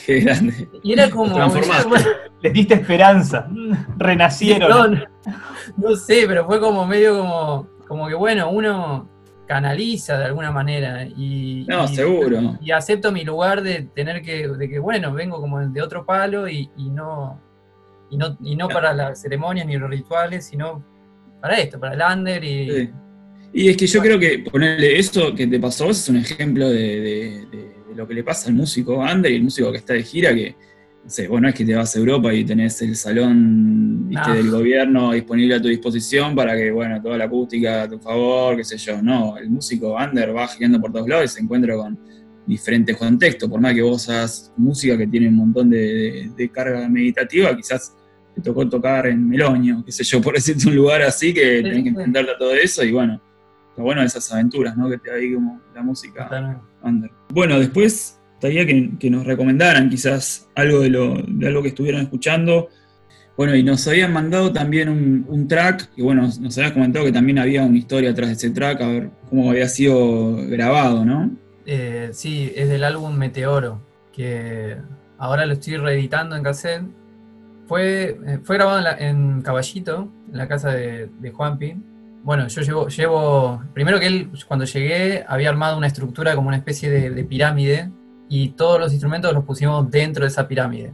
Qué 0.05 0.19
grande. 0.19 0.69
Y 0.83 0.93
era 0.93 1.09
como. 1.09 1.37
Les 2.41 2.53
diste 2.53 2.75
esperanza, 2.75 3.49
renacieron. 3.97 4.69
No, 4.69 5.07
no, 5.75 5.95
sé, 5.95 6.25
pero 6.27 6.45
fue 6.45 6.59
como 6.59 6.85
medio 6.85 7.17
como, 7.17 7.67
como 7.85 8.07
que 8.07 8.15
bueno, 8.15 8.49
uno 8.49 9.09
canaliza 9.49 10.15
de 10.19 10.25
alguna 10.25 10.51
manera. 10.51 11.03
Y, 11.05 11.65
no, 11.67 11.87
seguro. 11.87 12.59
Y, 12.61 12.69
acepto 12.69 13.11
mi 13.11 13.23
lugar 13.25 13.63
de 13.63 13.89
tener 13.95 14.21
que, 14.21 14.47
de 14.47 14.69
que, 14.69 14.77
bueno, 14.77 15.11
vengo 15.11 15.41
como 15.41 15.59
de 15.67 15.81
otro 15.81 16.05
palo 16.05 16.47
y, 16.47 16.69
no, 16.77 17.41
y 18.11 18.17
no, 18.17 18.37
y 18.43 18.55
no 18.55 18.67
para 18.69 18.93
las 18.93 19.23
ceremonias 19.23 19.65
ni 19.65 19.75
los 19.75 19.89
rituales, 19.89 20.45
sino 20.45 20.85
para 21.41 21.57
esto, 21.57 21.79
para 21.79 21.95
el 21.95 22.19
under 22.19 22.43
y... 22.43 22.93
Y 23.51 23.69
es 23.69 23.77
que 23.77 23.87
yo 23.87 23.99
creo 23.99 24.19
que 24.19 24.45
ponerle 24.51 24.99
eso 24.99 25.33
que 25.33 25.47
te 25.47 25.59
pasó 25.59 25.89
es 25.89 26.07
un 26.07 26.17
ejemplo 26.17 26.69
de, 26.69 27.47
de, 27.51 27.75
lo 27.95 28.07
que 28.07 28.13
le 28.13 28.23
pasa 28.23 28.49
al 28.49 28.53
músico 28.53 28.97
under 28.97 29.31
y 29.31 29.37
el 29.37 29.41
músico 29.41 29.71
que 29.71 29.79
está 29.79 29.93
de 29.93 30.03
gira, 30.03 30.31
que 30.35 30.55
sé, 31.07 31.27
vos 31.27 31.41
no 31.41 31.49
es 31.49 31.55
que 31.55 31.65
te 31.65 31.75
vas 31.75 31.95
a 31.95 31.99
Europa 31.99 32.33
y 32.33 32.43
tenés 32.45 32.81
el 32.81 32.95
salón 32.95 34.09
del 34.09 34.51
gobierno 34.51 35.11
disponible 35.11 35.55
a 35.55 35.61
tu 35.61 35.67
disposición 35.67 36.35
para 36.35 36.55
que, 36.55 36.71
bueno, 36.71 37.01
toda 37.01 37.17
la 37.17 37.25
acústica 37.25 37.83
a 37.83 37.89
tu 37.89 37.99
favor, 37.99 38.57
qué 38.57 38.63
sé 38.63 38.77
yo. 38.77 39.01
No, 39.01 39.37
el 39.37 39.49
músico 39.49 39.95
under 39.95 40.35
va 40.35 40.47
girando 40.47 40.79
por 40.79 40.91
todos 40.91 41.07
lados 41.07 41.25
y 41.25 41.27
se 41.35 41.41
encuentra 41.41 41.75
con 41.75 41.97
diferentes 42.45 42.97
contextos. 42.97 43.49
Por 43.49 43.61
más 43.61 43.73
que 43.73 43.81
vos 43.81 44.09
hagas 44.09 44.51
música 44.57 44.97
que 44.97 45.07
tiene 45.07 45.29
un 45.29 45.35
montón 45.35 45.69
de, 45.69 46.51
carga 46.53 46.87
meditativa, 46.89 47.55
quizás 47.55 47.95
te 48.35 48.41
tocó 48.41 48.67
tocar 48.67 49.07
en 49.07 49.27
Meloño, 49.27 49.83
qué 49.85 49.91
sé 49.91 50.03
yo, 50.03 50.21
por 50.21 50.33
decirte 50.35 50.67
un 50.67 50.75
lugar 50.75 51.01
así 51.01 51.33
que 51.33 51.61
tenés 51.61 51.83
que 51.83 51.89
enfrentarte 51.89 52.31
a 52.31 52.37
todo 52.37 52.53
eso 52.53 52.83
y 52.83 52.91
bueno, 52.91 53.21
lo 53.77 53.83
bueno 53.83 54.01
de 54.01 54.07
esas 54.07 54.31
aventuras, 54.31 54.75
¿no? 54.77 54.89
Que 54.89 54.97
te 54.97 55.09
da 55.09 55.15
ahí 55.15 55.33
como 55.33 55.61
la 55.73 55.81
música 55.81 56.61
under. 56.83 57.11
Bueno, 57.33 57.59
después 57.59 58.18
gustaría 58.39 58.65
que, 58.65 59.09
nos 59.09 59.25
recomendaran 59.25 59.89
quizás 59.89 60.47
algo 60.55 60.79
de, 60.79 60.89
lo, 60.89 61.21
de 61.27 61.47
algo 61.47 61.61
que 61.61 61.69
estuvieron 61.69 62.01
escuchando. 62.01 62.69
Bueno, 63.35 63.53
y 63.53 63.63
nos 63.63 63.85
habían 63.87 64.13
mandado 64.13 64.53
también 64.53 64.87
un, 64.89 65.47
track, 65.47 65.89
y 65.97 66.01
bueno, 66.01 66.21
nos 66.39 66.57
habías 66.57 66.71
comentado 66.71 67.05
que 67.05 67.11
también 67.11 67.37
había 67.39 67.63
una 67.63 67.77
historia 67.77 68.11
atrás 68.11 68.29
de 68.29 68.33
ese 68.35 68.49
track, 68.51 68.81
a 68.81 68.87
ver 68.87 69.09
cómo 69.29 69.49
había 69.49 69.67
sido 69.67 70.37
grabado, 70.47 71.03
¿no? 71.03 71.31
Eh, 71.65 72.09
sí, 72.13 72.51
es 72.55 72.69
del 72.69 72.85
álbum 72.85 73.13
Meteoro, 73.15 73.81
que 74.13 74.77
ahora 75.17 75.45
lo 75.45 75.53
estoy 75.53 75.75
reeditando 75.77 76.35
en 76.37 76.43
cassette. 76.43 76.83
Fue, 77.67 78.17
eh, 78.25 78.39
fue 78.43 78.55
grabado 78.55 78.85
en, 78.99 79.41
Caballito, 79.41 80.09
en 80.31 80.37
la 80.37 80.47
casa 80.47 80.71
de, 80.71 81.09
de 81.19 81.31
Juanpi. 81.31 81.75
Bueno, 82.23 82.47
yo 82.47 82.61
llevo, 82.61 82.87
llevo, 82.87 83.63
primero 83.73 83.99
que 83.99 84.07
él, 84.07 84.29
cuando 84.47 84.65
llegué, 84.65 85.25
había 85.27 85.49
armado 85.49 85.77
una 85.77 85.87
estructura 85.87 86.35
como 86.35 86.47
una 86.47 86.57
especie 86.57 86.89
de 86.89 87.23
pirámide, 87.23 87.89
y 88.29 88.49
todos 88.49 88.79
los 88.79 88.93
instrumentos 88.93 89.33
los 89.33 89.43
pusimos 89.43 89.89
dentro 89.89 90.23
de 90.23 90.29
esa 90.29 90.47
pirámide. 90.47 90.93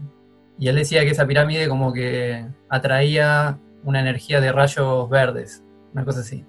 Y 0.58 0.70
él 0.70 0.76
decía 0.76 1.02
que 1.02 1.12
esa 1.12 1.28
pirámide 1.28 1.68
como 1.68 1.94
que 1.94 2.48
atraía 2.70 3.60
una 3.84 4.00
energía 4.00 4.42
de 4.42 4.52
rayos 4.52 5.10
verdes, 5.10 5.64
una 5.94 6.06
cosa 6.06 6.22
así. 6.22 6.46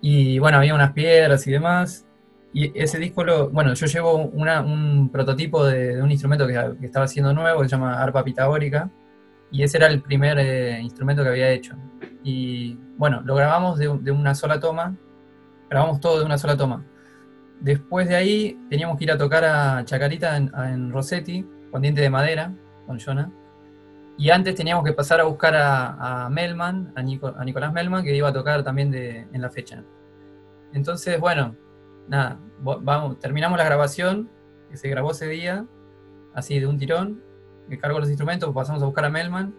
Y 0.00 0.38
bueno, 0.38 0.58
había 0.58 0.74
unas 0.74 0.92
piedras 0.92 1.46
y 1.46 1.52
demás. 1.52 2.06
Y 2.52 2.72
ese 2.80 2.98
disco, 2.98 3.22
lo, 3.22 3.50
bueno, 3.50 3.74
yo 3.74 3.86
llevo 3.86 4.16
un 4.16 5.10
prototipo 5.12 5.64
de, 5.66 6.00
un 6.00 6.10
instrumento 6.10 6.46
que, 6.46 6.86
estaba 6.86 7.04
haciendo 7.04 7.34
nuevo, 7.34 7.60
que 7.60 7.68
se 7.68 7.76
llama 7.76 8.00
arpa 8.02 8.24
pitagórica, 8.24 8.90
y 9.50 9.62
ese 9.62 9.76
era 9.76 9.88
el 9.88 10.00
primer 10.00 10.38
eh, 10.38 10.80
instrumento 10.80 11.22
que 11.22 11.28
había 11.28 11.50
hecho. 11.50 11.74
Y 12.24 12.78
bueno, 12.96 13.20
lo 13.24 13.34
grabamos 13.34 13.78
de, 13.78 13.88
una 13.88 14.34
sola 14.34 14.58
toma, 14.58 14.96
grabamos 15.68 16.00
todo 16.00 16.20
de 16.20 16.24
una 16.24 16.38
sola 16.38 16.56
toma. 16.56 16.82
Después 17.60 18.08
de 18.08 18.16
ahí 18.16 18.60
teníamos 18.68 18.98
que 18.98 19.04
ir 19.04 19.12
a 19.12 19.18
tocar 19.18 19.44
a 19.44 19.84
Chacarita 19.84 20.36
en, 20.36 20.52
en 20.54 20.92
Rossetti, 20.92 21.46
con 21.70 21.82
diente 21.82 22.00
de 22.00 22.10
madera, 22.10 22.54
con 22.86 22.98
Jonah. 22.98 23.30
Y 24.18 24.30
antes 24.30 24.54
teníamos 24.54 24.84
que 24.84 24.92
pasar 24.92 25.20
a 25.20 25.24
buscar 25.24 25.54
a, 25.54 26.28
Melman, 26.30 26.92
a, 26.96 27.02
Nicolás 27.02 27.72
Melman, 27.72 28.02
que 28.02 28.16
iba 28.16 28.28
a 28.28 28.32
tocar 28.32 28.64
también 28.64 28.90
de, 28.90 29.26
en 29.32 29.42
la 29.42 29.50
fecha. 29.50 29.84
Entonces, 30.72 31.20
bueno, 31.20 31.54
nada, 32.08 32.38
vamos, 32.60 33.18
terminamos 33.18 33.58
la 33.58 33.64
grabación, 33.64 34.30
que 34.70 34.78
se 34.78 34.88
grabó 34.88 35.10
ese 35.10 35.28
día, 35.28 35.66
así 36.34 36.58
de 36.58 36.66
un 36.66 36.78
tirón, 36.78 37.22
que 37.68 37.78
cargó 37.78 38.00
los 38.00 38.08
instrumentos, 38.08 38.54
pasamos 38.54 38.82
a 38.82 38.86
buscar 38.86 39.04
a 39.04 39.10
Melman. 39.10 39.54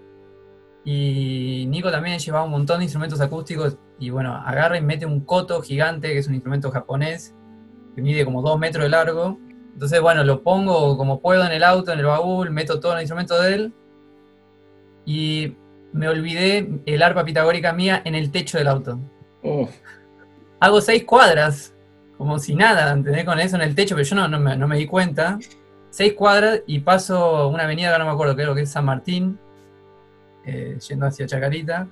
Y 0.84 1.66
Nico 1.68 1.92
también 1.92 2.18
llevaba 2.18 2.46
un 2.46 2.52
montón 2.52 2.80
de 2.80 2.86
instrumentos 2.86 3.22
acústicos 3.22 3.78
y 4.00 4.10
bueno, 4.10 4.34
agarra 4.34 4.78
y 4.78 4.82
mete 4.82 5.06
un 5.06 5.20
koto 5.22 5.62
gigante, 5.62 6.14
que 6.14 6.18
es 6.18 6.28
un 6.28 6.34
instrumento 6.34 6.72
japonés, 6.72 7.36
que 7.98 8.04
mide 8.04 8.24
como 8.24 8.44
dos 8.44 8.60
metros 8.60 8.84
de 8.84 8.90
largo, 8.90 9.40
entonces, 9.74 10.00
bueno, 10.02 10.24
lo 10.24 10.44
pongo 10.44 10.96
como 10.98 11.20
puedo 11.20 11.44
en 11.44 11.52
el 11.52 11.64
auto, 11.64 11.92
en 11.92 12.00
el 12.00 12.06
baúl, 12.06 12.52
meto 12.52 12.80
todo 12.80 12.94
el 12.94 13.02
instrumento 13.02 13.42
de 13.42 13.56
él 13.56 13.74
y 15.04 15.56
me 15.94 16.08
olvidé 16.08 16.80
el 16.86 17.02
arpa 17.02 17.26
pitagórica 17.26 17.74
mía 17.74 18.04
en 18.06 18.14
el 18.14 18.30
techo 18.30 18.60
del 18.60 18.68
auto. 18.68 19.00
Oh. 19.42 19.68
Hago 20.60 20.80
seis 20.80 21.06
cuadras, 21.06 21.74
como 22.20 22.38
si 22.38 22.54
nada, 22.54 22.92
¿entendés? 22.92 23.26
Con 23.26 23.40
eso 23.40 23.56
en 23.56 23.64
el 23.64 23.74
techo, 23.74 23.96
pero 23.96 24.08
yo 24.08 24.16
no, 24.16 24.28
no, 24.28 24.68
me, 24.68 24.78
di 24.78 24.86
cuenta. 24.86 25.40
Seis 25.90 26.14
cuadras 26.14 26.62
y 26.68 26.80
paso 26.82 27.48
una 27.48 27.64
avenida, 27.64 27.88
ahora 27.88 28.00
no 28.00 28.06
me 28.06 28.12
acuerdo, 28.12 28.36
creo 28.36 28.54
que 28.54 28.62
es 28.62 28.70
San 28.70 28.86
Martín, 28.86 29.40
eh, 30.46 30.78
yendo 30.88 31.08
hacia 31.08 31.26
Chacarita, 31.26 31.88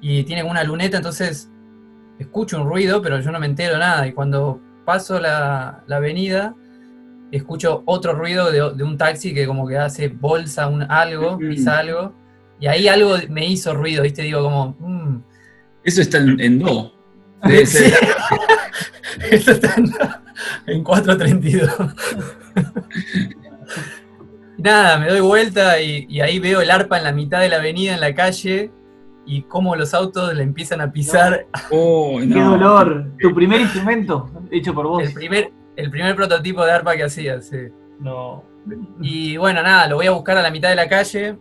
y 0.00 0.24
tiene 0.24 0.42
una 0.42 0.64
luneta, 0.64 0.96
entonces 0.96 1.48
escucho 2.18 2.60
un 2.60 2.68
ruido, 2.68 3.00
pero 3.00 3.20
yo 3.20 3.30
no 3.30 3.38
me 3.38 3.46
entero 3.46 3.78
nada. 3.78 4.06
Y 4.06 4.12
cuando 4.12 4.60
paso 4.84 5.18
la, 5.20 5.82
la 5.86 5.96
avenida, 5.96 6.54
escucho 7.30 7.82
otro 7.86 8.14
ruido 8.14 8.50
de, 8.50 8.82
un 8.82 8.98
taxi 8.98 9.32
que 9.34 9.46
como 9.46 9.66
que 9.66 9.76
hace 9.76 10.08
bolsa 10.08 10.66
un 10.66 10.82
algo, 10.82 11.38
pisa 11.38 11.78
algo, 11.78 12.14
y 12.58 12.66
ahí 12.66 12.88
algo 12.88 13.16
me 13.28 13.46
hizo 13.46 13.74
ruido, 13.74 14.02
¿viste? 14.02 14.22
Digo 14.22 14.42
como... 14.42 14.76
Mm". 14.78 15.22
Eso 15.84 16.02
está 16.02 16.18
en, 16.18 16.58
do. 16.58 16.92
Eso 19.30 19.52
está 19.52 19.74
en, 20.66 20.84
432. 20.84 21.70
Nada, 24.58 24.98
me 24.98 25.08
doy 25.08 25.20
vuelta 25.20 25.80
y, 25.80 26.20
ahí 26.20 26.38
veo 26.38 26.60
el 26.60 26.70
arpa 26.70 26.98
en 26.98 27.04
la 27.04 27.12
mitad 27.12 27.40
de 27.40 27.48
la 27.48 27.56
avenida, 27.56 27.94
en 27.94 28.00
la 28.00 28.14
calle, 28.14 28.70
y 29.30 29.42
cómo 29.42 29.76
los 29.76 29.94
autos 29.94 30.34
le 30.34 30.42
empiezan 30.42 30.80
a 30.80 30.90
pisar. 30.90 31.46
Oh, 31.70 32.18
¡Qué 32.20 32.40
dolor! 32.40 33.12
¿Tu 33.20 33.32
primer 33.32 33.60
instrumento 33.60 34.28
hecho 34.50 34.74
por 34.74 34.88
vos? 34.88 35.04
El 35.04 35.14
primer, 35.14 35.52
el 35.76 35.88
primer 35.88 36.16
prototipo 36.16 36.64
de 36.64 36.72
arpa 36.72 36.96
que 36.96 37.04
hacía, 37.04 37.40
sí. 37.40 37.68
No. 38.00 38.42
Y 39.00 39.36
bueno, 39.36 39.62
nada, 39.62 39.86
lo 39.86 39.94
voy 39.96 40.08
a 40.08 40.10
buscar 40.10 40.36
a 40.36 40.42
la 40.42 40.50
mitad 40.50 40.68
de 40.68 40.74
la 40.74 40.88
calle 40.88 41.38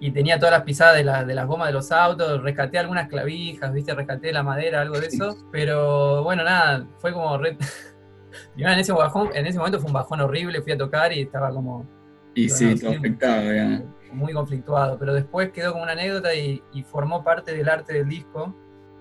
y 0.00 0.10
tenía 0.10 0.38
todas 0.38 0.52
las 0.52 0.62
pisadas 0.62 0.96
de, 0.96 1.04
la, 1.04 1.22
de 1.22 1.34
las 1.34 1.46
gomas 1.46 1.68
de 1.68 1.74
los 1.74 1.92
autos, 1.92 2.42
rescaté 2.42 2.78
algunas 2.78 3.08
clavijas, 3.08 3.74
viste, 3.74 3.94
rescaté 3.94 4.32
la 4.32 4.42
madera, 4.42 4.80
algo 4.80 4.98
de 4.98 5.08
eso, 5.08 5.36
pero 5.52 6.22
bueno, 6.22 6.44
nada, 6.44 6.86
fue 6.96 7.12
como... 7.12 7.36
Re... 7.36 7.58
en, 8.56 8.78
ese 8.78 8.92
bajón, 8.92 9.28
en 9.34 9.44
ese 9.44 9.58
momento 9.58 9.80
fue 9.80 9.88
un 9.88 9.94
bajón 9.94 10.22
horrible, 10.22 10.62
fui 10.62 10.72
a 10.72 10.78
tocar 10.78 11.12
y 11.12 11.20
estaba 11.20 11.50
como... 11.50 11.86
Y 12.34 12.48
sí, 12.48 12.80
conflictado, 12.80 13.52
ya. 13.52 13.82
Muy 14.12 14.32
conflictuado, 14.32 14.98
pero 14.98 15.14
después 15.14 15.50
quedó 15.50 15.72
como 15.72 15.82
una 15.84 15.92
anécdota 15.92 16.34
y, 16.34 16.62
y 16.72 16.82
formó 16.82 17.22
parte 17.22 17.54
del 17.54 17.68
arte 17.68 17.92
del 17.92 18.08
disco, 18.08 18.54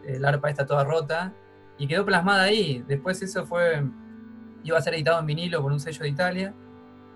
el 0.05 0.23
arpa 0.25 0.49
está 0.49 0.65
toda 0.65 0.83
rota, 0.83 1.33
y 1.77 1.87
quedó 1.87 2.05
plasmada 2.05 2.43
ahí. 2.43 2.83
Después 2.87 3.21
eso 3.21 3.45
fue 3.45 3.83
iba 4.63 4.77
a 4.77 4.81
ser 4.81 4.93
editado 4.93 5.19
en 5.19 5.25
vinilo 5.25 5.61
por 5.61 5.71
un 5.71 5.79
sello 5.79 6.03
de 6.03 6.09
Italia. 6.09 6.53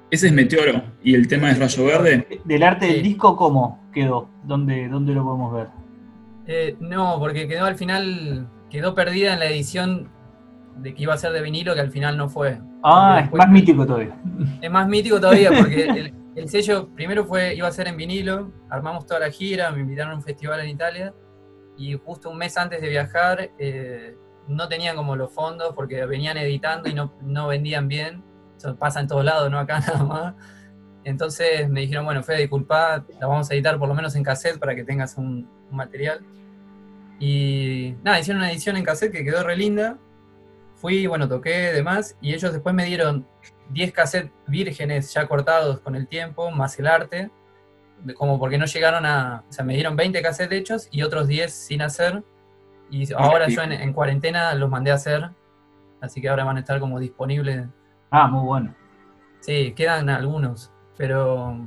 Ese 0.09 0.27
es 0.27 0.33
Meteoro 0.33 0.83
y 1.03 1.15
el 1.15 1.27
tema 1.27 1.51
es 1.51 1.59
Rayo 1.59 1.85
Verde. 1.85 2.41
¿Del 2.43 2.63
arte 2.63 2.87
del 2.87 3.01
disco 3.01 3.35
cómo 3.35 3.79
quedó? 3.93 4.29
¿Dónde, 4.43 4.87
dónde 4.89 5.13
lo 5.13 5.23
podemos 5.23 5.53
ver? 5.53 5.67
Eh, 6.47 6.75
no, 6.79 7.17
porque 7.19 7.47
quedó 7.47 7.65
al 7.65 7.75
final, 7.75 8.47
quedó 8.69 8.93
perdida 8.93 9.33
en 9.33 9.39
la 9.39 9.45
edición 9.45 10.09
de 10.77 10.93
que 10.93 11.03
iba 11.03 11.13
a 11.13 11.17
ser 11.17 11.31
de 11.31 11.41
vinilo 11.41 11.73
que 11.73 11.81
al 11.81 11.91
final 11.91 12.17
no 12.17 12.27
fue. 12.29 12.59
Ah, 12.83 13.21
es 13.23 13.31
más 13.31 13.49
mítico 13.49 13.85
todavía. 13.85 14.15
Es 14.61 14.71
más 14.71 14.87
mítico 14.87 15.19
todavía 15.19 15.51
porque 15.57 15.83
el, 15.89 16.13
sello 16.47 16.89
primero 16.89 17.25
fue 17.25 17.55
iba 17.55 17.67
a 17.67 17.71
ser 17.71 17.87
en 17.87 17.97
vinilo, 17.97 18.51
armamos 18.69 19.05
toda 19.05 19.19
la 19.19 19.31
gira, 19.31 19.71
me 19.71 19.81
invitaron 19.81 20.13
a 20.13 20.15
un 20.15 20.23
festival 20.23 20.59
en 20.61 20.69
Italia 20.69 21.13
y 21.77 21.97
justo 21.97 22.29
un 22.29 22.37
mes 22.37 22.57
antes 22.57 22.81
de 22.81 22.89
viajar 22.89 23.51
eh, 23.57 24.15
no 24.47 24.67
tenían 24.67 24.95
como 24.95 25.15
los 25.15 25.31
fondos 25.31 25.73
porque 25.75 26.05
venían 26.05 26.37
editando 26.37 26.89
y 26.89 26.93
no, 26.93 27.13
no 27.21 27.47
vendían 27.47 27.87
bien. 27.87 28.23
Eso 28.57 28.75
pasa 28.75 28.99
en 28.99 29.07
todos 29.07 29.25
lados, 29.25 29.49
no 29.49 29.59
acá 29.59 29.79
nada 29.87 30.03
más. 30.03 30.35
Entonces 31.03 31.67
me 31.69 31.81
dijeron, 31.81 32.05
bueno, 32.05 32.21
Fede, 32.23 32.39
disculpa, 32.39 33.03
la 33.19 33.27
vamos 33.27 33.49
a 33.49 33.53
editar 33.53 33.79
por 33.79 33.87
lo 33.87 33.95
menos 33.95 34.15
en 34.15 34.23
cassette 34.23 34.59
para 34.59 34.75
que 34.75 34.83
tengas 34.83 35.17
un, 35.17 35.49
material. 35.71 36.19
Y 37.19 37.95
nada, 38.03 38.19
hicieron 38.19 38.41
una 38.41 38.51
edición 38.51 38.75
en 38.75 38.83
cassette 38.83 39.11
que 39.11 39.23
quedó 39.23 39.43
re 39.43 39.55
linda. 39.55 39.97
Fui, 40.75 41.07
bueno, 41.07 41.27
toqué 41.29 41.71
demás 41.71 42.17
y 42.21 42.33
ellos 42.33 42.51
después 42.51 42.75
me 42.75 42.85
dieron 42.85 43.25
10 43.71 43.91
cassettes 43.91 44.31
vírgenes 44.47 45.13
ya 45.13 45.27
cortados 45.27 45.79
con 45.79 45.95
el 45.95 46.07
tiempo, 46.07 46.51
más 46.51 46.77
el 46.79 46.87
arte, 46.87 47.29
como 48.15 48.39
porque 48.39 48.57
no 48.57 48.65
llegaron 48.65 49.05
a, 49.05 49.43
o 49.47 49.51
sea, 49.51 49.63
me 49.63 49.73
dieron 49.73 49.95
20 49.95 50.21
cassettes 50.21 50.59
hechos 50.59 50.87
y 50.91 51.03
otros 51.03 51.27
10 51.27 51.51
sin 51.51 51.81
hacer, 51.81 52.23
y 52.89 53.11
ahora 53.13 53.47
yo 53.47 53.61
en, 53.61 53.93
cuarentena 53.93 54.53
los 54.55 54.69
mandé 54.69 54.91
a 54.91 54.95
hacer, 54.95 55.29
así 56.01 56.21
que 56.21 56.29
ahora 56.29 56.43
van 56.43 56.57
a 56.57 56.59
estar 56.59 56.79
como 56.79 56.99
disponibles. 56.99 57.67
Ah, 58.09 58.27
muy 58.27 58.45
bueno. 58.45 58.75
Sí, 59.39 59.73
quedan 59.75 60.09
algunos, 60.09 60.71
pero, 60.97 61.57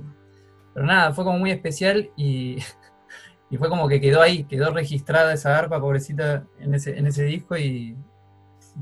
pero 0.74 0.86
nada, 0.86 1.12
fue 1.12 1.24
como 1.24 1.38
muy 1.38 1.50
especial 1.50 2.10
y, 2.16 2.58
y 3.50 3.56
fue 3.56 3.68
como 3.68 3.88
que 3.88 4.00
quedó 4.00 4.20
ahí, 4.20 4.44
quedó 4.44 4.72
registrada 4.72 5.32
esa 5.32 5.56
arpa, 5.58 5.80
pobrecita, 5.80 6.44
en 6.58 6.74
ese, 6.74 6.98
en 6.98 7.06
ese 7.06 7.24
disco 7.24 7.56
y, 7.56 7.96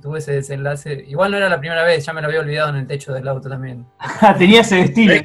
tuve 0.01 0.19
ese 0.19 0.33
desenlace. 0.33 1.05
Igual 1.09 1.33
no 1.33 1.37
era 1.37 1.49
la 1.49 1.61
primera 1.61 1.85
vez, 1.85 2.05
ya 2.05 2.13
me 2.13 2.21
lo 2.21 2.29
había 2.29 2.41
olvidado 2.41 2.71
en 2.71 2.77
el 2.77 2.87
techo 2.87 3.13
del 3.13 3.27
auto 3.29 3.49
también. 3.49 3.85
tenía 4.39 4.61
ese 4.61 4.77
destino. 4.77 5.13
Eh, 5.13 5.23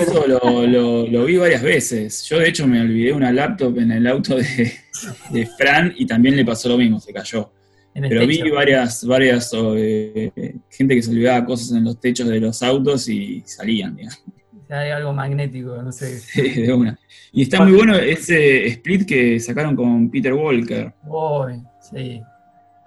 eso 0.00 0.26
lo, 0.26 1.24
vi 1.24 1.36
varias 1.36 1.62
veces. 1.62 2.24
Yo 2.24 2.38
de 2.38 2.48
hecho 2.48 2.66
me 2.66 2.80
olvidé 2.80 3.12
una 3.12 3.32
laptop 3.32 3.78
en 3.78 3.92
el 3.92 4.06
auto 4.06 4.36
de, 4.36 5.46
Fran 5.58 5.94
y 5.96 6.06
también 6.06 6.36
le 6.36 6.44
pasó 6.44 6.68
lo 6.68 6.78
mismo, 6.78 7.00
se 7.00 7.12
cayó. 7.12 7.50
Pero 7.94 8.26
vi 8.26 8.50
varias, 8.50 9.04
varias 9.04 9.50
eh, 9.54 10.54
gente 10.70 10.94
que 10.94 11.02
se 11.02 11.10
olvidaba 11.10 11.44
cosas 11.44 11.76
en 11.76 11.84
los 11.84 12.00
techos 12.00 12.26
de 12.26 12.40
los 12.40 12.62
autos 12.62 13.08
y 13.08 13.42
salían, 13.44 13.96
digamos. 13.96 14.22
Hay 14.70 14.90
algo 14.90 15.12
magnético, 15.12 15.82
no 15.82 15.92
sé. 15.92 16.18
de 16.62 16.72
una. 16.72 16.98
Y 17.30 17.42
está 17.42 17.62
muy 17.62 17.72
bueno 17.72 17.94
ese 17.94 18.66
split 18.68 19.06
que 19.06 19.38
sacaron 19.38 19.76
con 19.76 20.10
Peter 20.10 20.32
Walker. 20.32 20.92
Uy, 21.06 21.62
sí. 21.80 22.22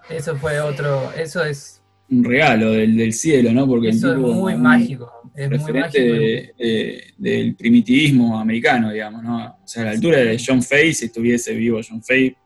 Eso 0.08 0.36
fue 0.36 0.60
otro, 0.60 1.12
eso 1.12 1.44
es... 1.44 1.82
Un 2.08 2.22
regalo 2.22 2.70
del, 2.70 3.12
cielo, 3.12 3.52
¿no? 3.52 3.66
Porque 3.66 3.88
eso 3.88 4.12
es 4.12 4.18
muy 4.18 4.54
mágico. 4.54 5.12
Es 5.34 5.50
muy 5.50 5.72
mágico. 5.72 6.04
del 7.18 7.56
primitivismo 7.56 8.38
americano, 8.38 8.92
digamos, 8.92 9.24
¿no? 9.24 9.58
O 9.62 9.66
sea, 9.66 9.82
a 9.82 9.86
la 9.86 9.90
altura 9.92 10.18
de 10.18 10.40
John 10.44 10.62
Fay, 10.62 10.94
si 10.94 11.06
estuviese 11.06 11.52
vivo 11.54 11.80
John 11.86 12.02
Fay, 12.02 12.36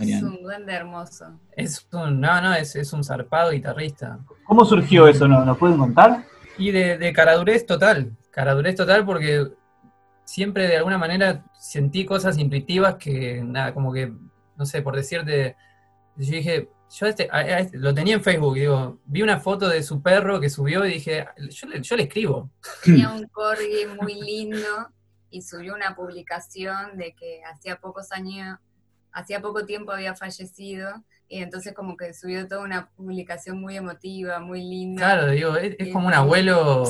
Es 0.00 0.22
un 0.22 0.42
duende 0.42 0.72
hermoso. 0.72 1.38
Es 1.56 1.86
un, 1.92 2.20
no, 2.20 2.40
no, 2.40 2.54
es, 2.54 2.74
es 2.74 2.92
un 2.92 3.04
zarpado 3.04 3.52
guitarrista. 3.52 4.18
¿Cómo 4.44 4.64
surgió 4.64 5.06
eso? 5.06 5.28
¿Nos, 5.28 5.56
pueden 5.58 5.78
contar? 5.78 6.24
Y 6.58 6.72
de, 6.72 6.98
de 6.98 7.12
caradurez 7.12 7.64
total. 7.64 8.16
Caradurez 8.32 8.74
total 8.74 9.06
porque 9.06 9.46
siempre 10.24 10.66
de 10.66 10.78
alguna 10.78 10.98
manera 10.98 11.44
sentí 11.58 12.04
cosas 12.04 12.38
intuitivas 12.38 12.96
que, 12.96 13.42
nada, 13.44 13.74
como 13.74 13.92
que, 13.92 14.12
no 14.56 14.66
sé, 14.66 14.82
por 14.82 14.96
decirte, 14.96 15.56
yo 16.16 16.36
dije, 16.36 16.68
yo 16.90 17.06
este, 17.06 17.28
este, 17.32 17.78
lo 17.78 17.94
tenía 17.94 18.14
en 18.14 18.22
Facebook, 18.22 18.54
digo, 18.54 19.00
vi 19.06 19.22
una 19.22 19.40
foto 19.40 19.68
de 19.68 19.82
su 19.82 20.02
perro 20.02 20.40
que 20.40 20.50
subió 20.50 20.84
y 20.84 20.94
dije, 20.94 21.26
yo, 21.48 21.68
yo 21.80 21.96
le 21.96 22.02
escribo. 22.02 22.50
Tenía 22.84 23.10
un 23.12 23.26
corgi 23.28 23.86
muy 24.00 24.20
lindo 24.20 24.90
y 25.30 25.42
subió 25.42 25.74
una 25.74 25.96
publicación 25.96 26.98
de 26.98 27.14
que 27.14 27.40
hacía 27.50 27.76
pocos 27.76 28.12
años, 28.12 28.58
hacía 29.12 29.40
poco 29.40 29.64
tiempo 29.64 29.92
había 29.92 30.14
fallecido 30.14 31.02
y 31.28 31.38
entonces 31.38 31.72
como 31.72 31.96
que 31.96 32.12
subió 32.12 32.46
toda 32.46 32.60
una 32.60 32.90
publicación 32.90 33.58
muy 33.58 33.76
emotiva, 33.76 34.38
muy 34.40 34.60
linda. 34.60 35.02
Claro, 35.02 35.30
digo, 35.30 35.56
es, 35.56 35.90
como 35.90 36.08
un 36.08 36.14
abuelo, 36.14 36.84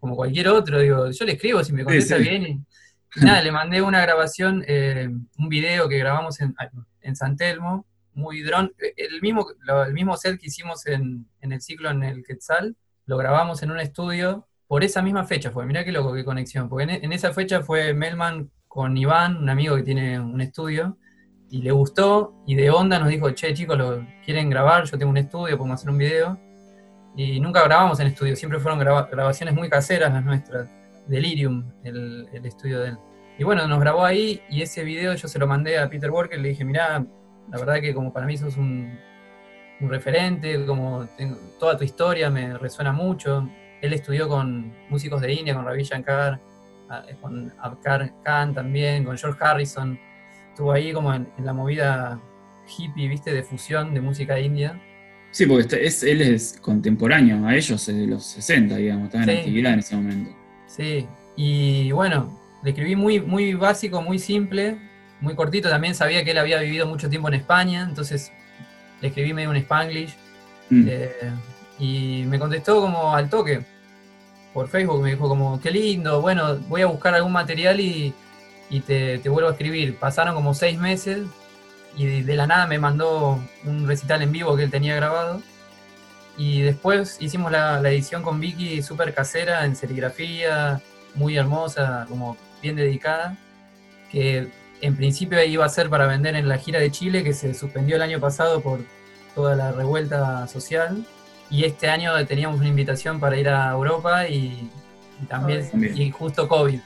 como 0.00 0.16
cualquier 0.16 0.48
otro, 0.48 0.80
digo, 0.80 1.10
yo 1.10 1.24
le 1.24 1.32
escribo 1.32 1.62
si 1.62 1.72
me 1.72 1.84
contesta 1.84 2.16
bien 2.16 2.42
y, 3.16 3.20
nada, 3.20 3.40
le 3.40 3.52
mandé 3.52 3.80
una 3.82 4.00
grabación, 4.02 4.64
eh, 4.66 5.08
un 5.38 5.48
video 5.48 5.88
que 5.88 5.98
grabamos 5.98 6.40
en, 6.40 6.56
en 7.02 7.14
San 7.14 7.36
Telmo, 7.36 7.86
muy 8.14 8.42
dron, 8.42 8.72
el 8.78 9.20
mismo, 9.20 9.46
el 9.86 9.92
mismo 9.92 10.16
set 10.16 10.38
que 10.38 10.46
hicimos 10.46 10.86
en, 10.86 11.26
en 11.40 11.52
el 11.52 11.60
ciclo 11.60 11.90
en 11.90 12.02
el 12.02 12.24
Quetzal, 12.24 12.76
lo 13.06 13.16
grabamos 13.16 13.62
en 13.62 13.70
un 13.70 13.80
estudio 13.80 14.48
por 14.66 14.82
esa 14.82 15.02
misma 15.02 15.24
fecha 15.24 15.50
fue, 15.50 15.66
mirá 15.66 15.84
qué 15.84 15.92
loco, 15.92 16.12
qué 16.14 16.24
conexión, 16.24 16.68
porque 16.68 16.84
en, 17.00 17.12
esa 17.12 17.32
fecha 17.32 17.62
fue 17.62 17.94
Melman 17.94 18.50
con 18.66 18.96
Iván, 18.96 19.36
un 19.36 19.48
amigo 19.48 19.76
que 19.76 19.82
tiene 19.82 20.18
un 20.18 20.40
estudio, 20.40 20.98
y 21.50 21.62
le 21.62 21.70
gustó, 21.70 22.42
y 22.46 22.54
de 22.54 22.70
onda 22.70 22.98
nos 22.98 23.08
dijo, 23.08 23.30
che 23.30 23.54
chicos, 23.54 23.78
lo 23.78 24.04
quieren 24.24 24.50
grabar, 24.50 24.84
yo 24.84 24.98
tengo 24.98 25.10
un 25.10 25.18
estudio, 25.18 25.56
podemos 25.56 25.80
hacer 25.80 25.90
un 25.90 25.98
video, 25.98 26.40
y 27.16 27.38
nunca 27.38 27.62
grabamos 27.62 28.00
en 28.00 28.08
estudio, 28.08 28.34
siempre 28.34 28.58
fueron 28.58 28.80
grabaciones 28.80 29.54
muy 29.54 29.68
caseras 29.68 30.12
las 30.12 30.24
nuestras, 30.24 30.68
Delirium, 31.06 31.70
el, 31.84 32.26
el, 32.32 32.46
estudio 32.46 32.80
de 32.80 32.88
él. 32.88 32.98
Y 33.38 33.44
bueno, 33.44 33.68
nos 33.68 33.78
grabó 33.78 34.04
ahí, 34.04 34.40
y 34.48 34.62
ese 34.62 34.82
video 34.82 35.14
yo 35.14 35.28
se 35.28 35.38
lo 35.38 35.46
mandé 35.46 35.78
a 35.78 35.88
Peter 35.88 36.10
Walker, 36.10 36.40
le 36.40 36.48
dije, 36.48 36.64
mirá, 36.64 37.06
la 37.50 37.58
verdad 37.58 37.80
que 37.80 37.94
como 37.94 38.12
para 38.12 38.26
mí 38.26 38.36
sos 38.36 38.56
un, 38.56 38.98
un 39.80 39.88
referente, 39.88 40.64
como 40.66 41.06
toda 41.58 41.76
tu 41.76 41.84
historia 41.84 42.30
me 42.30 42.56
resuena 42.58 42.92
mucho, 42.92 43.48
él 43.80 43.92
estudió 43.92 44.28
con 44.28 44.72
músicos 44.88 45.20
de 45.20 45.32
India, 45.32 45.54
con 45.54 45.64
Ravi 45.64 45.82
Shankar, 45.82 46.40
ah, 46.88 47.04
con 47.20 47.52
Abkar 47.58 48.12
Khan 48.22 48.54
también, 48.54 49.04
con 49.04 49.16
George 49.16 49.38
Harrison. 49.42 49.98
Estuvo 50.50 50.72
ahí 50.72 50.92
como 50.92 51.12
en, 51.12 51.28
la 51.38 51.52
movida 51.52 52.20
hippie, 52.78 53.08
viste, 53.08 53.32
de 53.32 53.42
fusión 53.42 53.92
de 53.92 54.00
música 54.00 54.38
india. 54.40 54.80
Sí, 55.32 55.46
porque 55.46 55.84
es, 55.84 56.02
él 56.02 56.22
es 56.22 56.58
contemporáneo 56.60 57.46
a 57.46 57.54
ellos, 57.54 57.86
de 57.86 58.06
los 58.06 58.24
60, 58.24 58.76
digamos, 58.76 59.06
estaba 59.06 59.24
en 59.24 59.38
actividad 59.38 59.72
en 59.72 59.78
ese 59.80 59.96
momento. 59.96 60.30
Sí, 60.66 61.06
y 61.36 61.90
bueno, 61.90 62.38
le 62.62 62.70
escribí 62.70 62.96
muy, 62.96 63.20
muy 63.20 63.54
básico, 63.54 64.00
muy 64.00 64.18
simple, 64.18 64.78
muy 65.24 65.34
cortito. 65.34 65.68
También 65.68 65.94
sabía 65.94 66.22
que 66.24 66.30
él 66.30 66.38
había 66.38 66.58
vivido 66.60 66.86
mucho 66.86 67.08
tiempo 67.08 67.28
en 67.28 67.34
España, 67.34 67.84
entonces 67.88 68.30
le 69.00 69.08
escribí 69.08 69.32
medio 69.32 69.50
un 69.50 69.56
spanglish. 69.56 70.14
Mm. 70.70 70.86
Eh, 70.88 71.32
y 71.78 72.24
me 72.28 72.38
contestó 72.38 72.80
como 72.80 73.14
al 73.14 73.28
toque 73.28 73.64
por 74.52 74.68
Facebook, 74.68 75.02
me 75.02 75.10
dijo 75.10 75.28
como, 75.28 75.60
qué 75.60 75.72
lindo, 75.72 76.20
bueno, 76.20 76.56
voy 76.68 76.82
a 76.82 76.86
buscar 76.86 77.12
algún 77.12 77.32
material 77.32 77.80
y, 77.80 78.14
te, 78.86 79.18
vuelvo 79.28 79.48
a 79.48 79.52
escribir. 79.52 79.96
Pasaron 79.96 80.34
como 80.34 80.54
seis 80.54 80.78
meses 80.78 81.26
y 81.96 82.22
de, 82.22 82.36
la 82.36 82.46
nada 82.46 82.66
me 82.66 82.78
mandó 82.78 83.40
un 83.64 83.86
recital 83.86 84.22
en 84.22 84.30
vivo 84.30 84.56
que 84.56 84.62
él 84.64 84.70
tenía 84.70 84.94
grabado. 84.94 85.42
Y 86.36 86.62
después 86.62 87.16
hicimos 87.20 87.50
la, 87.50 87.80
edición 87.80 88.22
con 88.22 88.40
Vicky 88.40 88.82
súper 88.82 89.12
casera, 89.12 89.64
en 89.64 89.74
serigrafía, 89.74 90.80
muy 91.14 91.36
hermosa, 91.36 92.06
como 92.08 92.36
bien 92.62 92.76
dedicada, 92.76 93.36
que 94.10 94.48
en 94.84 94.96
principio 94.96 95.42
iba 95.42 95.64
a 95.64 95.68
ser 95.68 95.88
para 95.88 96.06
vender 96.06 96.36
en 96.36 96.46
la 96.46 96.58
gira 96.58 96.78
de 96.78 96.90
Chile, 96.90 97.24
que 97.24 97.32
se 97.32 97.54
suspendió 97.54 97.96
el 97.96 98.02
año 98.02 98.20
pasado 98.20 98.60
por 98.60 98.80
toda 99.34 99.56
la 99.56 99.72
revuelta 99.72 100.46
social 100.46 101.04
y 101.50 101.64
este 101.64 101.88
año 101.88 102.12
teníamos 102.26 102.60
una 102.60 102.68
invitación 102.68 103.18
para 103.18 103.36
ir 103.36 103.48
a 103.48 103.70
Europa 103.70 104.28
y, 104.28 104.68
también, 105.28 105.66
y 105.94 106.10
justo 106.10 106.46
COVID. 106.48 106.80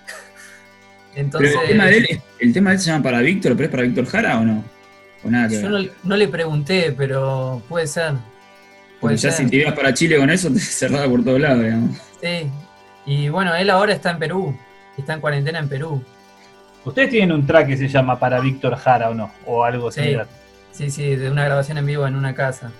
Entonces, 1.16 1.56
el, 1.62 1.68
tema 1.68 1.86
de 1.86 1.96
él, 1.96 2.20
el 2.38 2.52
tema 2.52 2.70
de 2.70 2.76
él 2.76 2.82
se 2.82 2.90
llama 2.90 3.02
para 3.02 3.20
Víctor, 3.20 3.52
pero 3.54 3.64
es 3.64 3.70
para 3.70 3.82
Víctor 3.82 4.06
Jara 4.06 4.38
o 4.38 4.44
no? 4.44 4.64
yo 5.50 5.68
no, 6.04 6.16
le 6.16 6.28
pregunté, 6.28 6.94
pero 6.96 7.60
puede 7.68 7.88
ser. 7.88 8.14
Porque 9.00 9.16
ya 9.16 9.32
si 9.32 9.46
te 9.46 9.56
ibas 9.56 9.74
para 9.74 9.92
Chile 9.92 10.18
con 10.18 10.30
eso, 10.30 10.50
te 10.52 10.60
cerraba 10.60 11.08
por 11.08 11.24
todos 11.24 11.40
lados, 11.40 11.64
digamos. 11.64 11.98
Sí. 12.22 12.48
Y 13.06 13.28
bueno, 13.28 13.54
él 13.56 13.70
ahora 13.70 13.92
está 13.92 14.12
en 14.12 14.18
Perú. 14.20 14.56
Está 14.96 15.14
en 15.14 15.20
cuarentena 15.20 15.58
en 15.58 15.68
Perú. 15.68 16.04
¿Ustedes 16.88 17.10
tienen 17.10 17.32
un 17.32 17.46
track 17.46 17.68
que 17.68 17.76
se 17.76 17.88
llama 17.88 18.18
para 18.18 18.40
Víctor 18.40 18.76
Jara 18.76 19.10
o 19.10 19.14
no? 19.14 19.30
O 19.46 19.64
algo 19.64 19.90
similar. 19.90 20.26
Sí, 20.72 20.90
sí, 20.90 21.16
de 21.16 21.30
una 21.30 21.44
grabación 21.44 21.78
en 21.78 21.86
vivo 21.86 22.06
en 22.06 22.14
una 22.14 22.34
casa. 22.34 22.70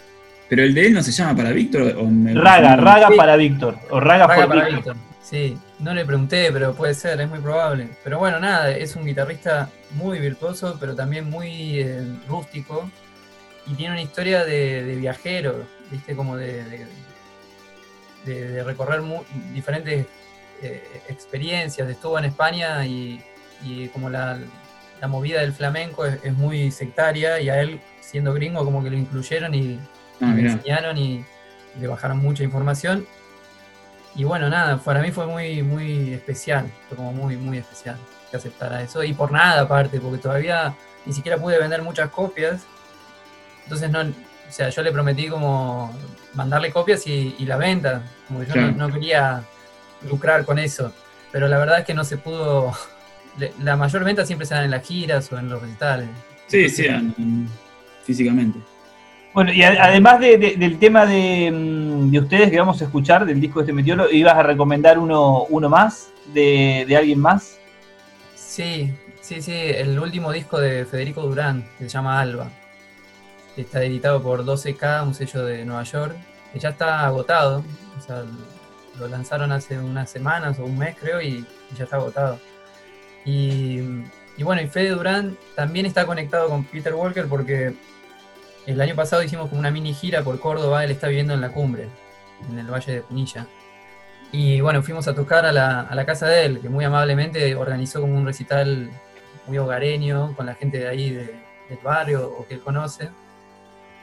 Pero 0.49 0.63
el 0.63 0.73
de 0.73 0.87
él 0.87 0.95
no 0.95 1.03
se 1.03 1.13
llama 1.13 1.37
para 1.37 1.51
Víctor. 1.51 1.95
Raga, 2.35 2.77
Raga 2.77 3.11
para 3.17 3.37
Víctor. 3.37 3.77
O 3.91 4.01
Raga, 4.01 4.27
para 4.27 4.69
Víctor. 4.69 4.97
Sí, 5.23 5.59
no 5.79 5.93
le 5.93 6.07
pregunté, 6.07 6.51
pero 6.53 6.75
puede 6.75 6.95
ser, 6.95 7.21
es 7.21 7.29
muy 7.29 7.41
probable. 7.41 7.89
Pero 8.03 8.19
bueno, 8.19 8.41
nada, 8.41 8.71
es 8.71 8.97
un 8.97 9.05
guitarrista 9.05 9.69
muy 9.91 10.19
virtuoso, 10.21 10.79
pero 10.81 10.95
también 10.95 11.29
muy 11.29 11.81
eh, 11.81 12.03
rústico. 12.27 12.91
Y 13.67 13.75
tiene 13.75 13.93
una 13.93 14.03
historia 14.03 14.45
de, 14.45 14.97
viajero, 14.99 15.67
¿viste? 15.91 16.17
Como 16.17 16.37
de, 16.37 16.87
de, 18.25 18.63
recorrer 18.63 19.03
diferentes 19.53 20.07
eh, 20.63 20.83
experiencias. 21.09 21.87
Estuvo 21.91 22.19
en 22.19 22.25
España 22.25 22.87
y, 22.87 23.21
como 23.93 24.11
la, 24.11 24.39
movida 25.07 25.41
del 25.41 25.53
flamenco 25.53 26.05
es 26.05 26.33
muy 26.35 26.71
sectaria 26.71 27.41
y 27.41 27.49
a 27.49 27.61
él, 27.61 27.81
siendo 28.01 28.35
gringo, 28.35 28.65
como 28.65 28.83
que 28.83 28.91
lo 28.91 28.97
incluyeron 28.97 29.55
y 29.55 29.79
Ah, 30.21 30.27
me 30.27 30.43
enseñaron 30.43 30.99
y 30.99 31.25
le 31.81 31.87
bajaron 31.87 32.19
mucha 32.19 32.43
información. 32.43 33.07
Y 34.15 34.25
bueno, 34.25 34.49
nada, 34.49 34.79
para 34.79 35.01
mí 35.01 35.13
fue 35.13 35.27
muy, 35.27 35.63
muy 35.63 36.15
especial, 36.15 36.71
fue 36.89 36.97
como 36.97 37.13
muy, 37.13 37.37
muy 37.37 37.59
especial 37.59 37.97
que 38.31 38.37
aceptara 38.37 38.83
eso. 38.83 39.05
Y 39.05 39.13
por 39.13 39.31
nada 39.31 39.63
aparte, 39.63 40.01
porque 40.01 40.19
todavía 40.19 40.75
ni 41.07 41.13
siquiera 41.13 41.39
pude 41.39 41.59
vender 41.59 41.83
muchas 41.83 42.11
copias. 42.11 42.63
Entonces 43.65 43.91
no, 43.91 44.01
o 44.01 44.53
sea, 44.53 44.71
yo 44.71 44.83
le 44.83 44.91
prometí 44.91 45.29
como 45.29 45.95
mandarle 46.35 46.73
copias 46.73 47.07
y, 47.07 47.45
la 47.47 47.57
venta, 47.57 48.03
como 48.27 48.43
yo 48.43 48.55
no, 48.57 48.93
quería 48.93 49.43
lucrar 50.11 50.45
con 50.45 50.59
eso. 50.59 50.93
Pero 51.31 51.47
la 51.47 51.59
verdad 51.59 51.81
es 51.81 51.85
que 51.85 51.95
no 51.95 52.05
se 52.05 52.17
pudo, 52.17 52.73
la 53.61 53.77
mayor 53.77 54.05
venta 54.05 54.25
siempre 54.25 54.47
se 54.47 54.55
dan 54.55 54.65
en 54.65 54.71
las 54.71 54.87
giras 54.87 55.31
o 55.33 55.39
en 55.39 55.49
los 55.49 55.61
recitales. 55.61 56.09
Sí, 56.47 56.69
sí, 56.69 56.87
físicamente. 58.05 58.59
Bueno, 59.35 59.53
y 59.53 59.63
además 59.63 60.19
del 60.21 60.79
tema 60.79 61.05
mm, 61.05 62.11
de, 62.11 62.19
ustedes 62.19 62.51
que 62.51 62.59
vamos 62.59 62.81
a 62.81 62.87
escuchar, 62.87 63.25
del 63.25 63.41
disco 63.41 63.61
de 63.61 63.65
este 63.65 63.73
Meteoro, 63.73 64.11
¿ibas 64.11 64.35
a 64.35 64.43
recomendar 64.43 64.99
uno, 64.99 65.45
uno 65.45 65.69
más 65.69 66.09
de, 66.33 66.93
alguien 66.97 67.21
más? 67.21 67.59
Sí, 68.35 68.93
sí, 69.21 69.41
sí, 69.43 69.53
el 69.55 69.99
último 69.99 70.33
disco 70.33 70.59
de 70.59 70.85
Federico 70.87 71.23
Durán, 71.23 71.65
que 71.79 71.85
se 71.85 71.91
llama 71.91 72.21
Alba. 72.21 72.51
Está 73.57 73.85
editado 73.85 74.23
por 74.23 74.45
12K, 74.45 75.07
un 75.07 75.15
sello 75.15 75.45
de 75.45 75.65
Nueva 75.65 75.83
York, 75.83 76.17
que 76.53 76.59
ya 76.59 76.71
está 76.71 77.07
agotado. 77.07 77.63
O 77.99 78.01
sea, 78.01 78.25
lo 78.99 79.09
lanzaron 79.09 79.53
hace 79.53 79.79
unas 79.79 80.11
semanas 80.11 80.59
o 80.59 80.65
un 80.65 80.79
mes, 80.79 80.97
creo, 80.99 81.21
y, 81.21 81.45
ya 81.77 81.85
está 81.85 81.97
agotado. 81.97 82.41
Y, 83.25 83.81
bueno, 84.43 84.63
y 84.63 84.67
Fede 84.69 84.91
Durán 84.91 85.37
también 85.55 85.87
está 85.87 86.07
conectado 86.07 86.49
con 86.49 86.65
Peter 86.65 86.95
Walker 86.95 87.27
porque 87.29 87.75
el 88.67 88.81
año 88.81 88.95
pasado 88.95 89.23
hicimos 89.23 89.49
como 89.49 89.61
una 89.61 89.71
mini 89.71 89.93
gira 89.93 90.23
por 90.23 90.39
Córdoba, 90.41 90.85
él 90.85 90.91
está 90.91 91.09
viviendo 91.09 91.35
en 91.35 91.41
la 91.41 91.51
cumbre, 91.51 91.89
en 92.51 92.59
el 92.59 92.67
Valle 92.67 92.93
de 92.93 93.03
Punilla. 93.03 93.47
Y 94.31 94.61
bueno, 94.61 94.83
fuimos 94.83 95.09
a 95.09 95.15
tocar 95.15 95.47
a 95.47 95.53
la, 95.53 96.07
casa 96.07 96.27
de 96.27 96.45
él, 96.45 96.61
que 96.61 96.69
muy 96.69 96.85
amablemente 96.85 97.55
organizó 97.55 98.01
como 98.01 98.17
un 98.17 98.27
recital 98.27 98.91
muy 99.47 99.59
hogareño 99.59 100.35
con 100.37 100.47
la 100.47 100.55
gente 100.55 100.79
de 100.79 100.89
ahí 100.89 101.11
del 101.11 101.79
barrio 101.83 102.29
o 102.29 102.47
que 102.47 102.55
él 102.55 102.61
conoce. 102.61 103.09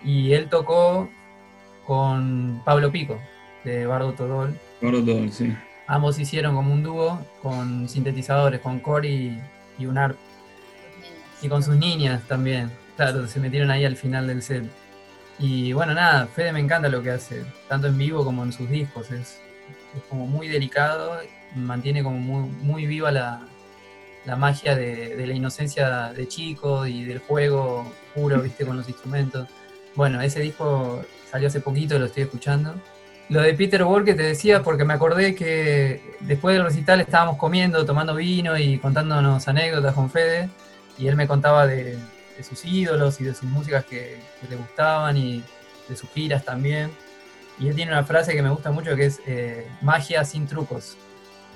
Y 0.04 0.34
él 0.34 0.50
tocó 0.50 1.10
con 1.86 2.62
Pablo 2.66 2.92
Pico, 2.92 3.20
de 3.64 3.86
Bardo 3.86 4.14
Todol. 4.14 4.58
Bardo 4.82 5.04
Todol, 5.04 5.32
sí. 5.32 5.56
Ambos 5.88 6.18
hicieron 6.20 6.56
como 6.56 6.74
un 6.74 6.84
dúo 6.84 7.20
con 7.42 7.88
sintetizadores, 7.88 8.60
con 8.60 8.80
Cory 8.80 9.40
y 9.78 9.86
un 9.86 9.98
arp. 9.98 10.18
Y 11.42 11.50
con 11.50 11.62
sus 11.62 11.76
niñas 11.76 12.24
también. 12.28 12.72
Claro, 12.96 13.28
se 13.28 13.40
metieron 13.40 13.70
ahí 13.70 13.86
al 13.86 13.96
final 13.96 14.28
del 14.28 14.42
set. 14.42 14.66
Y 15.38 15.74
bueno, 15.74 15.94
nada, 15.94 16.28
Fede 16.28 16.54
me 16.54 16.60
encanta 16.60 16.88
lo 16.88 17.04
que 17.04 17.12
hace, 17.12 17.44
tanto 17.68 17.88
en 17.88 17.98
vivo 17.98 18.24
como 18.24 18.44
en 18.44 18.54
sus 18.54 18.70
discos. 18.70 19.12
Es, 19.12 19.40
como 20.10 20.28
muy 20.28 20.48
delicado, 20.48 21.20
mantiene 21.56 22.04
como 22.04 22.18
muy, 22.18 22.50
muy 22.50 22.86
viva 22.86 23.12
la, 23.12 23.42
magia 24.38 24.76
de, 24.76 25.16
la 25.26 25.34
inocencia 25.34 26.12
de 26.14 26.28
chico 26.28 26.86
y 26.86 27.04
del 27.06 27.20
juego 27.20 27.92
puro, 28.14 28.42
viste, 28.42 28.66
con 28.66 28.78
los 28.78 28.88
instrumentos. 28.88 29.48
Bueno, 29.96 30.22
ese 30.22 30.40
disco 30.40 31.04
salió 31.30 31.48
hace 31.48 31.60
poquito, 31.60 32.00
lo 32.00 32.06
estoy 32.06 32.24
escuchando. 32.24 32.76
Lo 33.30 33.42
de 33.42 33.54
Peter 33.54 33.84
Walker 33.84 34.16
te 34.16 34.24
decía 34.24 34.62
porque 34.62 34.86
me 34.86 34.94
acordé 34.94 35.34
que 35.34 36.02
después 36.20 36.56
del 36.56 36.66
recital 36.66 37.02
estábamos 37.02 37.38
comiendo, 37.38 37.86
tomando 37.86 38.14
vino 38.14 38.58
y 38.58 38.78
contándonos 38.78 39.48
anécdotas 39.48 39.94
con 39.94 40.12
Fede 40.12 40.50
y 40.98 41.08
él 41.08 41.16
me 41.16 41.28
contaba 41.28 41.66
de, 41.66 41.98
sus 42.48 42.64
ídolos 42.66 43.20
y 43.22 43.24
de 43.24 43.34
sus 43.34 43.50
músicas 43.50 43.86
que, 43.86 44.18
le 44.48 44.56
gustaban 44.56 45.18
y 45.18 45.44
de 45.88 45.96
sus 45.96 46.10
giras 46.12 46.46
también. 46.46 46.92
Y 47.58 47.70
él 47.70 47.76
tiene 47.76 47.92
una 47.92 48.04
frase 48.04 48.34
que 48.36 48.42
me 48.44 48.50
gusta 48.50 48.72
mucho 48.72 48.96
que 48.96 49.06
es 49.06 49.22
eh, 49.26 49.68
magia 49.82 50.24
sin 50.24 50.46
trucos. 50.46 50.98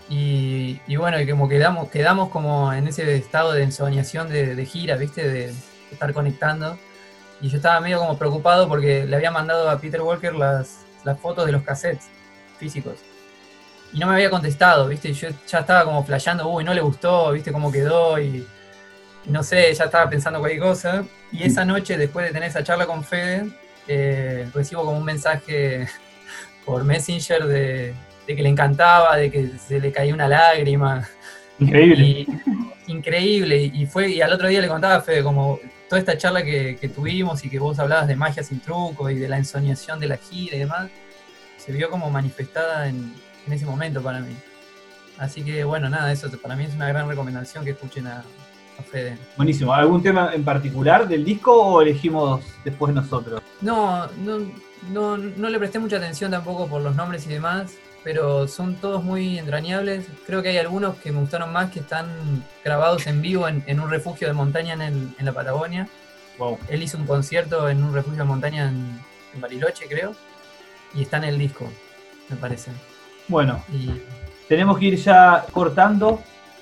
Y, 0.09 0.79
bueno, 0.95 1.19
y 1.21 1.29
como 1.29 1.47
quedamos, 1.47 1.89
quedamos 1.89 2.29
como 2.29 2.73
en 2.73 2.87
ese 2.87 3.15
estado 3.15 3.51
de 3.51 3.61
ensoñación 3.61 4.27
de, 4.27 4.65
gira, 4.65 4.95
¿viste? 4.95 5.29
De, 5.29 5.53
estar 5.91 6.13
conectando. 6.13 6.79
Y 7.41 7.49
yo 7.49 7.57
estaba 7.57 7.79
medio 7.79 7.99
como 7.99 8.17
preocupado 8.17 8.67
porque 8.67 9.05
le 9.05 9.15
había 9.15 9.31
mandado 9.31 9.69
a 9.69 9.79
Peter 9.79 10.01
Walker 10.01 10.33
las, 10.33 10.79
las 11.03 11.19
fotos 11.19 11.45
de 11.45 11.51
los 11.51 11.63
cassettes 11.63 12.07
físicos. 12.57 12.95
Y 13.93 13.99
no 13.99 14.07
me 14.07 14.13
había 14.13 14.29
contestado, 14.29 14.87
¿viste? 14.87 15.13
Yo 15.13 15.29
ya 15.47 15.59
estaba 15.59 15.83
como 15.83 16.03
flasheando, 16.03 16.47
uy, 16.47 16.63
no 16.63 16.73
le 16.73 16.81
gustó, 16.81 17.31
¿viste 17.31 17.51
cómo 17.51 17.71
quedó? 17.71 18.19
Y, 18.19 18.45
no 19.25 19.43
sé, 19.43 19.73
ya 19.73 19.85
estaba 19.85 20.09
pensando 20.09 20.39
cualquier 20.39 20.61
cosa. 20.61 21.03
Y 21.31 21.43
esa 21.43 21.65
noche, 21.65 21.97
después 21.97 22.25
de 22.25 22.31
tener 22.31 22.49
esa 22.49 22.63
charla 22.63 22.85
con 22.85 23.03
Fede, 23.03 23.47
eh, 23.87 24.47
recibo 24.53 24.85
como 24.85 24.97
un 24.97 25.05
mensaje 25.05 25.87
por 26.65 26.83
Messenger 26.83 27.45
de, 27.45 27.95
que 28.27 28.43
le 28.43 28.49
encantaba, 28.49 29.15
de 29.17 29.31
que 29.31 29.49
se 29.57 29.79
le 29.79 29.91
caía 29.91 30.13
una 30.13 30.27
lágrima. 30.27 31.07
Increíble. 31.59 32.27
increíble. 32.87 33.57
Y 33.73 33.85
fue, 33.87 34.09
y 34.09 34.21
al 34.21 34.31
otro 34.31 34.47
día 34.47 34.61
le 34.61 34.67
contaba 34.67 34.95
a 34.95 35.01
Fede 35.01 35.23
como 35.23 35.59
toda 35.89 35.99
esta 35.99 36.17
charla 36.17 36.43
que, 36.43 36.91
tuvimos 36.95 37.43
y 37.43 37.49
que 37.49 37.59
vos 37.59 37.79
hablabas 37.79 38.07
de 38.07 38.15
magia 38.15 38.43
sin 38.43 38.59
truco 38.59 39.09
y 39.09 39.15
de 39.15 39.27
la 39.27 39.37
ensoñación 39.37 39.99
de 39.99 40.07
la 40.07 40.17
gira 40.17 40.55
y 40.55 40.59
demás, 40.59 40.89
se 41.57 41.71
vio 41.73 41.89
como 41.89 42.09
manifestada 42.11 42.87
en, 42.87 43.13
ese 43.49 43.65
momento 43.65 44.01
para 44.01 44.19
mí. 44.19 44.35
Así 45.17 45.41
que 45.41 45.63
bueno, 45.63 45.89
nada, 45.89 46.11
eso 46.11 46.29
para 46.39 46.55
mí 46.55 46.65
es 46.65 46.75
una 46.75 46.87
gran 46.87 47.09
recomendación 47.09 47.65
que 47.65 47.71
escuchen 47.71 48.07
a, 48.07 48.23
Fede. 48.89 49.17
Buenísimo. 49.35 49.73
¿Algún 49.73 50.01
tema 50.01 50.31
en 50.33 50.45
particular 50.45 51.05
del 51.05 51.25
disco 51.25 51.51
o 51.51 51.81
elegimos 51.81 52.41
después 52.63 52.93
nosotros? 52.93 53.41
No, 53.59 54.07
no, 54.23 54.39
no, 54.89 55.17
no 55.17 55.49
le 55.49 55.59
presté 55.59 55.79
mucha 55.79 55.97
atención 55.97 56.31
tampoco 56.31 56.65
por 56.65 56.81
los 56.81 56.95
nombres 56.95 57.25
y 57.25 57.29
demás 57.29 57.73
pero 58.03 58.47
son 58.47 58.75
todos 58.75 59.03
muy 59.03 59.37
entrañables. 59.37 60.05
Creo 60.25 60.41
que 60.41 60.49
hay 60.49 60.57
algunos 60.57 60.95
que 60.97 61.11
me 61.11 61.19
gustaron 61.19 61.51
más 61.51 61.71
que 61.71 61.79
están 61.79 62.43
grabados 62.63 63.07
en 63.07 63.21
vivo 63.21 63.47
en, 63.47 63.79
un 63.79 63.89
refugio 63.89 64.27
de 64.27 64.33
montaña 64.33 64.73
en, 64.73 65.15
la 65.19 65.31
Patagonia. 65.31 65.87
Él 66.69 66.83
hizo 66.83 66.97
un 66.97 67.05
concierto 67.05 67.69
en 67.69 67.83
un 67.83 67.93
refugio 67.93 68.19
de 68.19 68.25
montaña 68.25 68.69
en, 68.69 69.09
Bariloche, 69.39 69.85
creo, 69.87 70.15
y 70.95 71.03
está 71.03 71.17
en 71.17 71.25
el 71.25 71.37
disco, 71.37 71.69
me 72.29 72.35
parece. 72.35 72.71
Bueno, 73.27 73.63
y... 73.71 73.91
tenemos 74.47 74.79
que 74.79 74.85
ir 74.85 74.95
ya 74.95 75.45
cortando, 75.51 76.19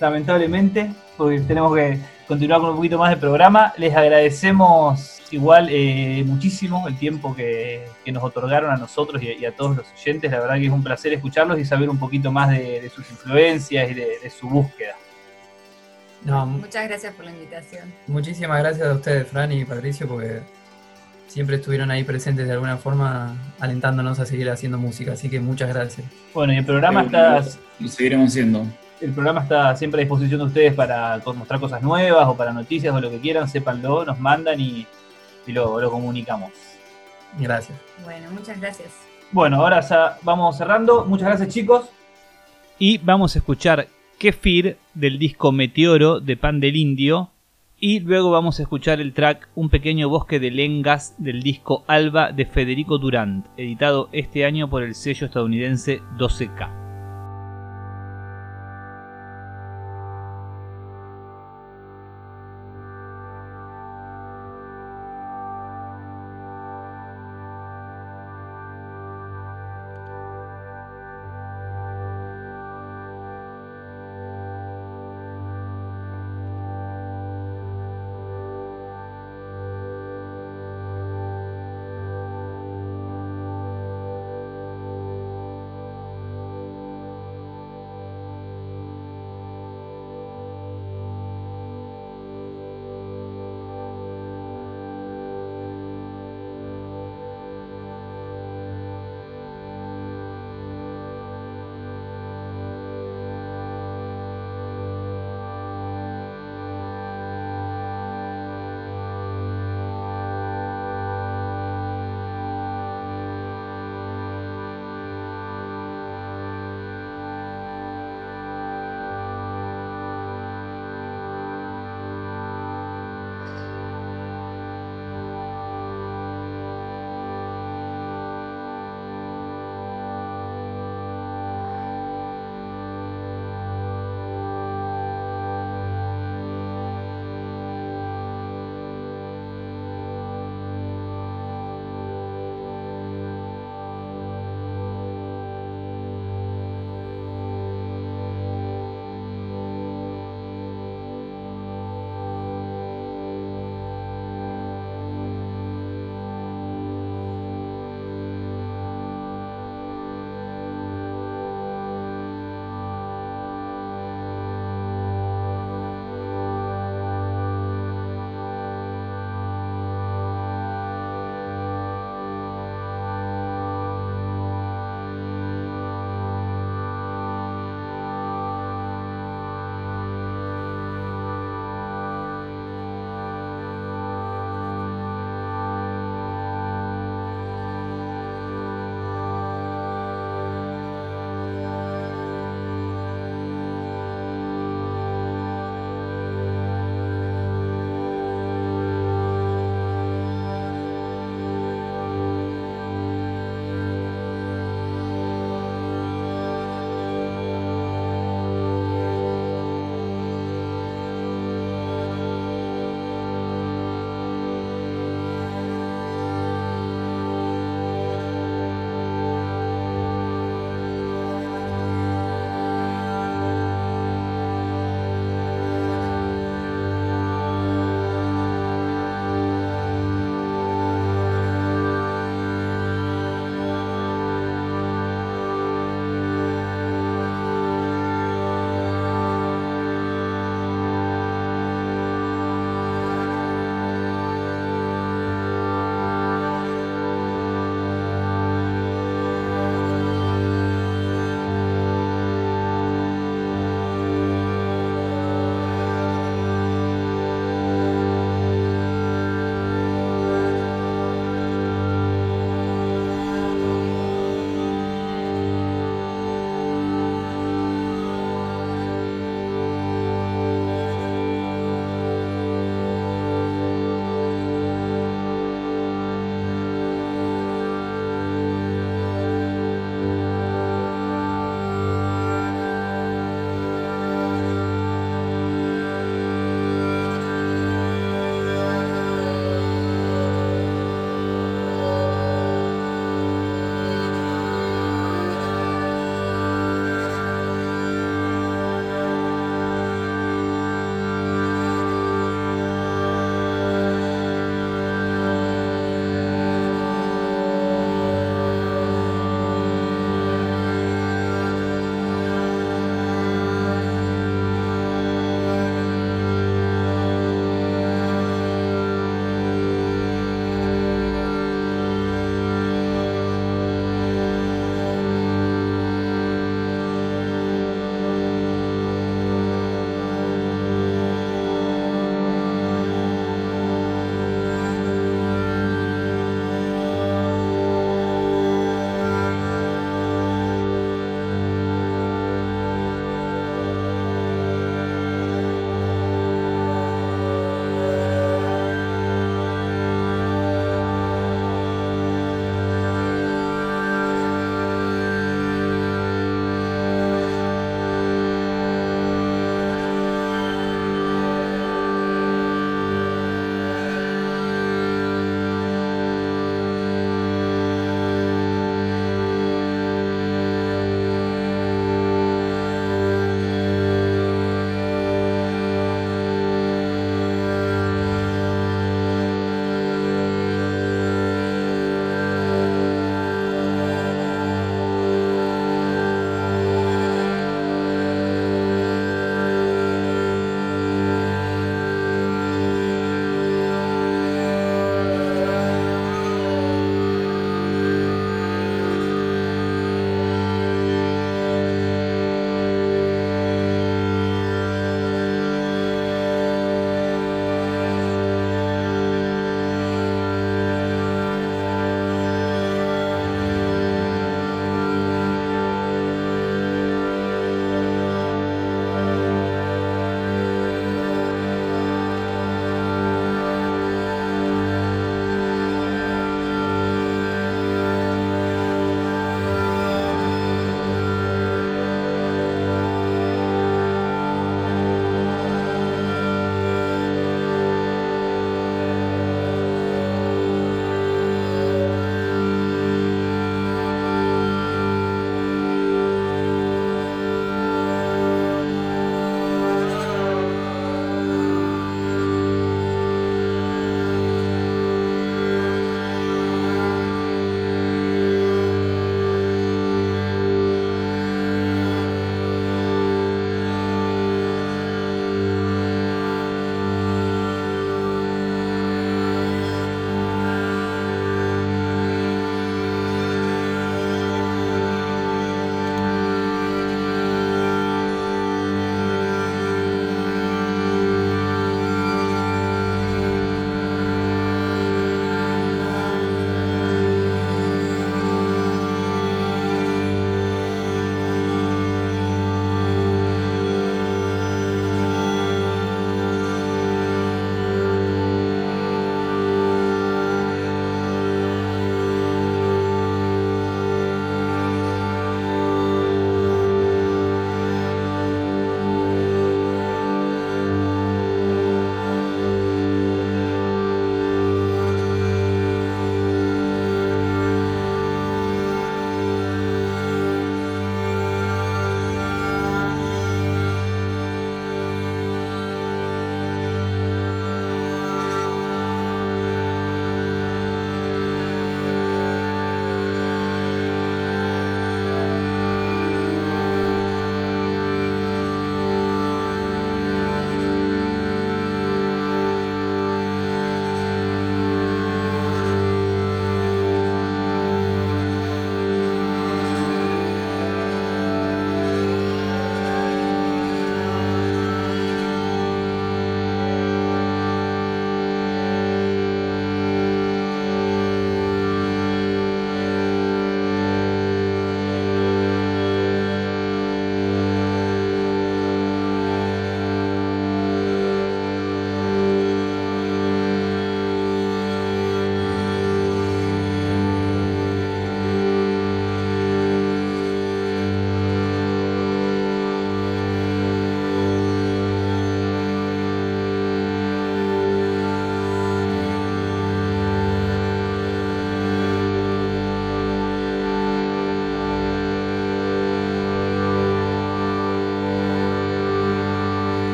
lamentablemente, 0.00 0.90
porque 1.16 1.38
tenemos 1.40 1.72
que 1.76 2.00
continuar 2.26 2.60
con 2.60 2.70
un 2.70 2.76
poquito 2.76 2.98
más 2.98 3.10
de 3.10 3.16
programa. 3.16 3.72
Les 3.76 3.94
agradecemos 3.94 5.17
igual 5.30 5.68
eh, 5.70 6.22
muchísimo 6.26 6.86
el 6.88 6.98
tiempo 6.98 7.34
que, 7.34 7.86
nos 8.06 8.24
otorgaron 8.24 8.70
a 8.70 8.76
nosotros 8.76 9.22
y, 9.22 9.44
a 9.44 9.54
todos 9.54 9.76
los 9.76 9.86
oyentes. 9.92 10.30
La 10.30 10.40
verdad 10.40 10.54
que 10.56 10.66
es 10.66 10.72
un 10.72 10.82
placer 10.82 11.12
escucharlos 11.12 11.58
y 11.58 11.64
saber 11.64 11.90
un 11.90 11.98
poquito 11.98 12.32
más 12.32 12.50
de, 12.50 12.90
sus 12.94 13.08
influencias 13.10 13.90
y 13.90 13.94
de, 13.94 14.30
su 14.30 14.48
búsqueda. 14.48 14.94
Muchas 16.24 16.88
gracias 16.88 17.14
por 17.14 17.24
la 17.26 17.30
invitación. 17.30 17.92
Muchísimas 18.06 18.58
gracias 18.60 18.88
a 18.88 18.94
ustedes, 18.94 19.28
Fran 19.28 19.52
y 19.52 19.64
Patricio, 19.64 20.08
porque 20.08 20.40
siempre 21.26 21.56
estuvieron 21.56 21.90
ahí 21.90 22.02
presentes 22.02 22.46
de 22.46 22.52
alguna 22.52 22.76
forma, 22.76 23.36
alentándonos 23.60 24.18
a 24.18 24.26
seguir 24.26 24.50
haciendo 24.50 24.78
música. 24.78 25.12
Así 25.12 25.28
que 25.28 25.40
muchas 25.40 25.68
gracias. 25.68 26.06
Bueno, 26.34 26.52
y 26.52 26.56
el 26.56 26.64
programa 26.64 27.02
está. 27.02 27.44
Lo 27.78 27.88
seguiremos 27.88 28.28
haciendo. 28.28 28.66
El 29.00 29.12
programa 29.12 29.42
está 29.42 29.76
siempre 29.76 30.00
a 30.00 30.02
disposición 30.02 30.40
de 30.40 30.46
ustedes 30.46 30.74
para 30.74 31.20
mostrar 31.24 31.60
cosas 31.60 31.82
nuevas 31.82 32.26
o 32.26 32.36
para 32.36 32.52
noticias 32.52 32.92
o 32.92 33.00
lo 33.00 33.10
que 33.10 33.20
quieran, 33.20 33.48
sépanlo, 33.48 34.04
nos 34.04 34.18
mandan 34.18 34.58
y 34.58 34.88
y 35.48 35.52
lo, 35.52 35.90
comunicamos. 35.90 36.52
Gracias. 37.38 37.76
Bueno, 38.04 38.30
muchas 38.30 38.60
gracias. 38.60 38.88
Bueno, 39.32 39.56
ahora 39.56 39.80
ya 39.80 40.18
vamos 40.22 40.56
cerrando. 40.56 41.04
Muchas 41.04 41.28
gracias 41.28 41.48
chicos. 41.48 41.88
Y 42.78 42.98
vamos 42.98 43.34
a 43.34 43.40
escuchar 43.40 43.88
Kefir 44.18 44.76
del 44.94 45.18
disco 45.18 45.50
Meteoro 45.50 46.20
de 46.20 46.36
Pan 46.36 46.60
del 46.60 46.76
Indio. 46.76 47.30
Y 47.80 48.00
luego 48.00 48.30
vamos 48.30 48.58
a 48.58 48.62
escuchar 48.62 49.00
el 49.00 49.12
track 49.12 49.48
Un 49.54 49.68
pequeño 49.68 50.08
bosque 50.08 50.40
de 50.40 50.50
lengas 50.50 51.14
del 51.18 51.42
disco 51.42 51.84
Alba 51.86 52.32
de 52.32 52.44
Federico 52.44 52.98
Durant, 52.98 53.46
editado 53.56 54.08
este 54.12 54.44
año 54.44 54.68
por 54.68 54.82
el 54.82 54.94
sello 54.94 55.26
estadounidense 55.26 56.00
12K. 56.18 56.87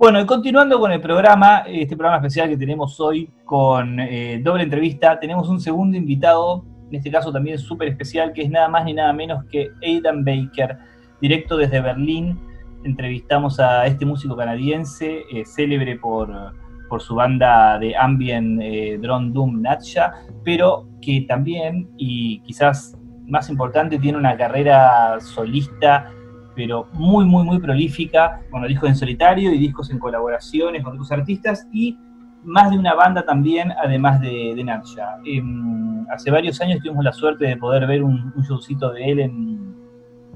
Bueno, 0.00 0.18
y 0.18 0.24
continuando 0.24 0.80
con 0.80 0.90
el 0.92 1.00
programa, 1.02 1.58
este 1.66 1.94
programa 1.94 2.26
especial 2.26 2.48
que 2.48 2.56
tenemos 2.56 2.98
hoy 3.00 3.28
con 3.44 4.00
eh, 4.00 4.40
doble 4.42 4.62
entrevista, 4.62 5.20
tenemos 5.20 5.50
un 5.50 5.60
segundo 5.60 5.94
invitado, 5.94 6.64
en 6.88 6.94
este 6.94 7.10
caso 7.10 7.30
también 7.30 7.58
súper 7.58 7.88
especial, 7.88 8.32
que 8.32 8.40
es 8.40 8.48
nada 8.48 8.66
más 8.66 8.86
ni 8.86 8.94
nada 8.94 9.12
menos 9.12 9.44
que 9.52 9.68
Aidan 9.82 10.24
Baker, 10.24 10.78
directo 11.20 11.58
desde 11.58 11.82
Berlín. 11.82 12.40
Entrevistamos 12.82 13.60
a 13.60 13.84
este 13.84 14.06
músico 14.06 14.34
canadiense, 14.34 15.24
eh, 15.30 15.44
célebre 15.44 15.96
por, 15.96 16.54
por, 16.88 17.02
su 17.02 17.16
banda 17.16 17.78
de 17.78 17.94
ambient 17.94 18.58
eh, 18.62 18.98
Drone 19.02 19.32
Doom 19.34 19.60
Natcha, 19.60 20.14
pero 20.42 20.88
que 21.02 21.26
también, 21.28 21.90
y 21.98 22.40
quizás 22.40 22.96
más 23.26 23.50
importante, 23.50 23.98
tiene 23.98 24.16
una 24.16 24.34
carrera 24.34 25.20
solista 25.20 26.10
pero 26.54 26.88
muy, 26.92 27.24
muy, 27.24 27.44
muy 27.44 27.58
prolífica, 27.58 28.40
bueno, 28.50 28.66
discos 28.66 28.88
en 28.88 28.96
solitario 28.96 29.52
y 29.52 29.58
discos 29.58 29.90
en 29.90 29.98
colaboraciones 29.98 30.82
con 30.82 30.94
otros 30.94 31.12
artistas 31.12 31.66
y 31.72 31.96
más 32.42 32.70
de 32.70 32.78
una 32.78 32.94
banda 32.94 33.24
también, 33.24 33.72
además 33.72 34.20
de, 34.20 34.54
de. 34.54 34.80
Em, 35.24 36.06
hace 36.10 36.30
varios 36.30 36.60
años 36.60 36.80
tuvimos 36.80 37.04
la 37.04 37.12
suerte 37.12 37.46
de 37.46 37.56
poder 37.56 37.86
ver 37.86 38.02
un, 38.02 38.32
un 38.34 38.42
showcito 38.42 38.92
de 38.92 39.10
él 39.10 39.20
en, 39.20 39.74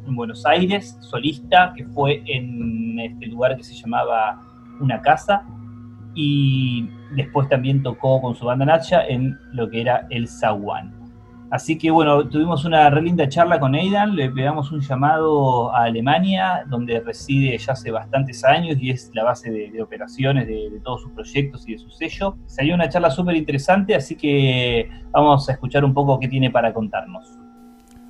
en, 0.07 0.15
Buenos 0.15 0.45
Aires, 0.45 0.97
solista, 1.01 1.73
que 1.75 1.87
fue 1.87 2.23
en 2.27 2.99
este 3.01 3.27
lugar 3.27 3.57
que 3.57 3.65
se 3.65 3.75
llamaba 3.75 4.41
Una 4.81 5.01
Casa, 5.01 5.45
y 6.15 6.89
después 7.17 7.49
también 7.49 7.83
tocó 7.83 8.21
con 8.21 8.35
su 8.35 8.45
banda 8.45 8.65
Nacha 8.65 9.05
en 9.07 9.39
lo 9.53 9.69
que 9.69 9.81
era 9.81 10.07
el 10.11 10.29
Zaguán. 10.29 10.94
Así 11.55 11.79
que 11.79 11.89
bueno, 11.93 12.29
tuvimos 12.29 12.65
una 12.65 12.91
re 12.91 13.01
linda 13.01 13.29
charla 13.29 13.61
con 13.61 13.77
Aidan, 13.77 14.17
le 14.17 14.29
pegamos 14.29 14.73
un 14.73 14.81
llamado 14.81 15.73
a 15.73 15.85
Alemania, 15.85 16.65
donde 16.67 16.99
reside 16.99 17.57
ya 17.57 17.75
hace 17.75 17.93
bastantes 17.93 18.45
años 18.45 18.77
y 18.81 18.91
es 18.91 19.13
la 19.15 19.23
base 19.23 19.53
de, 19.53 19.81
operaciones 19.81 20.49
de, 20.49 20.81
todos 20.83 21.03
sus 21.03 21.13
proyectos 21.13 21.69
y 21.69 21.75
de 21.75 21.79
su 21.79 21.91
sello. 21.91 22.35
Salió 22.47 22.75
una 22.75 22.89
charla 22.89 23.09
súper 23.09 23.37
interesante, 23.37 23.95
así 23.95 24.17
que 24.17 24.91
vamos 25.13 25.49
a 25.49 25.53
escuchar 25.53 25.85
un 25.85 25.95
poco 25.95 26.19
qué 26.19 26.27
tiene 26.27 26.51
para 26.51 26.75
contarnos. 26.75 27.39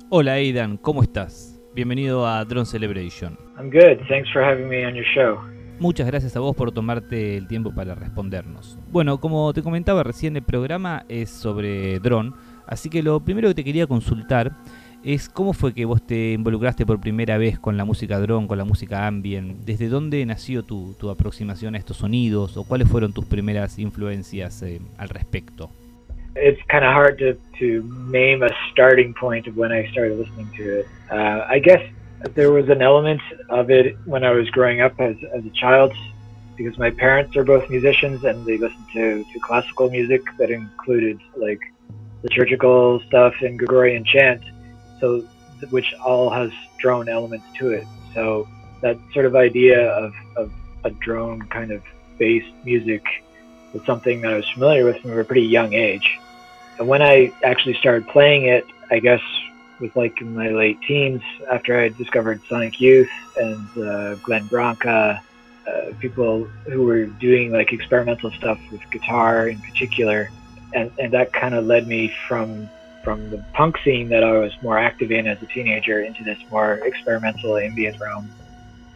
Hola 0.09 0.33
Aidan, 0.33 0.77
¿cómo 0.77 1.03
estás? 1.03 1.61
Bienvenido 1.75 2.25
a 2.25 2.43
Drone 2.45 2.65
Celebration. 2.65 3.37
I'm 3.59 3.69
good, 3.69 3.99
thanks 4.07 4.27
for 4.33 4.43
having 4.43 4.67
me 4.67 4.87
on 4.87 4.95
your 4.95 5.05
show. 5.13 5.37
Muchas 5.77 6.07
gracias 6.07 6.35
a 6.37 6.39
vos 6.39 6.55
por 6.55 6.71
tomarte 6.71 7.35
el 7.35 7.47
tiempo 7.47 7.71
para 7.75 7.93
respondernos. 7.95 8.79
Bueno, 8.91 9.19
como 9.19 9.53
te 9.53 9.61
comentaba 9.61 10.03
recién, 10.03 10.35
el 10.37 10.41
programa 10.41 11.03
es 11.09 11.29
sobre 11.29 11.99
drone 11.99 12.31
Así 12.67 12.89
que 12.89 13.03
lo 13.03 13.19
primero 13.19 13.47
que 13.49 13.55
te 13.55 13.63
quería 13.63 13.87
consultar 13.87 14.51
es 15.03 15.29
cómo 15.29 15.53
fue 15.53 15.73
que 15.73 15.85
vos 15.85 16.05
te 16.05 16.33
involucraste 16.33 16.83
por 16.85 16.99
primera 16.99 17.37
vez 17.37 17.59
con 17.59 17.77
la 17.77 17.85
música 17.85 18.19
drone, 18.19 18.47
con 18.47 18.57
la 18.57 18.65
música 18.65 19.05
ambient. 19.05 19.63
¿Desde 19.63 19.87
dónde 19.87 20.25
nació 20.25 20.63
tu, 20.63 20.95
tu 20.99 21.11
aproximación 21.11 21.75
a 21.75 21.77
estos 21.77 21.97
sonidos 21.97 22.57
o 22.57 22.63
cuáles 22.63 22.89
fueron 22.89 23.13
tus 23.13 23.25
primeras 23.25 23.77
influencias 23.77 24.63
eh, 24.63 24.81
al 24.97 25.09
respecto? 25.09 25.69
It's 26.35 26.59
kind 26.69 26.83
of 26.83 26.91
hard 26.93 27.17
to, 27.19 27.35
to 27.59 27.83
name 28.11 28.43
a 28.43 28.49
starting 28.71 29.13
point 29.13 29.47
of 29.47 29.55
when 29.55 29.71
I 29.71 29.89
started 29.91 30.17
listening 30.17 30.49
to 30.57 30.79
it. 30.79 30.87
Uh, 31.09 31.45
I 31.47 31.59
guess 31.59 31.81
there 32.33 32.51
was 32.51 32.67
an 32.69 32.81
element 32.81 33.21
of 33.49 33.69
it 33.69 33.95
when 34.05 34.23
I 34.23 34.31
was 34.31 34.49
growing 34.49 34.81
up 34.81 34.99
as, 34.99 35.15
as 35.33 35.45
a 35.45 35.51
child 35.51 35.93
because 36.57 36.77
my 36.77 36.89
parents 36.89 37.35
are 37.37 37.43
both 37.43 37.69
musicians 37.69 38.23
and 38.23 38.45
they 38.45 38.57
listened 38.57 38.85
to, 38.93 39.23
to 39.23 39.39
classical 39.39 39.89
music 39.89 40.23
that 40.37 40.49
included 40.49 41.19
like 41.37 41.59
liturgical 42.25 42.99
stuff 43.07 43.35
and 43.41 43.57
Gregorian 43.57 44.03
chant, 44.03 44.43
so 44.99 45.23
which 45.69 45.93
all 46.03 46.29
has 46.31 46.51
drone 46.79 47.07
elements 47.07 47.45
to 47.59 47.69
it. 47.69 47.85
So 48.13 48.47
that 48.81 48.97
sort 49.13 49.25
of 49.25 49.35
idea 49.35 49.89
of, 49.89 50.13
of 50.35 50.51
a 50.83 50.89
drone 50.89 51.43
kind 51.43 51.71
of 51.71 51.83
based 52.17 52.51
music 52.63 53.03
was 53.73 53.83
something 53.85 54.21
that 54.21 54.33
I 54.33 54.35
was 54.37 54.49
familiar 54.49 54.85
with 54.85 54.97
from 55.01 55.17
a 55.17 55.23
pretty 55.23 55.43
young 55.43 55.73
age. 55.73 56.17
And 56.79 56.87
when 56.87 57.01
I 57.01 57.31
actually 57.43 57.75
started 57.75 58.07
playing 58.07 58.45
it, 58.45 58.65
I 58.89 58.99
guess 58.99 59.21
was 59.79 59.95
like 59.95 60.19
in 60.21 60.33
my 60.33 60.49
late 60.49 60.79
teens 60.87 61.21
after 61.51 61.79
I 61.79 61.89
discovered 61.89 62.41
Sonic 62.47 62.79
Youth 62.79 63.09
and 63.37 63.77
uh, 63.77 64.15
Glenn 64.15 64.47
Branca, 64.47 65.21
uh, 65.67 65.91
people 65.99 66.45
who 66.65 66.83
were 66.83 67.05
doing 67.05 67.51
like 67.51 67.71
experimental 67.73 68.31
stuff 68.31 68.59
with 68.71 68.81
guitar 68.91 69.49
in 69.49 69.59
particular 69.59 70.31
and, 70.75 70.91
and 70.99 71.11
that 71.11 71.31
kind 71.31 71.55
of 71.55 71.65
led 71.65 71.87
me 71.87 72.11
from 72.27 72.69
from 73.03 73.29
the 73.29 73.37
punk 73.53 73.77
scene 73.83 74.09
that 74.09 74.23
I 74.23 74.31
was 74.37 74.51
more 74.63 74.79
active 74.79 75.11
in 75.11 75.27
as 75.27 75.41
a 75.41 75.45
teenager 75.45 76.01
into 76.01 76.23
this 76.23 76.39
more 76.51 76.79
experimental 76.85 77.57
ambient 77.57 77.99
realm. 77.99 78.27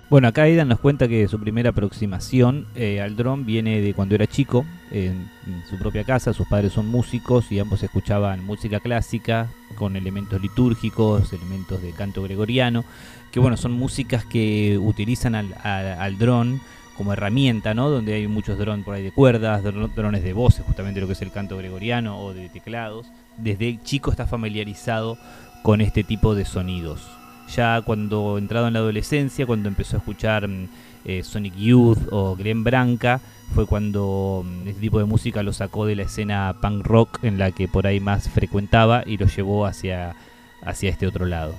Bueno, 0.10 0.28
acá 0.28 0.42
Aidan 0.42 0.68
nos 0.70 0.80
cuenta 0.80 1.08
que 1.08 1.28
su 1.28 1.40
primera 1.40 1.70
aproximación 1.70 2.66
eh, 2.76 3.00
al 3.00 3.16
drone 3.16 3.44
viene 3.44 3.80
de 3.80 3.94
cuando 3.94 4.16
era 4.16 4.26
chico, 4.26 4.66
en, 4.90 5.30
en, 5.46 5.64
su 5.70 5.78
propia 5.78 6.04
casa, 6.04 6.34
sus 6.34 6.48
padres 6.48 6.74
son 6.74 6.88
músicos 6.88 7.52
y 7.52 7.60
ambos 7.60 7.84
escuchaban 7.84 8.44
música 8.44 8.80
clásica 8.80 9.52
con 9.76 9.96
elementos 9.96 10.42
litúrgicos, 10.42 11.32
elementos 11.32 11.84
de 11.84 11.92
canto 11.92 12.24
gregoriano, 12.24 12.86
que 13.32 13.40
bueno, 13.40 13.56
son 13.56 13.74
músicas 13.74 14.26
que 14.26 14.80
utilizan 14.80 15.36
al, 15.36 15.54
al, 15.62 15.86
al 15.86 16.18
dron 16.18 16.60
como 17.00 17.14
herramienta, 17.14 17.74
¿no? 17.74 17.90
Donde 17.90 18.14
hay 18.16 18.28
muchos 18.28 18.58
drones 18.58 18.84
por 18.84 18.94
ahí 18.94 19.04
de 19.04 19.14
cuerdas, 19.14 19.64
drones 19.64 20.22
de 20.22 20.34
voces, 20.34 20.66
justamente 20.66 21.00
lo 21.00 21.08
que 21.08 21.14
es 21.14 21.22
el 21.22 21.32
canto 21.32 21.56
gregoriano 21.56 22.20
o 22.20 22.34
de 22.34 22.50
teclados. 22.50 23.08
Desde 23.38 23.80
chico 23.82 24.12
está 24.12 24.28
familiarizado 24.28 25.18
con 25.64 25.80
este 25.80 26.04
tipo 26.04 26.36
de 26.36 26.44
sonidos. 26.44 27.08
Ya 27.56 27.82
cuando 27.84 28.38
entrado 28.38 28.68
en 28.68 28.74
la 28.74 28.80
adolescencia, 28.80 29.46
cuando 29.46 29.70
empezó 29.70 29.96
a 29.96 30.00
escuchar 30.00 30.46
mm, 30.50 30.68
eh, 31.06 31.24
Sonic 31.24 31.56
Youth 31.56 32.00
o 32.12 32.36
Glenn 32.36 32.66
Branca, 32.66 33.22
fue 33.56 33.66
cuando 33.66 34.44
mm, 34.46 34.68
este 34.68 34.82
tipo 34.82 35.00
de 35.00 35.06
música 35.06 35.42
lo 35.42 35.54
sacó 35.54 35.86
de 35.86 35.96
la 35.96 36.04
escena 36.04 36.54
punk 36.62 36.86
rock 36.86 37.24
en 37.24 37.40
la 37.40 37.54
que 37.54 37.70
por 37.70 37.88
ahí 37.88 38.02
más 38.02 38.28
frecuentaba 38.28 39.04
y 39.06 39.16
lo 39.16 39.28
llevó 39.28 39.66
hacia, 39.66 40.18
hacia 40.66 40.90
este 40.90 41.08
otro 41.08 41.26
lado. 41.26 41.56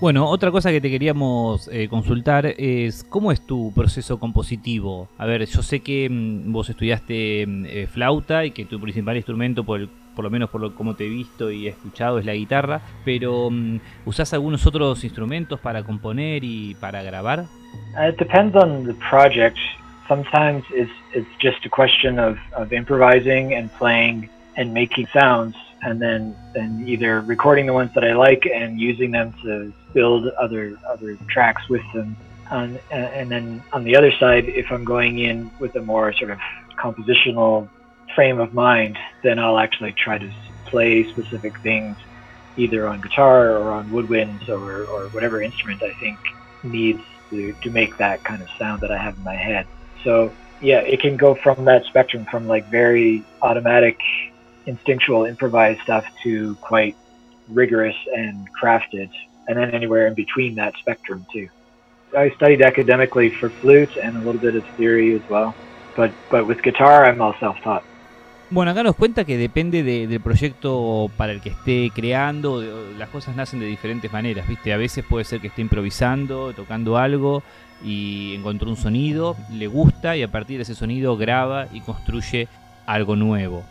Bueno, 0.00 0.26
otra 0.30 0.50
cosa 0.50 0.70
que 0.70 0.80
te 0.80 0.88
queríamos 0.88 1.68
eh, 1.70 1.86
consultar 1.88 2.46
es 2.46 3.04
cómo 3.04 3.32
es 3.32 3.46
tu 3.46 3.70
proceso 3.74 4.18
compositivo. 4.18 5.08
A 5.18 5.26
ver, 5.26 5.44
yo 5.44 5.60
sé 5.60 5.80
que 5.80 6.08
mm, 6.08 6.50
vos 6.50 6.70
estudiaste 6.70 7.46
mm, 7.46 7.64
eh, 7.66 7.86
flauta 7.86 8.46
y 8.46 8.52
que 8.52 8.64
tu 8.64 8.80
principal 8.80 9.18
instrumento, 9.18 9.62
por, 9.62 9.78
el, 9.78 9.90
por 10.16 10.24
lo 10.24 10.30
menos 10.30 10.48
por 10.48 10.62
lo 10.62 10.74
como 10.74 10.94
te 10.94 11.04
he 11.04 11.08
visto 11.10 11.50
y 11.50 11.66
he 11.66 11.70
escuchado, 11.70 12.18
es 12.18 12.24
la 12.24 12.32
guitarra, 12.32 12.80
pero 13.04 13.50
mm, 13.50 13.78
¿usás 14.06 14.32
algunos 14.32 14.66
otros 14.66 15.04
instrumentos 15.04 15.60
para 15.60 15.82
componer 15.82 16.44
y 16.44 16.76
para 16.80 17.02
grabar? 17.02 17.40
Uh, 17.94 18.08
it 18.08 18.16
depends 18.16 18.56
on 18.56 18.86
the 18.86 18.94
project. 19.10 19.58
Sometimes 20.08 20.64
it's, 20.70 20.90
it's 21.14 21.28
just 21.38 21.66
a 21.66 21.68
question 21.68 22.18
of, 22.18 22.38
of 22.56 22.72
improvising 22.72 23.52
and 23.52 23.70
playing 23.78 24.30
and 24.56 24.72
making 24.72 25.06
sounds. 25.12 25.54
And 25.82 26.00
then 26.00 26.36
then 26.54 26.84
either 26.86 27.20
recording 27.22 27.66
the 27.66 27.72
ones 27.72 27.90
that 27.94 28.04
I 28.04 28.14
like 28.14 28.42
and 28.52 28.78
using 28.78 29.10
them 29.10 29.32
to 29.44 29.72
build 29.94 30.26
other 30.40 30.76
other 30.90 31.16
tracks 31.30 31.62
with 31.68 31.82
them. 31.94 32.16
And, 32.50 32.76
uh, 32.90 32.94
and 32.94 33.30
then 33.30 33.62
on 33.72 33.84
the 33.84 33.94
other 33.94 34.10
side, 34.18 34.44
if 34.48 34.66
I'm 34.70 34.84
going 34.84 35.20
in 35.20 35.52
with 35.60 35.74
a 35.76 35.80
more 35.80 36.12
sort 36.14 36.30
of 36.30 36.38
compositional 36.82 37.68
frame 38.14 38.40
of 38.40 38.52
mind, 38.52 38.98
then 39.22 39.38
I'll 39.38 39.58
actually 39.58 39.94
try 40.02 40.18
to 40.18 40.30
play 40.66 41.06
specific 41.12 41.52
things 41.62 41.96
either 42.56 42.88
on 42.88 43.00
guitar 43.00 43.56
or 43.56 43.72
on 43.72 43.88
woodwinds 43.90 44.48
or, 44.48 44.84
or 44.86 45.08
whatever 45.10 45.42
instrument 45.42 45.80
I 45.82 45.92
think 46.00 46.18
needs 46.62 47.00
to, 47.30 47.54
to 47.62 47.70
make 47.70 47.96
that 47.98 48.24
kind 48.24 48.42
of 48.42 48.48
sound 48.58 48.82
that 48.82 48.90
I 48.90 48.98
have 48.98 49.16
in 49.16 49.22
my 49.22 49.36
head. 49.36 49.66
So 50.04 50.34
yeah, 50.60 50.80
it 50.80 51.00
can 51.00 51.16
go 51.16 51.36
from 51.42 51.64
that 51.64 51.82
spectrum 51.88 52.26
from 52.30 52.46
like 52.46 52.68
very 52.70 53.24
automatic 53.42 53.96
instinctual 54.66 55.28
improvised 55.28 55.80
stuff 55.82 56.04
to 56.22 56.54
quite 56.56 56.96
rigorous 57.48 57.96
and 58.14 58.48
crafted, 58.52 59.10
and 59.48 59.56
then 59.56 59.70
anywhere 59.70 60.06
in 60.06 60.14
between 60.14 60.54
that 60.56 60.74
spectrum 60.78 61.26
too. 61.32 61.48
I 62.16 62.30
studied 62.30 62.62
academically 62.62 63.30
for 63.30 63.50
flute 63.50 63.96
and 63.96 64.16
a 64.16 64.20
little 64.20 64.40
bit 64.40 64.56
of 64.56 64.64
theory 64.76 65.14
as 65.14 65.22
well, 65.28 65.54
but 65.96 66.10
but 66.30 66.46
with 66.46 66.62
guitar 66.62 67.04
I'm 67.04 67.20
all 67.20 67.34
self-taught. 67.38 67.84
Bueno, 68.52 68.72
acá 68.72 68.82
nos 68.82 68.96
cuenta 68.96 69.24
que 69.24 69.38
depende 69.38 69.84
de, 69.84 70.08
del 70.08 70.20
proyecto 70.20 71.08
para 71.16 71.30
el 71.30 71.40
que 71.40 71.50
esté 71.50 71.92
creando, 71.94 72.60
las 72.98 73.08
cosas 73.08 73.36
nacen 73.36 73.60
de 73.60 73.66
diferentes 73.66 74.12
maneras, 74.12 74.48
¿viste? 74.48 74.72
A 74.72 74.76
veces 74.76 75.04
puede 75.08 75.24
ser 75.24 75.40
que 75.40 75.46
esté 75.46 75.62
improvisando, 75.62 76.52
tocando 76.52 76.98
algo 76.98 77.44
y 77.84 78.34
encontró 78.34 78.68
un 78.68 78.76
sonido, 78.76 79.36
le 79.52 79.68
gusta 79.68 80.16
y 80.16 80.24
a 80.24 80.28
partir 80.32 80.56
de 80.56 80.64
ese 80.64 80.74
sonido 80.74 81.16
graba 81.16 81.68
y 81.72 81.80
construye 81.80 82.48
algo 82.86 83.14
nuevo. 83.14 83.62